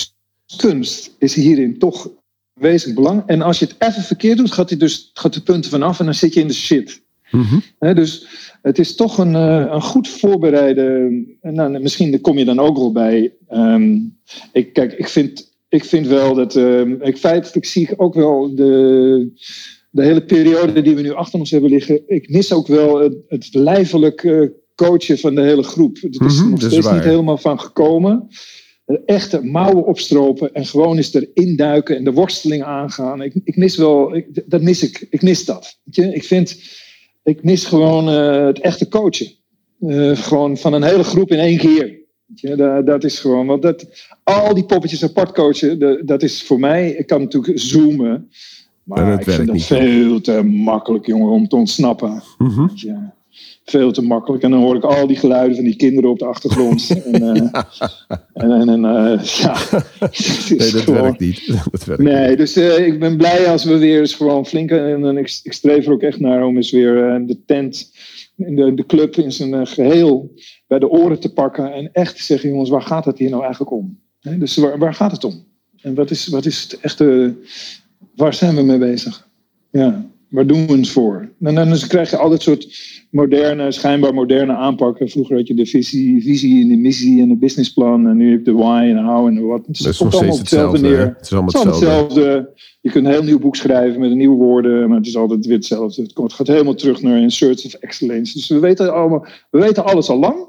kunst 0.57 1.15
is 1.17 1.33
hierin 1.33 1.79
toch 1.79 2.09
wezenlijk 2.53 2.99
belang. 2.99 3.23
En 3.25 3.41
als 3.41 3.59
je 3.59 3.65
het 3.65 3.75
even 3.79 4.01
verkeerd 4.03 4.37
doet, 4.37 4.51
gaat, 4.51 4.69
hij 4.69 4.77
dus, 4.77 5.11
gaat 5.13 5.33
de 5.33 5.41
punten 5.41 5.71
vanaf 5.71 5.99
en 5.99 6.05
dan 6.05 6.13
zit 6.13 6.33
je 6.33 6.39
in 6.39 6.47
de 6.47 6.53
shit. 6.53 7.01
Mhm. 7.31 7.59
Dus 7.95 8.27
het 8.61 8.79
is 8.79 8.95
toch 8.95 9.17
een, 9.17 9.35
eh, 9.35 9.65
een 9.71 9.81
goed 9.81 10.07
voorbereide. 10.07 11.09
Nou, 11.41 11.79
misschien 11.79 12.21
kom 12.21 12.37
je 12.37 12.45
dan 12.45 12.59
ook 12.59 12.77
wel 12.77 12.91
bij. 12.91 13.33
ehm, 13.47 13.97
ik, 14.51 14.73
kijk, 14.73 14.93
ik 14.93 15.07
vind, 15.07 15.51
ik 15.69 15.85
vind 15.85 16.07
wel 16.07 16.33
dat. 16.33 16.55
ehm, 16.55 16.91
ik, 17.01 17.65
zie 17.65 17.89
ik 17.89 18.01
ook 18.01 18.13
wel 18.13 18.55
de, 18.55 19.31
de 19.89 20.03
hele 20.03 20.25
periode 20.25 20.81
die 20.81 20.95
we 20.95 21.01
nu 21.01 21.11
achter 21.13 21.39
ons 21.39 21.51
hebben 21.51 21.69
liggen. 21.69 22.01
Ik 22.07 22.29
mis 22.29 22.53
ook 22.53 22.67
wel 22.67 22.99
het, 22.99 23.15
het 23.27 23.53
lijfelijk 23.53 24.23
eh, 24.23 24.41
coachen 24.75 25.17
van 25.17 25.35
de 25.35 25.41
hele 25.41 25.63
groep. 25.63 25.97
Het 26.01 26.13
is 26.21 26.35
Mhm, 26.35 26.43
er 26.43 26.49
nog 26.49 26.61
steeds 26.61 26.91
niet 26.91 27.03
helemaal 27.03 27.37
van 27.37 27.59
gekomen. 27.59 28.27
Echte 29.05 29.43
mouwen 29.43 29.85
opstropen 29.85 30.53
en 30.53 30.65
gewoon 30.65 30.97
eens 30.97 31.13
erin 31.13 31.55
duiken 31.55 31.95
en 31.97 32.03
de 32.03 32.11
worsteling 32.13 32.63
aangaan. 32.63 33.21
Ik, 33.21 33.33
ik 33.43 33.55
mis 33.55 33.77
wel, 33.77 34.15
ik, 34.15 34.43
dat 34.45 34.61
mis 34.61 34.83
ik. 34.83 35.07
Ik 35.09 35.21
mis 35.21 35.45
dat. 35.45 35.79
Weet 35.83 35.95
je? 35.95 36.13
Ik 36.13 36.23
vind, 36.23 36.61
ik 37.23 37.43
mis 37.43 37.65
gewoon 37.65 38.09
eh, 38.09 38.45
het 38.45 38.59
echte 38.59 38.87
coachen. 38.87 39.27
Eh, 39.79 40.17
gewoon 40.17 40.57
van 40.57 40.73
een 40.73 40.83
hele 40.83 41.03
groep 41.03 41.31
in 41.31 41.39
één 41.39 41.57
keer. 41.57 41.85
Weet 42.25 42.39
je? 42.39 42.55
Dat, 42.55 42.85
dat 42.85 43.03
is 43.03 43.19
gewoon, 43.19 43.47
want 43.47 43.61
dat, 43.61 43.85
al 44.23 44.53
die 44.53 44.65
poppetjes 44.65 45.03
apart 45.03 45.31
coachen, 45.31 46.05
dat 46.05 46.23
is 46.23 46.43
voor 46.43 46.59
mij, 46.59 46.91
ik 46.91 47.07
kan 47.07 47.21
natuurlijk 47.21 47.59
zoomen. 47.59 48.29
Maar 48.97 49.09
dat 49.09 49.19
ik 49.19 49.33
vind 49.33 49.45
dat 49.45 49.55
niet. 49.55 49.65
veel 49.65 50.21
te 50.21 50.43
makkelijk, 50.43 51.05
jongen, 51.05 51.29
om 51.29 51.47
te 51.47 51.55
ontsnappen. 51.55 52.21
Mhm. 52.37 52.67
Veel 53.65 53.91
te 53.91 54.01
makkelijk. 54.01 54.43
En 54.43 54.51
dan 54.51 54.59
hoor 54.59 54.75
ik 54.75 54.83
al 54.83 55.07
die 55.07 55.15
geluiden 55.15 55.55
van 55.55 55.65
die 55.65 55.75
kinderen 55.75 56.09
op 56.09 56.19
de 56.19 56.25
achtergrond. 56.25 56.89
en, 57.11 57.21
eh, 57.35 57.61
en, 58.33 58.51
en, 58.51 58.69
en, 58.69 58.85
eh, 58.85 59.23
ja. 59.41 59.55
Het 59.99 60.45
Nee, 60.49 60.71
dat 60.71 60.81
gewoon- 60.81 61.01
werkt 61.01 61.19
niet. 61.19 61.47
Dat 61.71 61.85
werkt 61.85 62.01
Nee, 62.03 62.35
dus 62.35 62.55
eh, 62.55 62.85
ik 62.87 62.99
ben 62.99 63.17
blij 63.17 63.47
als 63.47 63.63
we 63.63 63.77
weer 63.77 63.99
eens 63.99 64.13
gewoon 64.13 64.45
flink. 64.45 64.71
En, 64.71 65.05
en 65.05 65.17
ik, 65.17 65.39
ik 65.43 65.53
streef 65.53 65.85
er 65.85 65.91
ook 65.91 66.01
echt 66.01 66.19
naar 66.19 66.45
om 66.45 66.55
eens 66.55 66.71
weer 66.71 67.23
de 67.27 67.37
tent, 67.45 67.91
in 68.35 68.55
de, 68.55 68.73
de 68.73 68.85
club 68.85 69.15
in 69.15 69.31
zijn 69.31 69.53
eh, 69.53 69.61
geheel 69.65 70.31
bij 70.67 70.79
de 70.79 70.89
oren 70.89 71.19
te 71.19 71.33
pakken. 71.33 71.73
En 71.73 71.89
echt 71.93 72.15
te 72.15 72.23
zeggen: 72.23 72.49
jongens, 72.49 72.69
waar 72.69 72.81
gaat 72.81 73.05
het 73.05 73.17
hier 73.17 73.29
nou 73.29 73.41
eigenlijk 73.41 73.71
om? 73.71 73.99
Dus 74.21 74.55
waar, 74.57 74.77
waar 74.77 74.93
gaat 74.93 75.11
het 75.11 75.23
om? 75.23 75.47
En 75.81 75.95
wat 75.95 76.11
is, 76.11 76.27
wat 76.27 76.45
is 76.45 76.61
het 76.61 76.79
echte. 76.79 77.33
Waar 78.15 78.33
zijn 78.33 78.55
we 78.55 78.61
mee 78.61 78.77
bezig? 78.77 79.27
Ja, 79.71 80.05
waar 80.29 80.47
doen 80.47 80.67
we 80.67 80.77
het 80.77 80.89
voor? 80.89 81.29
En 81.41 81.55
dan 81.55 81.69
dus 81.69 81.87
krijg 81.87 82.09
je 82.09 82.17
al 82.17 82.29
dat 82.29 82.41
soort 82.41 82.67
moderne, 83.11 83.71
schijnbaar 83.71 84.13
moderne 84.13 84.53
aanpakken. 84.53 85.09
Vroeger 85.09 85.35
had 85.37 85.47
je 85.47 85.53
de 85.53 85.65
visie, 85.65 86.21
visie 86.23 86.61
en 86.63 86.67
de 86.69 86.77
missie 86.77 87.21
en 87.21 87.27
de 87.27 87.35
businessplan. 87.35 88.07
En 88.07 88.17
nu 88.17 88.29
heb 88.31 88.45
je 88.45 88.51
de 88.51 88.57
why 88.57 88.93
en 88.95 89.05
how 89.05 89.27
en 89.27 89.35
de 89.35 89.41
what. 89.41 89.65
Het 89.67 89.79
is 89.79 90.01
allemaal 90.01 90.19
steeds 90.21 90.39
hetzelfde 90.39 90.71
hetzelfde. 90.71 90.87
hè? 90.87 91.05
neer. 91.05 91.15
Het 91.15 91.25
is 91.25 91.31
allemaal 91.33 91.47
Het 91.47 91.55
is 91.55 91.61
allemaal 91.61 91.99
hetzelfde. 92.03 92.21
hetzelfde. 92.21 92.61
Je 92.81 92.91
kunt 92.91 93.05
een 93.05 93.11
heel 93.11 93.23
nieuw 93.23 93.39
boek 93.39 93.55
schrijven 93.55 93.99
met 93.99 94.13
nieuwe 94.15 94.37
woorden, 94.37 94.87
maar 94.87 94.97
het 94.97 95.07
is 95.07 95.15
altijd 95.17 95.45
weer 95.45 95.55
hetzelfde. 95.55 96.01
Het 96.01 96.13
komt- 96.13 96.27
het 96.27 96.37
gaat 96.37 96.47
helemaal 96.47 96.73
terug 96.75 97.01
naar 97.01 97.21
in 97.21 97.31
search 97.31 97.65
of 97.65 97.73
excellence. 97.73 98.33
Dus 98.33 98.47
we 98.47 98.59
weten, 98.59 98.93
allemaal, 98.93 99.25
we 99.51 99.59
weten 99.59 99.85
alles 99.85 100.09
al 100.09 100.19
lang. 100.19 100.47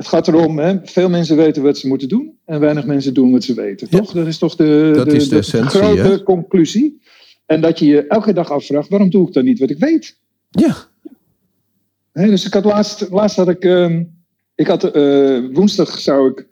Het 0.00 0.08
gaat 0.08 0.28
erom, 0.28 0.58
hè, 0.58 0.76
veel 0.82 1.08
mensen 1.08 1.36
weten 1.36 1.62
wat 1.62 1.78
ze 1.78 1.88
moeten 1.88 2.08
doen 2.08 2.38
en 2.44 2.60
weinig 2.60 2.86
mensen 2.86 3.14
doen 3.14 3.30
wat 3.32 3.44
ze 3.44 3.54
weten. 3.54 3.86
Ja. 3.90 3.98
Toch? 3.98 4.12
Dat 4.12 4.26
is 4.26 4.38
toch 4.38 4.56
de, 4.56 4.92
Dat 4.94 5.12
is 5.12 5.28
de 5.28 5.36
essentie, 5.36 5.80
grote 5.80 6.00
hè? 6.00 6.22
conclusie. 6.22 7.02
En 7.46 7.60
dat 7.60 7.78
je 7.78 7.86
je 7.86 8.06
elke 8.06 8.32
dag 8.32 8.50
afvraagt, 8.50 8.88
waarom 8.88 9.10
doe 9.10 9.26
ik 9.26 9.32
dan 9.32 9.44
niet 9.44 9.58
wat 9.58 9.70
ik 9.70 9.78
weet? 9.78 10.16
Ja, 10.50 10.76
Hè, 12.12 12.26
dus 12.26 12.46
ik 12.46 12.52
had 12.52 12.64
laatst, 12.64 13.10
laatst 13.10 13.36
had 13.36 13.48
ik, 13.48 13.64
ehm, 13.64 14.04
ik 14.54 14.66
had, 14.66 14.84
eh, 14.84 15.38
woensdag 15.52 15.98
zou 15.98 16.30
ik 16.30 16.48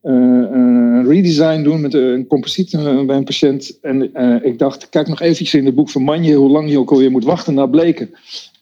eh, 0.00 0.12
een 0.12 1.06
redesign 1.08 1.62
doen 1.62 1.80
met 1.80 1.94
een 1.94 2.26
composiet 2.26 2.74
eh, 2.74 3.04
bij 3.04 3.16
een 3.16 3.24
patiënt. 3.24 3.78
En 3.82 4.14
eh, 4.14 4.44
ik 4.44 4.58
dacht, 4.58 4.88
kijk 4.88 5.08
nog 5.08 5.20
eventjes 5.20 5.54
in 5.54 5.66
het 5.66 5.74
boek 5.74 5.90
van 5.90 6.02
Manje, 6.02 6.34
hoe 6.34 6.50
lang 6.50 6.70
je 6.70 6.78
ook 6.78 6.90
alweer 6.90 7.10
moet 7.10 7.24
wachten 7.24 7.54
naar 7.54 7.70
bleken. 7.70 8.10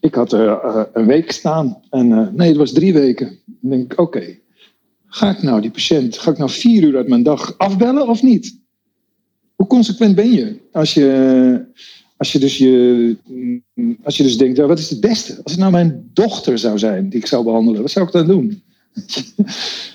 Ik 0.02 0.14
had 0.14 0.32
er 0.32 0.48
eh, 0.48 0.82
een 0.92 1.06
week 1.06 1.32
staan. 1.32 1.82
En 1.90 2.12
eh, 2.12 2.26
nee, 2.32 2.48
het 2.48 2.56
was 2.56 2.72
drie 2.72 2.92
weken. 2.92 3.38
Dan 3.46 3.70
denk 3.70 3.92
ik, 3.92 4.00
oké, 4.00 4.38
ga 5.06 5.30
ik 5.30 5.42
nou 5.42 5.60
die 5.60 5.70
patiënt, 5.70 6.18
ga 6.18 6.30
ik 6.30 6.38
nou 6.38 6.50
vier 6.50 6.82
uur 6.82 6.96
uit 6.96 7.08
mijn 7.08 7.22
dag 7.22 7.58
afbellen 7.58 8.08
of 8.08 8.22
niet? 8.22 8.58
Hoe 9.54 9.66
consequent 9.66 10.14
ben 10.14 10.32
je 10.32 10.60
als 10.72 10.94
je, 10.94 11.64
als 12.16 12.32
je, 12.32 12.38
dus, 12.38 12.58
je, 12.58 13.16
als 14.02 14.16
je 14.16 14.22
dus 14.22 14.38
denkt, 14.38 14.58
wat 14.58 14.78
is 14.78 14.90
het 14.90 15.00
beste? 15.00 15.40
Als 15.42 15.52
het 15.52 15.60
nou 15.60 15.72
mijn 15.72 16.10
dochter 16.12 16.58
zou 16.58 16.78
zijn 16.78 17.08
die 17.08 17.20
ik 17.20 17.26
zou 17.26 17.44
behandelen, 17.44 17.80
wat 17.82 17.90
zou 17.90 18.06
ik 18.06 18.12
dan 18.12 18.26
doen? 18.26 18.62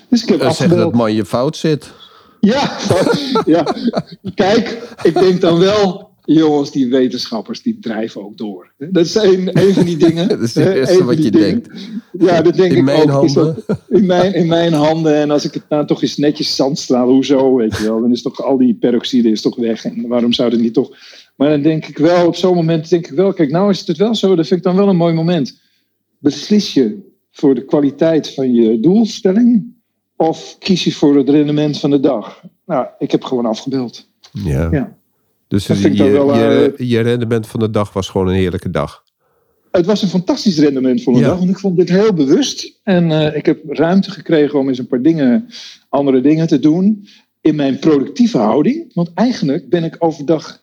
dus 0.08 0.22
ik 0.22 0.28
heb 0.28 0.38
zeggen 0.40 0.46
afgebeld. 0.46 0.78
dat 0.78 0.94
man 0.94 1.14
je 1.14 1.24
fout 1.24 1.56
zit. 1.56 1.92
Ja, 2.40 2.78
ja, 3.46 3.74
kijk, 4.34 4.94
ik 5.02 5.14
denk 5.14 5.40
dan 5.40 5.58
wel, 5.58 6.07
jongens, 6.36 6.70
die 6.70 6.88
wetenschappers 6.88 7.62
die 7.62 7.78
drijven 7.80 8.24
ook 8.24 8.36
door. 8.38 8.72
Dat 8.78 9.04
is 9.04 9.14
een, 9.14 9.60
een 9.66 9.74
van 9.74 9.84
die 9.84 9.96
dingen. 10.06 10.28
Dat 10.28 10.40
is 10.40 10.54
het 10.54 10.74
eerste 10.74 11.04
wat 11.04 11.22
je 11.22 11.30
dingen. 11.30 11.48
denkt. 11.62 11.68
Ja, 12.18 12.42
dat 12.42 12.54
denk 12.54 12.70
In 12.72 12.76
ik 12.78 12.84
mijn 12.84 13.10
ook. 13.10 13.24
Is 13.24 13.34
handen. 13.34 13.62
dat- 13.66 13.78
in, 14.00 14.06
mijn, 14.06 14.34
in 14.34 14.46
mijn 14.46 14.72
handen. 14.72 15.14
En 15.14 15.30
als 15.30 15.44
ik 15.44 15.54
het 15.54 15.68
nou 15.68 15.86
toch 15.86 16.02
eens 16.02 16.16
netjes 16.16 16.56
zandstraal, 16.56 17.08
hoezo, 17.08 17.54
weet 17.54 17.76
je 17.76 17.82
wel. 17.84 18.00
Dan 18.00 18.12
is 18.12 18.22
toch 18.22 18.42
al 18.42 18.58
die 18.58 18.74
peroxide 18.74 19.30
is 19.30 19.40
toch 19.42 19.56
weg. 19.56 19.84
En 19.84 20.08
waarom 20.08 20.32
zou 20.32 20.50
dat 20.50 20.60
niet 20.60 20.74
toch... 20.74 20.96
Maar 21.36 21.48
dan 21.48 21.62
denk 21.62 21.86
ik 21.86 21.98
wel, 21.98 22.26
op 22.26 22.36
zo'n 22.36 22.54
moment 22.54 22.88
denk 22.88 23.06
ik 23.06 23.12
wel... 23.16 23.32
Kijk, 23.32 23.50
nou 23.50 23.70
is 23.70 23.86
het 23.86 23.96
wel 23.96 24.14
zo, 24.14 24.34
dat 24.36 24.46
vind 24.46 24.60
ik 24.60 24.66
dan 24.66 24.76
wel 24.76 24.88
een 24.88 24.96
mooi 24.96 25.14
moment. 25.14 25.60
Beslis 26.18 26.74
je 26.74 26.98
voor 27.30 27.54
de 27.54 27.64
kwaliteit 27.64 28.34
van 28.34 28.54
je 28.54 28.80
doelstelling... 28.80 29.64
of 30.16 30.56
kies 30.58 30.84
je 30.84 30.92
voor 30.92 31.16
het 31.16 31.28
rendement 31.28 31.78
van 31.78 31.90
de 31.90 32.00
dag? 32.00 32.42
Nou, 32.66 32.86
ik 32.98 33.10
heb 33.10 33.24
gewoon 33.24 33.46
afgebeeld. 33.46 34.08
Ja. 34.32 34.68
Ja. 34.70 34.96
Dus 35.48 35.66
je, 35.66 36.10
wel, 36.10 36.34
je, 36.34 36.74
eh, 36.76 36.88
je 36.88 37.00
rendement 37.00 37.46
van 37.46 37.60
de 37.60 37.70
dag 37.70 37.92
was 37.92 38.08
gewoon 38.08 38.28
een 38.28 38.34
heerlijke 38.34 38.70
dag. 38.70 39.02
Het 39.70 39.86
was 39.86 40.02
een 40.02 40.08
fantastisch 40.08 40.58
rendement 40.58 41.02
voor 41.02 41.14
een 41.14 41.20
Ja. 41.20 41.26
dag. 41.26 41.38
Want 41.38 41.50
ik 41.50 41.58
vond 41.58 41.76
dit 41.76 41.88
heel 41.88 42.12
bewust. 42.12 42.80
En 42.82 43.10
eh, 43.12 43.36
ik 43.36 43.46
heb 43.46 43.58
ruimte 43.68 44.10
gekregen 44.10 44.58
om 44.58 44.68
eens 44.68 44.78
een 44.78 44.86
paar 44.86 45.02
dingen, 45.02 45.48
andere 45.88 46.20
dingen 46.20 46.46
te 46.46 46.58
doen. 46.58 47.06
In 47.40 47.54
mijn 47.54 47.78
productieve 47.78 48.38
houding. 48.38 48.94
Want 48.94 49.10
eigenlijk 49.14 49.68
ben 49.68 49.84
ik 49.84 49.96
overdag. 49.98 50.62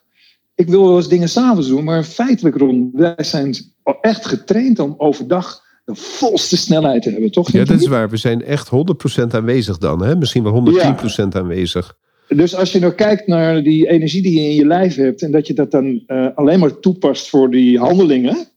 Ik 0.55 0.67
wil 0.67 0.87
wel 0.87 0.95
eens 0.95 1.09
dingen 1.09 1.29
s'avonds 1.29 1.67
doen. 1.67 1.83
Maar 1.83 2.03
feitelijk, 2.03 2.57
Ron, 2.57 2.89
wij 2.93 3.15
zijn 3.17 3.55
echt 4.01 4.25
getraind 4.25 4.79
om 4.79 4.93
overdag 4.97 5.63
de 5.85 5.95
volste 5.95 6.57
snelheid 6.57 7.01
te 7.01 7.09
hebben. 7.09 7.31
Toch? 7.31 7.51
Ja, 7.51 7.63
dat 7.63 7.81
is 7.81 7.87
waar. 7.87 8.09
We 8.09 8.17
zijn 8.17 8.43
echt 8.43 8.69
100% 8.69 9.33
aanwezig 9.35 9.77
dan. 9.77 10.03
Hè? 10.03 10.15
Misschien 10.15 10.43
wel 10.43 10.53
110% 10.53 11.35
aanwezig. 11.35 11.97
Dus 12.27 12.55
als 12.55 12.71
je 12.71 12.79
nou 12.79 12.93
kijkt 12.93 13.27
naar 13.27 13.63
die 13.63 13.87
energie 13.87 14.21
die 14.21 14.41
je 14.41 14.49
in 14.49 14.55
je 14.55 14.65
lijf 14.65 14.95
hebt. 14.95 15.21
En 15.21 15.31
dat 15.31 15.47
je 15.47 15.53
dat 15.53 15.71
dan 15.71 16.03
eh, 16.07 16.27
alleen 16.35 16.59
maar 16.59 16.79
toepast 16.79 17.29
voor 17.29 17.51
die 17.51 17.79
handelingen. 17.79 18.47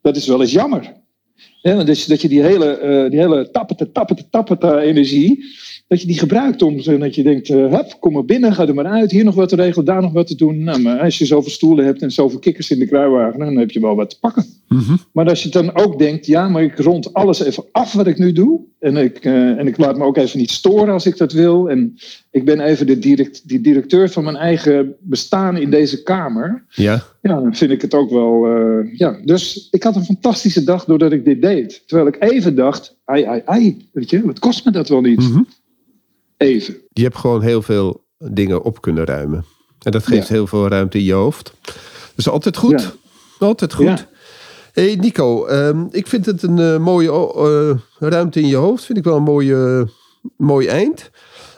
Dat 0.00 0.16
is 0.16 0.26
wel 0.26 0.40
eens 0.40 0.52
jammer. 0.52 0.92
Ja, 1.62 1.74
want 1.74 1.86
dat, 1.86 2.20
je, 2.20 2.28
die 2.28 2.42
hele, 2.42 2.66
eh 2.66 3.10
die 3.10 3.20
hele 3.20 3.50
tappete, 3.50 3.92
tappete, 3.92 4.28
tappete 4.30 4.80
energie. 4.80 5.44
Dat 5.86 6.00
je 6.00 6.06
die 6.06 6.18
gebruikt 6.18 6.62
om 6.62 6.80
zo 6.80 6.98
dat 6.98 7.14
je 7.14 7.22
denkt: 7.22 7.48
eh, 7.50 7.56
hup, 7.70 7.96
kom 8.00 8.12
maar 8.12 8.24
binnen, 8.24 8.54
ga 8.54 8.66
er 8.66 8.74
maar 8.74 8.86
uit. 8.86 9.10
Hier 9.10 9.24
nog 9.24 9.34
wat 9.34 9.48
te 9.48 9.56
regelen, 9.56 9.84
daar 9.84 10.02
nog 10.02 10.12
wat 10.12 10.26
te 10.26 10.36
doen. 10.36 10.64
Nou, 10.64 10.80
maar 10.82 10.98
als 11.00 11.18
je 11.18 11.24
zoveel 11.24 11.50
stoelen 11.50 11.84
hebt 11.84 12.02
en 12.02 12.10
zoveel 12.10 12.38
kikkers 12.38 12.70
in 12.70 12.78
de 12.78 12.86
kruiwagen. 12.86 13.38
dan 13.38 13.56
heb 13.56 13.70
je 13.70 13.80
wel 13.80 13.96
wat 13.96 14.10
te 14.10 14.18
pakken. 14.20 14.44
Mhm. 14.68 14.96
Maar 15.12 15.28
als 15.28 15.42
je 15.42 15.48
dan 15.48 15.74
ook 15.74 15.98
denkt: 15.98 16.26
ja, 16.26 16.48
maar 16.48 16.62
ik 16.62 16.78
rond 16.78 17.12
alles 17.14 17.40
even 17.44 17.64
af 17.72 17.92
wat 17.92 18.06
ik 18.06 18.18
nu 18.18 18.32
doe. 18.32 18.60
En 18.78 18.96
ik, 18.96 19.18
eh, 19.24 19.58
en 19.58 19.66
ik 19.66 19.78
laat 19.78 19.98
me 19.98 20.04
ook 20.04 20.16
even 20.16 20.38
niet 20.38 20.50
storen 20.50 20.92
als 20.92 21.06
ik 21.06 21.16
dat 21.16 21.32
wil. 21.32 21.70
En 21.70 21.94
ik 22.30 22.44
ben 22.44 22.60
even 22.60 22.86
de 22.86 22.98
direct, 22.98 23.48
die 23.48 23.60
directeur 23.60 24.10
van 24.10 24.24
mijn 24.24 24.36
eigen 24.36 24.94
bestaan 25.00 25.56
in 25.56 25.70
deze 25.70 26.02
kamer. 26.02 26.64
Ja. 26.68 27.02
Ja, 27.22 27.40
dan 27.40 27.54
vind 27.54 27.70
ik 27.70 27.82
het 27.82 27.94
ook 27.94 28.10
wel. 28.10 28.46
eh, 28.46 28.98
ja. 28.98 29.18
Dus 29.24 29.68
ik 29.70 29.82
had 29.82 29.96
een 29.96 30.04
fantastische 30.04 30.64
dag 30.64 30.84
doordat 30.84 31.12
ik 31.12 31.24
dit 31.24 31.42
deed. 31.42 31.82
Terwijl 31.86 32.08
ik 32.08 32.16
even 32.22 32.54
dacht: 32.54 32.96
ai, 33.04 33.22
ai, 33.24 33.42
ai. 33.44 33.88
Weet 33.92 34.10
je, 34.10 34.22
wat 34.26 34.38
kost 34.38 34.64
me 34.64 34.70
dat 34.70 34.88
wel 34.88 35.00
niet? 35.00 35.20
Mhm. 35.20 35.42
Even. 36.36 36.76
Je 36.92 37.02
hebt 37.02 37.16
gewoon 37.16 37.42
heel 37.42 37.62
veel 37.62 38.04
dingen 38.18 38.62
op 38.62 38.80
kunnen 38.80 39.04
ruimen. 39.04 39.44
En 39.82 39.92
dat 39.92 40.06
geeft 40.06 40.28
Ja. 40.28 40.34
heel 40.34 40.46
veel 40.46 40.68
ruimte 40.68 40.98
in 40.98 41.04
je 41.04 41.12
hoofd. 41.12 41.52
Dat 41.62 41.74
is 42.16 42.28
altijd 42.28 42.56
goed. 42.56 42.80
Ja. 42.80 42.92
Altijd 43.46 43.74
goed. 43.74 43.86
Ja. 43.86 44.08
hey 44.72 44.94
Nico, 45.00 45.46
ehm, 45.46 45.86
ik 45.90 46.06
vind 46.06 46.26
het 46.26 46.42
een 46.42 46.58
eh, 46.58 46.78
mooie 46.78 47.10
eh, 47.10 48.08
ruimte 48.08 48.40
in 48.40 48.46
je 48.46 48.56
hoofd. 48.56 48.84
Vind 48.84 48.98
ik 48.98 49.04
wel 49.04 49.16
een 49.16 49.22
mooie, 49.22 49.88
mooi 50.36 50.66
eind. 50.66 51.10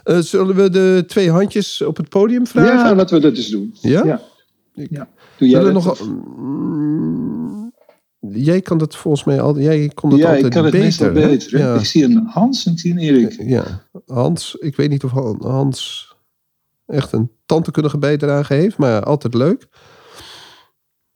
Eh, 0.04 0.18
zullen 0.18 0.56
we 0.56 0.70
de 0.70 1.04
twee 1.06 1.30
handjes 1.30 1.82
op 1.82 1.96
het 1.96 2.08
podium 2.08 2.46
vragen? 2.46 2.74
Ja, 2.74 2.94
laten 2.94 3.16
we 3.16 3.22
dat 3.22 3.36
eens 3.36 3.48
doen. 3.48 3.74
Ja? 3.80 4.20
Ja. 4.72 5.08
Doe 5.38 5.48
jij 5.48 5.60
dat? 5.60 5.72
nog, 5.72 5.98
jij 8.32 8.60
kan 8.60 8.78
dat 8.78 8.96
volgens 8.96 9.24
mij 9.24 9.40
altijd. 9.40 9.64
Jij 9.64 9.88
kon 9.94 10.10
het 10.10 10.18
ja, 10.20 10.26
altijd 10.26 10.44
ik 10.44 10.50
kan 10.50 10.62
het 10.62 10.72
beter. 10.72 10.86
meestal 10.86 11.12
beter. 11.12 11.58
Ja. 11.58 11.74
Ik 11.74 11.84
zie 11.84 12.04
een 12.04 12.26
Hans 12.26 12.66
en 12.66 12.72
ik 12.72 12.78
zie 12.78 12.90
een 12.92 12.98
Erik. 12.98 13.36
ja, 13.42 13.64
Hans. 14.06 14.54
Ik 14.54 14.76
weet 14.76 14.90
niet 14.90 15.04
of 15.04 15.10
Han- 15.10 15.42
Hans 15.46 16.14
echt 16.86 17.12
een 17.12 17.30
tandheelkundige 17.46 17.98
bijdrage 17.98 18.54
heeft, 18.54 18.76
maar 18.76 19.02
altijd 19.04 19.34
leuk. 19.34 19.68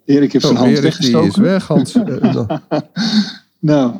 Erik 0.05 0.33
heeft 0.33 0.45
zijn 0.45 0.57
Oh, 0.57 0.63
hand 0.65 0.77
Erik, 0.79 0.83
die 1.01 1.13
weggestoken. 1.13 1.29
is 1.29 1.37
weg, 1.37 1.67
Hans. 1.67 1.95
Eh, 1.95 2.05
nou, 2.33 2.47
Nou, 3.61 3.93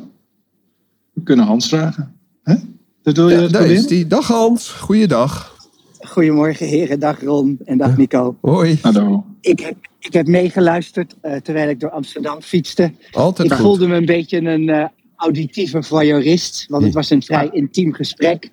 we 1.13 1.21
kunnen 1.23 1.45
Hans 1.45 1.67
vragen. 1.67 2.15
Hè? 2.43 2.55
Dat 3.03 3.15
wil 3.15 3.29
je 3.29 3.39
ja, 3.41 3.47
daar 3.47 3.65
is 3.67 3.87
die. 3.87 4.07
Dag 4.07 4.27
Hans, 4.27 4.69
goeiedag. 4.69 5.55
Goedemorgen 5.99 6.67
heren, 6.67 6.99
dag 6.99 7.21
Ron 7.23 7.59
en 7.65 7.77
dag 7.77 7.97
Nico. 7.97 8.35
Hoi, 8.41 8.79
Hallo. 8.81 9.25
Ik 9.41 9.59
heb, 9.59 9.75
ik 9.99 10.13
heb 10.13 10.27
meegeluisterd 10.27 11.15
eh, 11.21 11.35
terwijl 11.35 11.69
ik 11.69 11.79
door 11.79 11.89
Amsterdam 11.89 12.41
fietste. 12.41 12.91
altijd 13.11 13.47
Ik 13.47 13.53
goed. 13.53 13.65
voelde 13.65 13.87
me 13.87 13.95
een 13.95 14.05
beetje 14.05 14.37
een 14.37 14.69
eh, 14.69 14.85
auditieve 15.15 15.83
voyeurist, 15.83 16.65
want 16.69 16.83
het 16.83 16.93
was 16.93 17.09
een 17.09 17.21
vrij 17.23 17.49
intiem 17.51 17.93
gesprek. 17.93 18.51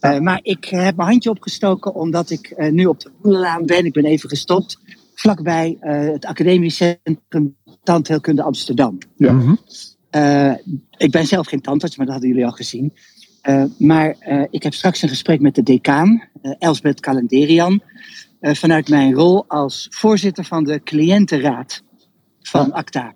Eh, 0.00 0.18
maar 0.18 0.40
ik 0.42 0.64
heb 0.64 0.96
mijn 0.96 1.08
handje 1.08 1.30
opgestoken 1.30 1.94
omdat 1.94 2.30
ik 2.30 2.46
eh, 2.50 2.70
nu 2.72 2.86
op 2.86 3.00
de 3.00 3.10
Boelenlaan 3.22 3.66
ben. 3.66 3.84
Ik 3.84 3.92
ben 3.92 4.04
even 4.04 4.28
gestopt 4.28 4.78
vlakbij 5.14 5.76
eh, 5.80 6.00
het 6.00 6.24
Academisch 6.24 6.76
Centrum 6.76 7.56
Tandheelkunde 7.82 8.42
Amsterdam. 8.42 8.98
Ja. 9.16 9.32
Mhm. 9.32 9.54
Eh, 10.10 10.52
ik 10.96 11.10
ben 11.10 11.26
zelf 11.26 11.46
geen 11.46 11.60
tandarts, 11.60 11.96
maar 11.96 12.06
dat 12.06 12.14
hadden 12.14 12.32
jullie 12.32 12.46
al 12.46 12.52
gezien. 12.56 12.92
Eh, 13.42 13.64
maar 13.78 14.16
eh, 14.18 14.42
ik 14.50 14.62
heb 14.62 14.74
straks 14.74 15.02
een 15.02 15.08
gesprek 15.08 15.40
met 15.40 15.54
de 15.54 15.62
decaan, 15.62 16.22
Elsbeth 16.58 17.00
Calenderian. 17.00 17.82
Eh, 18.40 18.54
vanuit 18.54 18.88
mijn 18.88 19.14
rol 19.14 19.44
als 19.48 19.86
voorzitter 19.90 20.44
van 20.44 20.64
de 20.64 20.82
cliëntenraad 20.82 21.82
van 22.40 22.72
ACTA. 22.72 23.14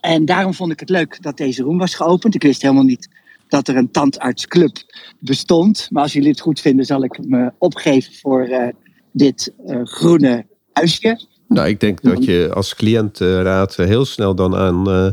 En 0.00 0.24
daarom 0.24 0.54
vond 0.54 0.72
ik 0.72 0.80
het 0.80 0.88
leuk 0.88 1.22
dat 1.22 1.36
deze 1.36 1.62
room 1.62 1.78
was 1.78 1.94
geopend. 1.94 2.34
Ik 2.34 2.42
wist 2.42 2.62
helemaal 2.62 2.82
niet 2.82 3.08
dat 3.48 3.68
er 3.68 3.76
een 3.76 3.90
tandartsclub 3.90 4.76
bestond. 5.18 5.88
Maar 5.90 6.02
als 6.02 6.12
jullie 6.12 6.30
het 6.30 6.40
goed 6.40 6.60
vinden, 6.60 6.84
zal 6.84 7.04
ik 7.04 7.18
me 7.26 7.52
opgeven 7.58 8.14
voor 8.14 8.42
eh, 8.42 8.68
dit 9.12 9.52
eh, 9.66 9.80
groene 9.82 10.46
huisje. 10.72 11.20
Nou, 11.48 11.68
ik 11.68 11.80
denk 11.80 12.02
dat 12.02 12.24
je 12.24 12.50
als 12.54 12.74
cliëntenraad 12.74 13.76
heel 13.76 14.04
snel 14.04 14.34
dan 14.34 14.56
aan, 14.56 14.90
eh, 14.90 15.08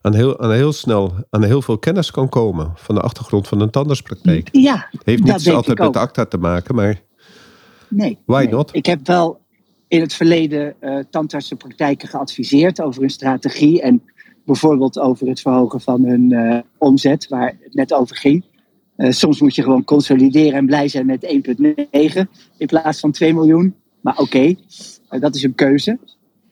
aan, 0.00 0.14
heel, 0.14 0.40
aan, 0.40 0.52
heel 0.52 0.72
snel, 0.72 1.14
aan 1.30 1.44
heel 1.44 1.62
veel 1.62 1.78
kennis 1.78 2.10
kan 2.10 2.28
komen 2.28 2.72
van 2.74 2.94
de 2.94 3.00
achtergrond 3.00 3.48
van 3.48 3.60
een 3.60 3.70
tandartspraktijk. 3.70 4.48
Ja, 4.52 4.90
Heeft 5.04 5.22
niet 5.22 5.50
altijd 5.50 5.78
met 5.78 5.96
ACTA 5.96 6.24
te 6.24 6.38
maken, 6.38 6.74
maar 6.74 7.02
Nee. 7.90 8.18
Why 8.24 8.42
nee. 8.42 8.48
not? 8.48 8.74
Ik 8.74 8.86
heb 8.86 9.06
wel 9.06 9.40
in 9.88 10.00
het 10.00 10.14
verleden 10.14 10.74
eh 10.80 10.98
tandartsenpraktijken 11.10 12.08
geadviseerd 12.08 12.80
over 12.80 13.00
hun 13.00 13.10
strategie. 13.10 13.82
En 13.82 14.02
bijvoorbeeld 14.44 14.98
over 14.98 15.28
het 15.28 15.40
verhogen 15.40 15.80
van 15.80 16.04
hun 16.04 16.32
eh, 16.32 16.58
omzet, 16.78 17.28
waar 17.28 17.56
het 17.60 17.74
net 17.74 17.92
over 17.92 18.16
ging. 18.16 18.44
Eh, 18.96 19.10
soms 19.10 19.40
moet 19.40 19.54
je 19.54 19.62
gewoon 19.62 19.84
consolideren 19.84 20.58
en 20.58 20.66
blij 20.66 20.88
zijn 20.88 21.06
met 21.06 21.24
1,9 21.24 22.28
in 22.56 22.66
plaats 22.66 23.00
van 23.00 23.12
2 23.12 23.34
miljoen. 23.34 23.74
Maar 24.00 24.18
oké, 24.18 24.54
dat 25.08 25.34
is 25.34 25.42
een 25.42 25.54
keuze. 25.54 25.98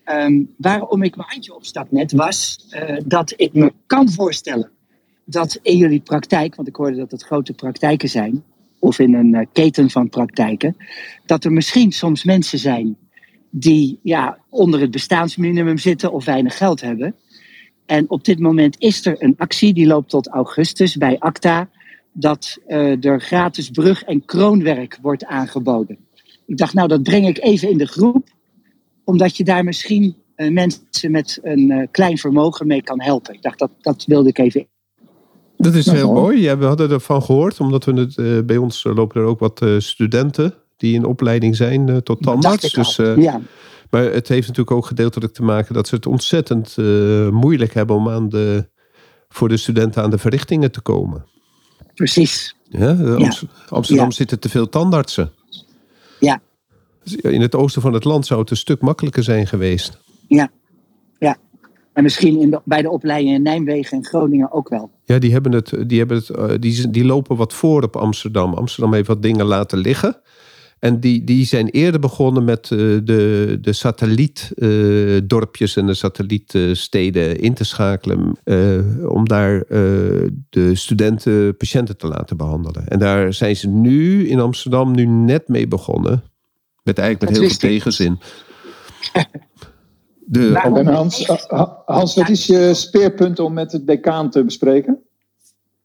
Ehm, 0.05 0.43
waarom 0.57 1.03
ik 1.03 1.17
mijn 1.17 1.29
handje 1.29 1.55
opstak 1.55 1.91
net 1.91 2.12
was 2.12 2.67
dat 3.07 3.35
ik 3.37 3.53
me 3.53 3.73
kan 3.87 4.11
voorstellen 4.11 4.71
dat 5.31 5.59
in 5.62 5.77
jullie 5.77 6.01
praktijk, 6.01 6.55
want 6.55 6.69
ik 6.69 6.77
hoorde 6.77 6.97
dat 6.97 7.11
het 7.11 7.23
grote 7.23 7.53
praktijken 7.53 8.09
zijn, 8.09 8.45
of 8.79 8.99
in 8.99 9.14
een 9.14 9.35
eh, 9.35 9.47
keten 9.53 9.91
van 9.91 10.09
praktijken, 10.09 10.76
dat 11.26 11.45
er 11.45 11.53
misschien 11.53 11.93
soms 11.93 12.24
mensen 12.24 12.59
zijn 12.59 12.97
die 13.51 13.99
ja, 14.03 14.39
onder 14.49 14.81
het 14.81 14.91
bestaansminimum 14.91 15.79
zitten 15.79 16.12
of 16.12 16.24
weinig 16.24 16.57
geld 16.57 16.81
hebben. 16.81 17.14
En 17.87 18.11
op 18.11 18.24
dit 18.24 18.39
moment 18.39 18.76
is 18.79 19.07
er 19.07 19.22
een 19.22 19.35
actie, 19.37 19.74
die 19.74 19.87
loopt 19.87 20.11
tot 20.11 20.29
augustus 20.29 20.97
bij 20.97 21.18
ACTA, 21.18 21.68
dat 22.12 22.59
uh, 22.66 23.05
er 23.05 23.20
gratis 23.20 23.70
brug- 23.70 24.03
en 24.03 24.24
kroonwerk 24.24 24.99
wordt 25.03 25.24
aangeboden. 25.24 25.99
Ik 26.47 26.57
dacht, 26.57 26.74
nou, 26.74 26.89
dat 26.89 27.03
breng 27.03 27.26
ik 27.26 27.39
even 27.39 27.70
in 27.70 27.79
de 27.79 27.87
groep, 27.87 28.29
omdat 29.05 29.37
je 29.37 29.45
daar 29.45 29.64
misschien 29.64 30.16
uh, 30.37 30.51
mensen 30.51 31.11
met 31.11 31.39
een 31.43 31.89
klein 31.91 32.18
vermogen 32.18 32.66
mee 32.66 32.83
kan 32.83 33.01
helpen. 33.01 33.35
Ik 33.35 33.43
dacht, 33.43 33.59
dat, 33.59 33.70
dat 33.81 34.05
wilde 34.05 34.29
ik 34.29 34.39
even. 34.39 34.66
Dat 35.59 35.75
is 35.75 35.87
heel 35.87 36.13
mooi. 36.13 36.41
Ja, 36.41 36.59
we 36.59 36.65
hadden 36.65 36.91
ervan 36.91 37.23
gehoord, 37.23 37.61
omdat 37.61 37.85
we 37.85 37.93
het, 37.93 38.47
bij 38.47 38.57
ons 38.57 38.85
lopen 38.85 39.21
er 39.21 39.27
ook 39.27 39.39
wat 39.39 39.65
studenten 39.79 40.55
die 40.77 40.95
in 40.95 41.05
opleiding 41.05 41.57
zijn 41.57 42.03
tot 42.03 42.23
tandarts. 42.23 42.73
Dus, 42.73 42.97
ja. 42.97 43.41
Maar 43.91 44.05
het 44.05 44.29
heeft 44.29 44.47
natuurlijk 44.47 44.77
ook 44.77 44.87
gedeeltelijk 44.87 45.33
te 45.33 45.43
maken 45.43 45.75
dat 45.75 45.89
ze 45.89 45.95
het 45.95 46.07
ontzettend 46.07 46.77
moeilijk 47.31 47.75
hebben 47.75 47.97
om 47.97 48.09
aan 48.09 48.29
de, 48.29 48.69
voor 49.29 49.49
de 49.49 49.57
studenten 49.57 50.03
aan 50.03 50.11
de 50.11 50.19
verrichtingen 50.19 50.71
te 50.71 50.81
komen. 50.81 51.25
Precies. 51.95 52.57
Ja, 52.69 52.97
Amsterdam 53.69 54.05
ja. 54.05 54.11
zitten 54.11 54.41
te 54.41 54.49
veel 54.49 54.69
tandartsen. 54.69 55.33
Ja. 56.21 56.41
In 57.21 57.41
het 57.41 57.55
oosten 57.55 57.83
van 57.83 57.93
het 57.93 58.05
land 58.05 58.27
zou 58.27 58.41
het 58.41 58.51
een 58.51 58.57
stuk 58.57 58.81
makkelijker 58.81 59.23
zijn 59.23 59.47
geweest. 59.47 59.99
Ja, 60.27 60.51
ja. 61.19 61.37
En 61.93 62.03
misschien 62.03 62.41
in 62.41 62.51
de, 62.51 62.61
bij 62.65 62.83
de 62.83 62.91
opleidingen 62.91 63.35
in 63.35 63.43
Nijmegen 63.43 63.97
en 63.97 64.05
Groningen 64.05 64.53
ook 64.53 64.69
wel. 64.69 64.91
Ja, 65.09 65.19
die, 65.19 65.33
hebben 65.33 65.53
het, 65.53 65.75
die, 65.87 65.99
hebben 65.99 66.23
het, 66.27 66.63
die, 66.63 66.91
die 66.91 67.05
lopen 67.05 67.37
wat 67.37 67.53
voor 67.53 67.83
op 67.83 67.97
Amsterdam. 67.97 68.55
Amsterdam 68.55 68.95
heeft 68.95 69.07
wat 69.07 69.23
dingen 69.23 69.47
laten 69.47 69.79
liggen. 69.79 70.21
En 70.79 71.01
die, 71.01 71.25
die 71.25 71.47
zijn 71.47 71.69
eerder 71.69 72.01
begonnen 72.01 72.45
met 72.45 72.71
uh, 72.71 72.79
de, 73.05 73.59
de 73.61 73.73
satellietdorpjes 73.73 75.77
uh, 75.77 75.83
en 75.83 75.89
de 75.89 75.95
satellietsteden 75.95 77.41
in 77.41 77.55
te 77.55 77.65
schakelen. 77.65 78.39
Uh, 78.45 79.11
om 79.11 79.29
daar 79.29 79.65
de 80.51 80.75
studenten 80.75 81.57
patiënten 81.57 81.97
te 81.97 82.07
laten 82.07 82.37
behandelen. 82.37 82.89
En 82.89 82.99
daar 82.99 83.33
zijn 83.33 83.57
ze 83.57 83.69
nu 83.69 84.29
in 84.29 84.41
Amsterdam 84.41 84.95
nu 84.95 85.05
net 85.05 85.49
mee 85.49 85.69
begonnen. 85.69 86.23
Met 86.83 86.99
eigenlijk 86.99 87.31
met 87.31 87.41
heel 87.41 87.49
veel 87.49 87.59
tegenzin. 87.59 88.19
De, 90.31 90.59
en 90.59 90.87
Hans, 90.87 91.26
Hans, 91.85 92.14
wat 92.14 92.29
is 92.29 92.47
je 92.47 92.74
speerpunt 92.74 93.39
om 93.39 93.53
met 93.53 93.70
de 93.70 93.85
decaan 93.85 94.31
te 94.31 94.45
bespreken? 94.45 94.99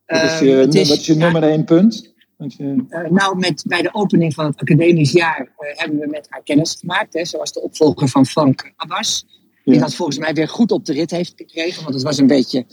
Wat 0.06 0.22
is 0.22 0.38
je, 0.38 0.56
wat 0.56 0.74
is 0.74 1.06
je 1.06 1.14
nummer 1.14 1.42
één 1.42 1.64
punt? 1.64 2.12
Uh, 2.58 3.10
nou, 3.10 3.38
met, 3.38 3.64
bij 3.66 3.82
de 3.82 3.94
opening 3.94 4.34
van 4.34 4.44
het 4.44 4.60
academisch 4.60 5.12
jaar 5.12 5.40
uh, 5.40 5.78
hebben 5.78 5.98
we 5.98 6.06
met 6.06 6.26
haar 6.28 6.42
kennis 6.42 6.76
gemaakt. 6.80 7.14
Hè, 7.14 7.24
zoals 7.24 7.52
de 7.52 7.60
opvolger 7.62 8.08
van 8.08 8.26
Frank 8.26 8.72
Abbas. 8.76 9.26
Die 9.64 9.78
dat 9.78 9.94
volgens 9.94 10.18
mij 10.18 10.34
weer 10.34 10.48
goed 10.48 10.72
op 10.72 10.84
de 10.84 10.92
rit 10.92 11.10
heeft 11.10 11.32
gekregen. 11.36 11.82
Want 11.82 11.94
het 11.94 12.02
was 12.02 12.18
een 12.18 12.26
beetje 12.26 12.66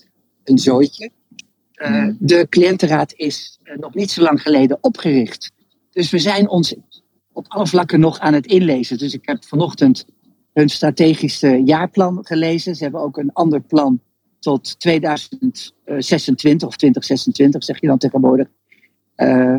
een 0.44 0.58
zooitje. 0.58 1.12
Uh, 1.76 2.08
de 2.20 2.48
cliëntenraad 2.50 3.14
is 3.16 3.60
nog 3.80 3.94
niet 3.94 4.12
zo 4.12 4.22
lang 4.22 4.42
geleden 4.42 4.78
opgericht. 4.82 5.52
Dus 5.92 6.12
we 6.12 6.20
zijn 6.20 6.50
ons 6.50 6.76
op 7.32 7.46
alle 7.48 7.68
vlakken 7.68 8.00
nog 8.00 8.20
aan 8.20 8.34
het 8.34 8.46
inlezen. 8.46 8.98
Dus 8.98 9.14
ik 9.14 9.26
heb 9.26 9.46
vanochtend 9.46 10.06
hun 10.54 10.70
strategische 10.70 11.62
jaarplan 11.66 12.20
gelezen. 12.22 12.76
Ze 12.76 12.84
hebben 12.84 13.02
ook 13.02 13.18
een 13.18 13.34
ander 13.34 13.62
plan 13.62 14.02
tot 14.40 14.80
2026 14.80 16.68
of 16.68 16.76
2026, 16.76 17.64
zeg 17.64 17.82
je 17.82 17.88
dan 17.88 17.98
tegenwoordig. 17.98 18.48
Uh, 19.16 19.58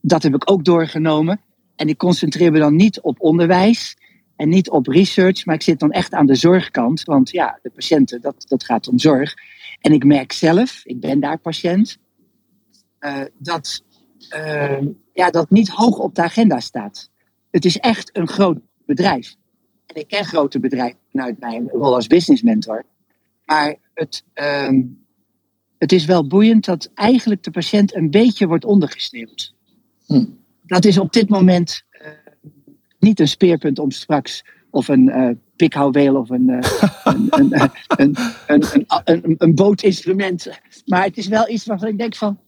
dat 0.00 0.22
heb 0.22 0.34
ik 0.34 0.50
ook 0.50 0.64
doorgenomen. 0.64 1.40
En 1.76 1.88
ik 1.88 1.98
concentreer 1.98 2.52
me 2.52 2.58
dan 2.58 2.76
niet 2.76 3.00
op 3.00 3.20
onderwijs 3.20 3.96
en 4.36 4.48
niet 4.48 4.70
op 4.70 4.86
research, 4.86 5.44
maar 5.44 5.54
ik 5.54 5.62
zit 5.62 5.78
dan 5.78 5.90
echt 5.90 6.12
aan 6.12 6.26
de 6.26 6.34
zorgkant. 6.34 7.02
Want 7.02 7.30
ja, 7.30 7.58
de 7.62 7.70
patiënten, 7.70 8.20
dat, 8.20 8.44
dat 8.48 8.64
gaat 8.64 8.88
om 8.88 8.98
zorg. 8.98 9.34
En 9.80 9.92
ik 9.92 10.04
merk 10.04 10.32
zelf, 10.32 10.80
ik 10.84 11.00
ben 11.00 11.20
daar 11.20 11.38
patiënt, 11.38 11.98
uh, 13.00 13.20
dat 13.38 13.84
ja, 15.12 15.30
dat 15.30 15.50
niet 15.50 15.68
hoog 15.68 15.98
op 15.98 16.14
de 16.14 16.22
agenda 16.22 16.60
staat. 16.60 17.10
Het 17.50 17.64
is 17.64 17.78
echt 17.78 18.16
een 18.16 18.28
groot 18.28 18.58
bedrijf. 18.86 19.34
En 19.86 20.00
ik 20.00 20.08
ken 20.08 20.24
grote 20.24 20.60
bedrijven 20.60 20.98
vanuit 21.10 21.38
mijn 21.38 21.68
rol 21.68 21.94
als 21.94 22.06
business 22.06 22.42
mentor. 22.42 22.84
Maar 23.44 23.76
het, 23.94 24.24
uh, 24.34 24.82
het 25.78 25.92
is 25.92 26.04
wel 26.04 26.26
boeiend 26.26 26.64
dat 26.64 26.90
eigenlijk 26.94 27.42
de 27.42 27.50
patiënt 27.50 27.94
een 27.94 28.10
beetje 28.10 28.46
wordt 28.46 28.64
ondergesneeuwd. 28.64 29.54
Hm. 30.06 30.24
Dat 30.62 30.84
is 30.84 30.98
op 30.98 31.12
dit 31.12 31.28
moment 31.28 31.82
uh, 31.92 32.08
niet 32.98 33.20
een 33.20 33.28
speerpunt 33.28 33.78
om 33.78 33.90
straks 33.90 34.44
of 34.70 34.88
een 34.88 35.08
uh, 35.08 35.30
pikhouweel 35.56 36.16
of 36.16 36.30
een, 36.36 36.48
een, 36.48 36.62
een, 37.96 38.16
een, 38.46 38.86
een, 39.04 39.34
een, 39.38 39.54
bootinstrument. 39.54 40.50
Maar 40.86 41.04
het 41.04 41.16
is 41.16 41.26
wel 41.26 41.48
iets 41.48 41.66
waarvan 41.66 41.88
ik 41.88 41.98
denk 41.98 42.14
van, 42.14 42.38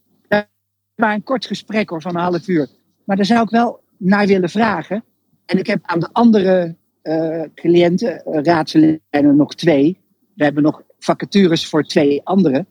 maar 0.95 1.15
een 1.15 1.23
kort 1.23 1.47
gesprek 1.47 1.91
hoor, 1.91 2.03
van 2.03 2.15
een 2.17 2.23
half 2.23 2.49
uur. 2.49 2.69
Maar 3.05 3.17
daar 3.17 3.25
zou 3.25 3.43
ik 3.43 3.51
wel 3.51 3.81
naar 3.97 4.27
willen 4.27 4.51
vragen. 4.51 5.05
En 5.47 5.59
ik 5.59 5.67
heb 5.67 5.79
aan 5.83 6.01
de 6.01 6.09
andere 6.13 6.77
uh, 7.03 7.43
cliënten, 7.55 8.23
raadsleden, 8.25 9.37
nog 9.37 9.55
twee. 9.55 9.99
We 10.35 10.45
hebben 10.45 10.63
nog 10.63 10.83
vacatures 10.99 11.67
voor 11.67 11.83
twee 11.83 12.21
anderen 12.25 12.67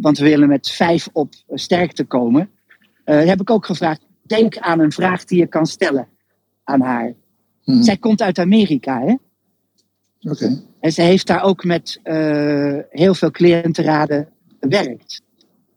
want 0.00 0.18
we 0.18 0.24
willen 0.24 0.48
met 0.48 0.70
vijf 0.70 1.08
op 1.12 1.34
sterkte 1.48 2.04
komen. 2.04 2.50
Uh, 3.04 3.24
heb 3.24 3.40
ik 3.40 3.50
ook 3.50 3.66
gevraagd, 3.66 4.00
denk 4.22 4.58
aan 4.58 4.80
een 4.80 4.92
vraag 4.92 5.24
die 5.24 5.38
je 5.38 5.46
kan 5.46 5.66
stellen 5.66 6.08
aan 6.64 6.80
haar. 6.80 7.14
Hmm. 7.62 7.82
Zij 7.82 7.96
komt 7.96 8.22
uit 8.22 8.38
Amerika, 8.38 9.00
hè? 9.00 9.14
Oké. 10.30 10.62
En 10.80 10.92
ze 10.92 11.02
heeft 11.02 11.26
daar 11.26 11.42
ook 11.42 11.64
met 11.64 12.00
uh, 12.04 12.78
heel 12.90 13.14
veel 13.14 13.30
cliëntenraden 13.30 14.28
gewerkt. 14.60 15.22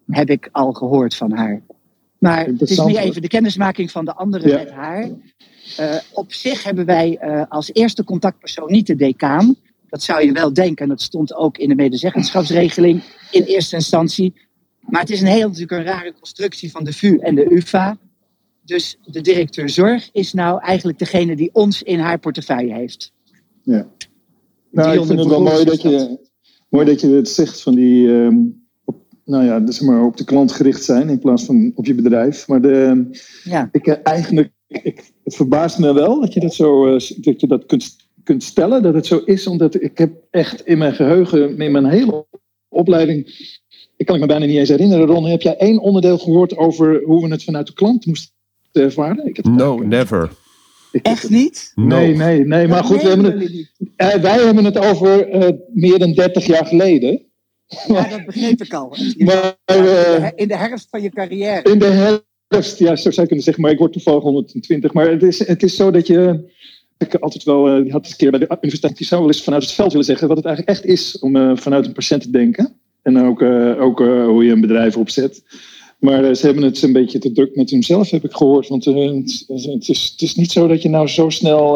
Heb 0.08 0.30
ik 0.30 0.50
al 0.52 0.72
gehoord 0.74 1.16
van 1.16 1.32
haar. 1.32 1.62
Maar 2.18 2.46
het 2.46 2.62
is 2.62 2.84
meer 2.84 2.98
even 2.98 3.22
de 3.22 3.28
kennismaking 3.28 3.92
van 3.92 4.06
de 4.06 4.14
anderen 4.14 4.50
ja. 4.50 4.58
met 4.58 4.72
haar. 4.72 5.10
Uh, 5.80 5.96
op 6.14 6.34
zich 6.34 6.64
hebben 6.64 6.86
wij 6.86 7.20
als 7.50 7.74
eerste 7.74 8.04
contactpersoon 8.04 8.72
niet 8.72 8.88
de 8.88 8.96
decaan. 8.96 9.56
Dat 9.90 10.04
zou 10.04 10.26
je 10.26 10.32
wel 10.32 10.54
denken. 10.54 10.84
En 10.84 10.90
dat 10.90 11.02
stond 11.02 11.36
ook 11.36 11.58
in 11.58 11.70
de 11.70 11.76
medezeggenschapsregeling 11.76 13.04
in 13.32 13.44
eerste 13.44 13.76
instantie. 13.76 14.34
Maar 14.80 15.02
het 15.02 15.10
is 15.10 15.22
een 15.22 15.28
heel 15.28 15.48
natuurlijk 15.48 15.72
een 15.72 15.84
rare 15.84 16.14
constructie 16.14 16.72
van 16.72 16.84
de 16.84 16.94
VU 16.94 17.18
en 17.18 17.36
de 17.36 17.54
UvA. 17.54 17.98
Dus 18.64 18.98
de 19.06 19.22
directeur 19.22 19.70
zorg 19.70 20.10
is 20.12 20.34
nou 20.34 20.62
eigenlijk 20.62 21.00
degene 21.00 21.36
die 21.36 21.50
ons 21.54 21.84
in 21.84 22.00
haar 22.00 22.20
portefeuille 22.20 22.74
heeft. 22.74 23.14
Ja. 23.64 23.88
Nou, 24.72 25.00
ik 25.00 25.06
vind 25.06 25.20
het 25.20 25.28
wel 25.28 25.42
mooi 25.42 25.66
dat, 25.66 25.82
je, 25.82 26.20
mooi 26.70 26.86
dat 26.86 27.02
je 27.02 27.08
het 27.08 27.30
zegt 27.30 27.62
van 27.62 27.76
die, 27.76 28.08
um, 28.08 28.68
op, 28.86 29.02
nou 29.26 29.46
ja, 29.46 29.60
dus 29.60 29.80
maar 29.80 30.04
op 30.04 30.18
de 30.18 30.24
klant 30.24 30.52
gericht 30.52 30.84
zijn 30.84 31.10
in 31.10 31.20
plaats 31.20 31.46
van 31.46 31.72
op 31.76 31.86
je 31.86 31.96
bedrijf. 31.96 32.48
Maar 32.48 32.62
de, 32.62 33.06
ja. 33.44 33.70
ik, 33.72 33.88
eh, 33.88 33.96
eigenlijk, 34.04 34.52
ik, 34.68 35.12
het 35.24 35.36
verbaast 35.36 35.80
me 35.80 35.94
wel 35.94 36.20
dat 36.22 36.34
je 36.34 36.40
dat 36.40 36.54
zo, 36.54 36.88
uh, 36.88 37.00
dat 37.18 37.42
je 37.42 37.48
dat 37.48 37.66
kunt 37.66 37.96
kunt 38.28 38.44
stellen 38.44 38.84
dat 38.84 38.94
het 38.94 39.06
zo 39.06 39.18
is. 39.18 39.48
Omdat 39.48 39.82
ik 39.82 39.98
heb 39.98 40.12
echt 40.30 40.66
in 40.66 40.78
mijn 40.78 40.94
geheugen, 40.94 41.58
in 41.60 41.72
mijn 41.72 41.86
hele 41.86 42.26
opleiding, 42.70 43.26
ik 43.96 44.06
kan 44.06 44.16
ik 44.16 44.22
me 44.22 44.28
bijna 44.28 44.46
niet 44.46 44.58
eens 44.58 44.70
herinneren, 44.70 45.06
Ron, 45.06 45.26
heb 45.26 45.42
jij 45.42 45.58
één 45.58 45.80
onderdeel 45.80 46.18
gehoord 46.18 46.58
over 46.58 47.02
hoe 47.04 47.28
we 47.28 47.32
het 47.32 47.44
vanuit 47.44 47.68
de 47.68 47.74
klant 47.74 48.06
moesten 48.06 48.34
ervaren? 48.72 49.26
Ik 49.26 49.36
heb 49.36 49.46
no, 49.46 49.78
never. 49.78 50.32
Echt 51.02 51.30
niet? 51.30 51.72
Nee, 51.76 52.16
nee, 52.16 52.46
nee. 52.46 52.68
Maar 52.68 52.84
goed, 52.84 53.02
we 53.02 53.08
hebben 53.08 53.40
het, 53.40 53.52
uh, 53.98 54.22
wij 54.22 54.44
hebben 54.46 54.66
het 54.66 54.78
over 54.78 55.36
uh, 55.36 55.50
meer 55.74 56.00
dan 56.00 56.14
30 56.14 56.46
jaar 56.46 56.66
geleden. 56.66 57.26
Ja, 57.88 58.08
dat 58.08 58.26
begreep 58.26 58.62
ik 58.62 58.74
al. 58.74 58.96
Maar, 59.18 59.58
uh, 59.72 60.28
in 60.36 60.48
de 60.48 60.58
herfst 60.58 60.88
van 60.90 61.02
je 61.02 61.10
carrière. 61.10 61.70
In 61.70 61.80
de 61.80 61.86
herfst, 62.48 62.80
ja, 62.80 62.96
zo 62.96 63.02
zou 63.10 63.22
je 63.22 63.28
kunnen 63.28 63.44
zeggen. 63.44 63.64
Maar 63.64 63.72
ik 63.72 63.80
word 63.80 63.92
toevallig 63.92 64.24
120. 64.24 64.94
Maar 64.94 65.10
het 65.10 65.24
is, 65.24 65.48
het 65.48 65.64
is 65.64 65.76
zo 65.76 65.92
dat 65.92 66.08
je 66.08 66.46
ik 66.98 67.16
altijd 67.16 67.44
wel, 67.44 67.68
uh, 67.68 67.92
had 67.92 68.02
eens 68.02 68.12
een 68.12 68.18
keer 68.18 68.32
bij 68.32 68.40
de 68.40 68.48
universiteit, 68.50 68.98
die 68.98 69.08
zou 69.08 69.22
wel 69.22 69.30
eens 69.30 69.44
vanuit 69.44 69.64
het 69.64 69.72
veld 69.72 69.92
willen 69.92 70.06
zeggen 70.06 70.28
wat 70.28 70.38
het 70.38 70.46
eigenlijk 70.46 70.78
echt 70.78 70.86
is 70.86 71.20
om 71.20 71.36
uh, 71.36 71.52
vanuit 71.56 71.86
een 71.86 71.94
patiënt 71.94 72.22
te 72.22 72.30
denken. 72.30 72.74
En 73.02 73.26
ook, 73.26 73.42
uh, 73.42 73.82
ook 73.82 74.00
hoe 74.00 74.46
je 74.46 74.52
een 74.52 74.62
bedrijf 74.62 74.98
opzet. 74.98 75.44
Maar 76.00 76.36
ze 76.36 76.46
hebben 76.46 76.64
het 76.64 76.82
een 76.82 76.94
beetje 76.94 77.20
te 77.20 77.32
druk 77.32 77.56
met 77.56 77.70
hunzelf, 77.70 78.10
heb 78.10 78.24
ik 78.24 78.34
gehoord. 78.34 78.68
Want 78.68 78.86
het, 78.86 78.96
het, 79.48 79.90
is, 79.90 80.10
het 80.12 80.22
is 80.22 80.36
niet 80.36 80.52
zo 80.52 80.68
dat 80.68 80.82
je 80.82 80.90
nou 80.90 81.08
zo 81.08 81.30
snel. 81.30 81.74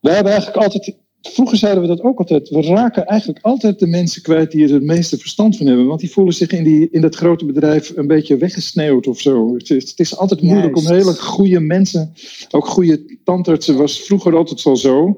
wij 0.00 0.14
hebben 0.14 0.32
eigenlijk 0.32 0.56
altijd 0.56 0.96
Vroeger 1.22 1.58
zeiden 1.58 1.82
we 1.82 1.88
dat 1.88 2.02
ook 2.02 2.18
altijd. 2.18 2.48
We 2.48 2.62
raken 2.62 3.06
eigenlijk 3.06 3.44
altijd 3.44 3.78
de 3.78 3.86
mensen 3.86 4.22
kwijt 4.22 4.50
die 4.50 4.64
er 4.64 4.72
het 4.72 4.82
meeste 4.82 5.18
verstand 5.18 5.56
van 5.56 5.66
hebben. 5.66 5.86
Want 5.86 6.00
die 6.00 6.10
voelen 6.10 6.34
zich 6.34 6.50
in, 6.50 6.64
die, 6.64 6.88
in 6.90 7.00
dat 7.00 7.14
grote 7.14 7.44
bedrijf 7.44 7.92
een 7.96 8.06
beetje 8.06 8.36
weggesneeuwd 8.36 9.06
of 9.06 9.20
zo. 9.20 9.54
Het 9.54 9.70
is, 9.70 9.90
het 9.90 10.00
is 10.00 10.16
altijd 10.16 10.42
moeilijk 10.42 10.76
om 10.76 10.86
hele 10.86 11.14
goede 11.14 11.60
mensen, 11.60 12.14
ook 12.50 12.66
goede 12.66 13.18
tandartsen, 13.24 13.76
was 13.76 14.00
vroeger 14.00 14.36
altijd 14.36 14.78
zo. 14.78 15.16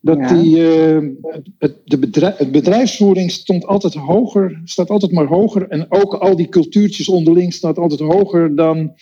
Dat 0.00 0.18
ja. 0.18 0.34
die, 0.34 0.56
uh, 0.56 1.08
het, 1.58 1.74
de 1.84 1.98
bedrijf, 1.98 2.36
het 2.36 2.52
bedrijfsvoering 2.52 3.30
stond 3.30 3.66
altijd 3.66 3.94
hoger, 3.94 4.60
staat 4.64 4.90
altijd 4.90 5.12
maar 5.12 5.26
hoger. 5.26 5.68
En 5.68 5.86
ook 5.88 6.14
al 6.14 6.36
die 6.36 6.48
cultuurtjes 6.48 7.08
onderling 7.08 7.52
staat 7.52 7.78
altijd 7.78 8.00
hoger 8.00 8.56
dan 8.56 8.92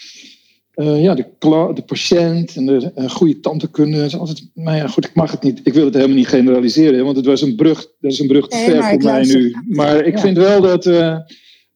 uh, 0.81 1.03
ja, 1.03 1.15
de, 1.15 1.27
de, 1.75 1.83
patiënt 1.87 2.57
en 2.57 2.67
de 2.67 2.93
uh, 2.99 3.11
goede. 3.11 4.05
Is 4.05 4.17
altijd, 4.17 4.51
maar 4.55 4.77
ja, 4.77 4.87
goed, 4.87 5.05
ik 5.05 5.15
mag 5.15 5.31
het 5.31 5.43
niet. 5.43 5.61
Ik 5.63 5.75
wil 5.75 5.85
het 5.85 5.95
helemaal 5.95 6.17
niet 6.17 6.29
generaliseren, 6.29 7.05
want 7.05 7.17
het 7.17 7.27
was 7.27 7.43
een 7.43 7.55
brug, 7.55 7.87
dat 8.01 8.13
is 8.13 8.19
een 8.19 8.27
brug 8.27 8.49
te 8.49 8.57
ver 8.57 8.85
voor 8.85 9.03
mij 9.03 9.25
nu. 9.25 9.57
Maar 9.69 10.05
ik 10.05 10.19
vind 10.19 10.37
wel 10.37 10.61
dat 10.61 10.87
uh, 10.87 11.17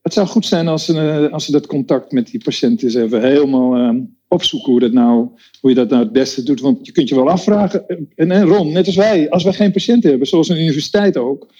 het 0.04 0.12
zou 0.12 0.26
goed 0.26 0.46
zijn 0.46 0.68
als 0.68 0.84
ze, 0.84 0.98
eh, 0.98 1.32
als 1.32 1.44
ze 1.44 1.52
dat 1.52 1.66
contact 1.66 2.12
met 2.12 2.26
die 2.26 2.42
patiënt 2.44 2.82
eens 2.82 2.94
even 2.94 3.22
helemaal 3.22 3.76
eh, 3.76 3.94
opzoeken 4.28 4.70
hoe, 4.70 4.80
dat 4.80 4.92
nou, 4.92 5.28
hoe 5.60 5.70
je 5.70 5.76
dat 5.76 5.88
nou 5.88 6.02
het 6.02 6.12
beste 6.12 6.42
doet. 6.42 6.60
Want 6.60 6.86
je 6.86 6.92
kunt 6.92 7.08
je 7.08 7.14
wel 7.14 7.30
afvragen, 7.30 7.88
eh, 7.88 7.96
en, 8.14 8.30
en 8.30 8.44
Ron, 8.44 8.72
net 8.72 8.86
als 8.86 8.96
wij, 8.96 9.30
als 9.30 9.44
wij 9.44 9.52
geen 9.52 9.72
patiënt 9.72 10.02
hebben, 10.02 10.26
zoals 10.26 10.48
een 10.48 10.60
universiteit 10.60 11.16
ook, 11.16 11.52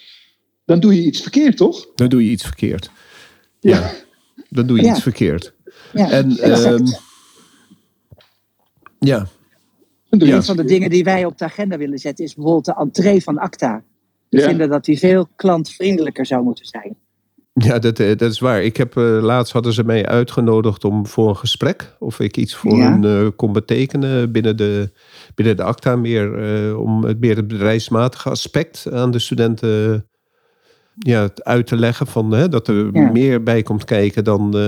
dan 0.64 0.80
doe 0.80 0.94
je 0.94 1.02
iets 1.02 1.20
verkeerd, 1.20 1.56
toch? 1.56 1.86
Dan 1.94 2.08
doe 2.08 2.24
je 2.24 2.30
iets 2.30 2.42
verkeerd. 2.42 2.90
Ja, 3.60 3.92
dan 4.48 4.66
doe 4.66 4.76
je 4.76 4.84
Ja. 4.84 4.90
iets 4.90 5.02
verkeerd. 5.02 5.52
Ja, 5.92 6.10
En 6.10 6.38
exact. 6.38 6.64
ehm, 6.64 6.86
ja. 9.06 9.26
Een 10.10 10.42
van 10.42 10.56
de 10.56 10.64
dingen 10.64 10.90
die 10.90 11.04
wij 11.04 11.24
op 11.24 11.38
de 11.38 11.44
agenda 11.44 11.78
willen 11.78 11.98
zetten 11.98 12.24
is 12.24 12.34
bijvoorbeeld 12.34 12.64
de 12.64 12.74
entree 12.76 13.22
van 13.22 13.38
ACTA. 13.38 13.82
We 14.28 14.38
Ja. 14.38 14.46
vinden 14.48 14.68
dat 14.68 14.84
die 14.84 14.98
veel 14.98 15.28
klantvriendelijker 15.36 16.26
zou 16.26 16.42
moeten 16.42 16.64
zijn. 16.64 16.96
Ja, 17.52 17.78
dat, 17.78 17.98
eh, 17.98 18.16
dat 18.16 18.30
is 18.30 18.38
waar. 18.38 18.62
Ik 18.62 18.76
heb, 18.76 18.96
eh, 18.96 19.18
laatst 19.22 19.52
hadden 19.52 19.72
ze 19.72 19.84
mij 19.84 20.06
uitgenodigd 20.06 20.84
om 20.84 21.06
voor 21.06 21.28
een 21.28 21.36
gesprek. 21.36 21.96
Of 21.98 22.20
ik 22.20 22.36
iets 22.36 22.54
voor 22.54 22.76
Ja. 22.76 22.90
hun 22.90 23.04
eh, 23.04 23.30
kon 23.36 23.52
betekenen 23.52 24.32
binnen 24.32 24.56
de, 24.56 24.90
binnen 25.34 25.56
de 25.56 25.62
ACTA. 25.62 25.96
Meer, 25.96 26.38
eh, 26.68 26.80
om 26.80 27.04
het, 27.04 27.20
meer 27.20 27.36
het 27.36 27.46
bedrijfsmatige 27.48 28.30
aspect 28.30 28.86
aan 28.92 29.10
de 29.10 29.18
studenten 29.18 30.06
ja, 30.98 31.20
het 31.22 31.44
uit 31.44 31.66
te 31.66 31.76
leggen. 31.76 32.06
Van, 32.06 32.30
hè, 32.30 32.48
dat 32.48 32.68
er 32.68 32.88
Ja. 32.92 33.10
meer 33.10 33.42
bij 33.42 33.62
komt 33.62 33.84
kijken 33.84 34.24
dan, 34.24 34.54
eh, 34.54 34.60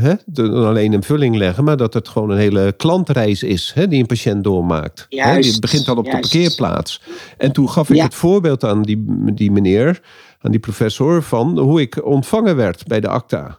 hè, 0.00 0.12
dan 0.26 0.64
alleen 0.66 0.92
een 0.92 1.02
vulling 1.02 1.36
leggen. 1.36 1.64
Maar 1.64 1.76
dat 1.76 1.94
het 1.94 2.08
gewoon 2.08 2.30
een 2.30 2.38
hele 2.38 2.74
klantreis 2.76 3.42
is 3.42 3.72
hè, 3.74 3.88
die 3.88 4.00
een 4.00 4.06
patiënt 4.06 4.44
doormaakt. 4.44 5.06
Hè, 5.08 5.40
die 5.40 5.60
begint 5.60 5.88
al 5.88 5.96
op 5.96 6.06
juist. 6.06 6.22
de 6.32 6.38
parkeerplaats. 6.38 7.02
En 7.38 7.52
toen 7.52 7.70
gaf 7.70 7.90
ik 7.90 7.96
Ja. 7.96 8.04
het 8.04 8.14
voorbeeld 8.14 8.64
aan 8.64 8.82
die, 8.82 9.04
die 9.34 9.50
meneer, 9.50 10.00
aan 10.40 10.50
die 10.50 10.60
professor, 10.60 11.22
van 11.22 11.58
hoe 11.58 11.80
ik 11.80 12.04
ontvangen 12.06 12.56
werd 12.56 12.86
bij 12.86 13.00
de 13.00 13.08
ACTA. 13.08 13.58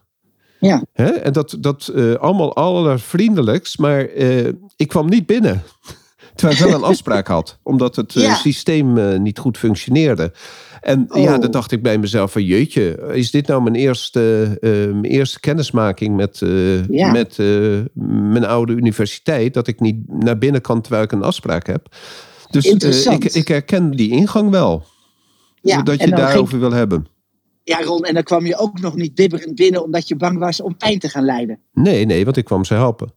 Ja, 0.60 0.82
Hè? 0.94 1.06
En 1.10 1.34
dat, 1.34 1.58
dat 1.60 1.88
eh, 1.96 2.14
allemaal 2.14 2.56
allervriendelijkst, 2.56 3.80
maar 3.80 4.06
eh, 4.06 4.48
ik 4.76 4.88
kwam 4.88 5.10
niet 5.10 5.26
binnen. 5.26 5.64
Terwijl 6.36 6.60
ik 6.60 6.66
wel 6.66 6.74
een 6.76 6.84
afspraak 6.94 7.28
had, 7.28 7.60
omdat 7.64 7.96
het 7.96 8.14
Ja. 8.14 8.34
systeem 8.36 9.22
niet 9.22 9.40
goed 9.40 9.58
functioneerde. 9.58 10.32
En 10.86 11.06
ja, 11.14 11.34
Oh. 11.36 11.42
dan 11.42 11.52
dacht 11.52 11.72
ik 11.72 11.82
bij 11.82 11.98
mezelf 11.98 12.32
van 12.32 12.44
jeetje, 12.44 13.12
is 13.14 13.32
dit 13.32 13.48
nou 13.48 13.62
mijn 13.64 13.76
eerste, 13.76 14.58
eh, 14.62 14.70
mijn 14.72 15.04
eerste 15.04 15.40
kennismaking 15.40 16.16
met, 16.16 16.42
eh, 16.42 16.88
Ja. 16.88 17.12
met 17.12 17.40
eh, 17.40 17.80
mijn 18.32 18.46
oude 18.46 18.74
universiteit? 18.74 19.54
Dat 19.54 19.68
ik 19.68 19.80
niet 19.80 19.96
naar 20.08 20.38
binnen 20.38 20.62
kan 20.62 20.82
terwijl 20.82 21.04
ik 21.04 21.12
een 21.12 21.24
afspraak 21.24 21.68
heb. 21.68 21.88
Dus 22.50 22.66
ik, 22.66 23.24
ik 23.24 23.48
herken 23.48 23.92
die 23.92 24.10
ingang 24.12 24.50
wel. 24.50 24.84
ja. 25.62 25.82
dat 25.82 26.00
je 26.02 26.10
daarover 26.10 26.48
ging- 26.48 26.62
wil 26.62 26.72
hebben. 26.72 27.08
ja, 27.64 27.82
Ron, 27.84 28.04
en 28.04 28.14
dan 28.14 28.24
kwam 28.24 28.46
je 28.46 28.58
ook 28.58 28.80
nog 28.80 28.96
niet 28.96 29.16
bibberend 29.16 29.56
binnen 29.56 29.84
omdat 29.84 30.08
je 30.08 30.16
bang 30.16 30.38
was 30.40 30.62
om 30.62 30.78
pijn 30.78 31.00
te 31.00 31.10
gaan 31.10 31.26
lijden. 31.26 31.60
Nee, 31.74 32.06
nee, 32.06 32.26
want 32.26 32.38
ik 32.38 32.46
kwam 32.46 32.64
ze 32.66 32.74
helpen. 32.74 33.14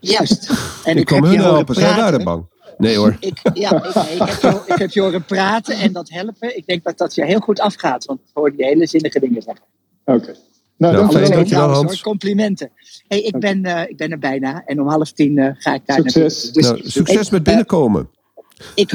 Juist. 0.00 0.50
En 0.84 0.96
ik, 0.96 1.04
kwam 1.06 1.22
heb 1.24 1.30
hun 1.32 1.40
helpen, 1.40 1.74
zij 1.74 1.96
waren 1.96 2.24
bang. 2.24 2.46
Nee 2.78 2.96
hoor. 2.96 3.16
Ik, 3.20 3.40
ja, 3.54 3.84
ik, 3.84 3.92
heb 3.94 4.40
je, 4.40 4.62
ik 4.66 4.78
heb 4.78 4.90
je 4.90 5.00
horen 5.00 5.24
praten 5.24 5.76
en 5.78 5.92
dat 5.92 6.08
helpen. 6.10 6.56
Ik 6.56 6.66
denk 6.66 6.84
dat 6.84 6.98
dat 6.98 7.14
je 7.14 7.24
heel 7.24 7.38
goed 7.40 7.60
afgaat, 7.60 8.04
want 8.04 8.20
ik 8.20 8.26
hoorde 8.32 8.56
je 8.56 8.64
hele 8.64 8.86
zinnige 8.86 9.20
dingen 9.20 9.42
zeggen. 9.42 9.64
Oké. 10.04 10.34
Nou, 10.76 10.92
Nou, 10.94 10.96
dank 10.96 11.12
fijn 11.12 11.24
je 11.24 11.28
wel. 11.30 11.38
dat 11.38 11.48
je 11.48 11.54
wel, 11.54 11.64
Trouwens, 11.64 11.78
Hans. 11.88 12.02
hoor, 12.02 12.10
complimenten. 12.12 12.70
Hey, 13.08 13.20
ik, 13.20 13.38
ben, 13.38 13.64
eh, 13.64 13.88
ik 13.90 13.96
ben 13.96 14.10
er 14.10 14.18
bijna 14.18 14.62
en 14.66 14.80
om 14.80 14.88
half 14.88 15.12
tien 15.12 15.38
eh, 15.38 15.50
ga 15.58 15.74
ik 15.74 15.82
daar 15.84 15.96
Succes. 15.96 16.42
naartoe. 16.44 16.52
Dus 16.62 16.70
Nou, 16.70 16.90
succes 16.90 17.26
ik- 17.26 17.32
met 17.32 17.42
binnenkomen. 17.42 18.10
Ik, 18.74 18.92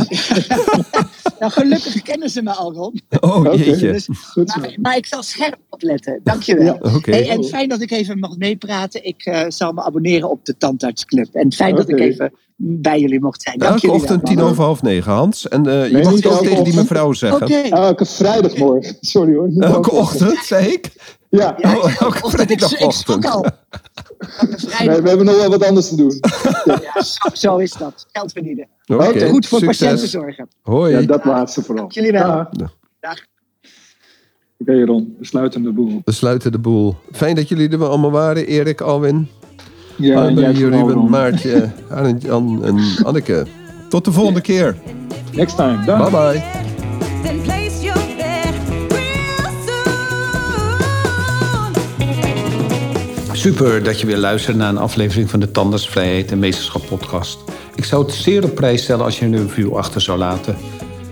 nou, 1.40 1.52
gelukkig 1.52 2.02
kennen 2.02 2.30
ze 2.30 2.42
me 2.42 2.52
al, 2.52 2.74
Ron. 2.74 3.02
Oh, 3.20 3.54
jeetje. 3.56 3.92
Dus, 3.92 4.08
maar, 4.34 4.76
maar 4.82 4.98
ik 4.98 5.06
zal 5.06 5.24
scherp 5.24 5.58
opletten. 5.70 6.20
Dankjewel. 6.24 6.80
Ja. 6.84 6.96
Oké. 6.96 7.12
Hey, 7.12 7.30
en 7.30 7.44
fijn 7.44 7.70
dat 7.70 7.82
ik 7.82 7.92
even 7.92 8.20
mag 8.20 8.38
meepraten. 8.38 9.06
Ik 9.06 9.26
eh, 9.26 9.46
zal 9.48 9.72
me 9.74 9.84
abonneren 9.84 10.30
op 10.30 10.46
de 10.46 10.58
Tandartsclub. 10.58 11.34
En 11.36 11.52
fijn 11.54 11.76
dat 11.76 11.90
ik 11.90 12.00
even 12.00 12.34
bij 12.56 13.00
jullie 13.00 13.20
mocht 13.22 13.42
zijn. 13.42 13.58
Dank 13.58 13.74
Elke 13.74 13.92
ochtend 13.92 14.22
wel. 14.22 14.36
tien 14.36 14.44
over 14.46 14.64
half 14.64 14.82
negen, 14.82 15.12
Hans. 15.12 15.48
En 15.48 15.68
eh, 15.68 15.86
je 15.88 15.94
Nee, 15.94 16.04
mag 16.04 16.14
het 16.14 16.26
ook 16.26 16.32
elke 16.32 16.44
tegen 16.48 16.64
die 16.64 16.74
ochtend. 16.74 16.90
mevrouw 16.90 17.14
zeggen. 17.14 17.42
Oké. 17.42 17.56
Elke 17.56 18.06
vrijdagmorgen. 18.06 18.98
Sorry 19.00 19.36
hoor. 19.36 19.50
Elke 19.58 19.92
ochtend, 19.92 20.38
zei 20.38 20.66
ik. 20.68 20.92
Ja. 21.30 21.56
Ja, 21.58 21.74
elke 22.00 22.24
ochtend, 22.24 22.52
ik, 22.52 22.62
ik 22.62 23.26
al. 23.26 23.46
Elke 23.46 24.86
Nee, 24.86 25.02
we 25.02 25.08
hebben 25.10 25.26
nog 25.26 25.36
wel 25.36 25.50
wat 25.50 25.66
anders 25.66 25.90
te 25.90 25.96
doen. 25.96 26.20
Ja, 26.66 27.02
zo, 27.04 27.30
zo 27.34 27.58
is 27.58 27.72
dat. 27.74 28.06
Geld 28.12 28.32
verdienen. 28.32 28.68
Oké. 28.86 29.28
Goed 29.30 29.48
voor 29.48 29.60
succes. 29.60 29.80
patiënten 29.80 30.08
zorgen. 30.08 30.48
Hoi. 30.62 30.94
Ja, 30.94 31.02
dat 31.02 31.26
laatste 31.26 31.62
vooral. 31.62 31.84
Dank 31.84 31.92
jullie 31.92 32.12
wel. 32.12 32.28
Ja. 32.28 32.50
Dag. 33.00 33.18
Oké 34.60 34.86
Ron, 34.86 35.16
we 35.20 35.26
sluiten 35.26 35.64
de 35.64 35.72
boel. 35.72 36.02
We 36.06 36.12
sluiten 36.12 36.52
de 36.52 36.60
boel. 36.60 36.96
Fijn 37.12 37.36
dat 37.36 37.50
jullie 37.50 37.70
er 37.70 37.86
allemaal 37.86 38.12
waren. 38.12 38.46
Erik, 38.48 38.82
Alwin, 38.82 39.28
Ja, 39.96 40.30
jij 40.30 40.52
Ruben, 40.52 40.92
Ron. 40.92 41.10
Maartje, 41.10 41.70
Arend, 41.90 42.22
Jan 42.22 42.66
en 42.66 42.80
Anneke. 43.04 43.46
Tot 43.90 44.06
de 44.06 44.12
volgende 44.12 44.42
keer. 44.42 44.76
Next 45.32 45.56
time. 45.56 45.86
Dag. 45.86 46.10
Bye 46.10 46.12
bye. 46.12 46.44
Then 47.24 47.42
place 47.42 47.82
your 47.82 48.00
bet 48.18 48.54
real 48.90 49.52
soon. 53.28 53.36
Super 53.36 53.84
dat 53.84 54.00
je 54.00 54.06
weer 54.06 54.18
luistert 54.18 54.58
naar 54.58 54.70
een 54.70 54.78
aflevering 54.78 55.30
van 55.30 55.40
de 55.40 55.52
Tandartsvrijheid 55.52 56.32
en 56.32 56.40
Meesterschap 56.40 56.86
podcast. 56.88 57.40
Ik 57.76 57.84
zou 57.84 58.06
het 58.06 58.14
zeer 58.14 58.44
op 58.44 58.56
prijs 58.56 58.84
stellen 58.84 59.06
als 59.06 59.20
je 59.20 59.26
een 59.26 59.38
review 59.38 59.76
achter 59.76 60.02
zou 60.02 60.18
laten. 60.18 60.56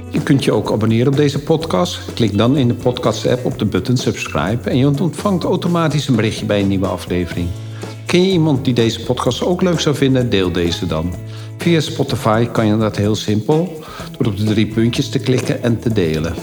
Je 0.10 0.22
kunt 0.24 0.44
je 0.44 0.52
ook 0.52 0.72
abonneren 0.72 1.08
op 1.08 1.16
deze 1.16 1.40
podcast. 1.40 2.14
Klik 2.14 2.38
dan 2.38 2.58
in 2.58 2.68
de 2.68 2.74
podcast-app 2.74 3.46
op 3.46 3.60
de 3.60 3.66
button 3.66 3.98
subscribe 3.98 4.70
en 4.70 4.78
je 4.78 5.02
ontvangt 5.02 5.44
automatisch 5.44 6.08
een 6.08 6.16
berichtje 6.16 6.46
bij 6.46 6.60
een 6.60 6.68
nieuwe 6.68 6.88
aflevering. 6.88 7.48
Ken 8.12 8.24
je 8.26 8.32
iemand 8.32 8.66
die 8.66 8.74
deze 8.74 9.04
podcast 9.04 9.44
ook 9.44 9.62
leuk 9.62 9.80
zou 9.80 9.96
vinden? 9.96 10.30
Deel 10.30 10.52
deze 10.52 10.88
dan. 10.88 11.14
Via 11.58 11.80
Spotify 11.80 12.46
kan 12.46 12.68
je 12.68 12.78
dat 12.78 12.96
heel 12.96 13.16
simpel 13.16 13.84
door 14.18 14.32
op 14.32 14.38
de 14.38 14.44
drie 14.44 14.68
puntjes 14.68 15.10
te 15.10 15.20
klikken 15.20 15.64
en 15.64 15.80
te 15.80 15.94
delen. 15.94 16.34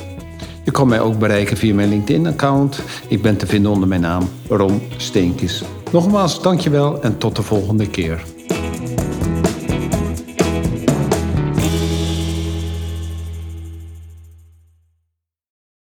Je 0.65 0.71
kan 0.71 0.89
mij 0.89 1.01
ook 1.01 1.19
bereiken 1.19 1.57
via 1.57 1.75
mijn 1.75 1.89
LinkedIn-account. 1.89 2.81
Ik 3.09 3.23
ben 3.23 3.37
te 3.37 3.47
vinden 3.47 3.71
onder 3.71 3.89
mijn 3.89 4.01
naam 4.01 4.29
Ron 4.49 4.83
Steenkis. 4.97 5.63
Nogmaals, 5.93 6.43
dankjewel 6.43 7.03
en 7.03 7.19
tot 7.19 7.37
de 7.37 7.43
volgende 7.43 7.89
keer. 7.89 8.25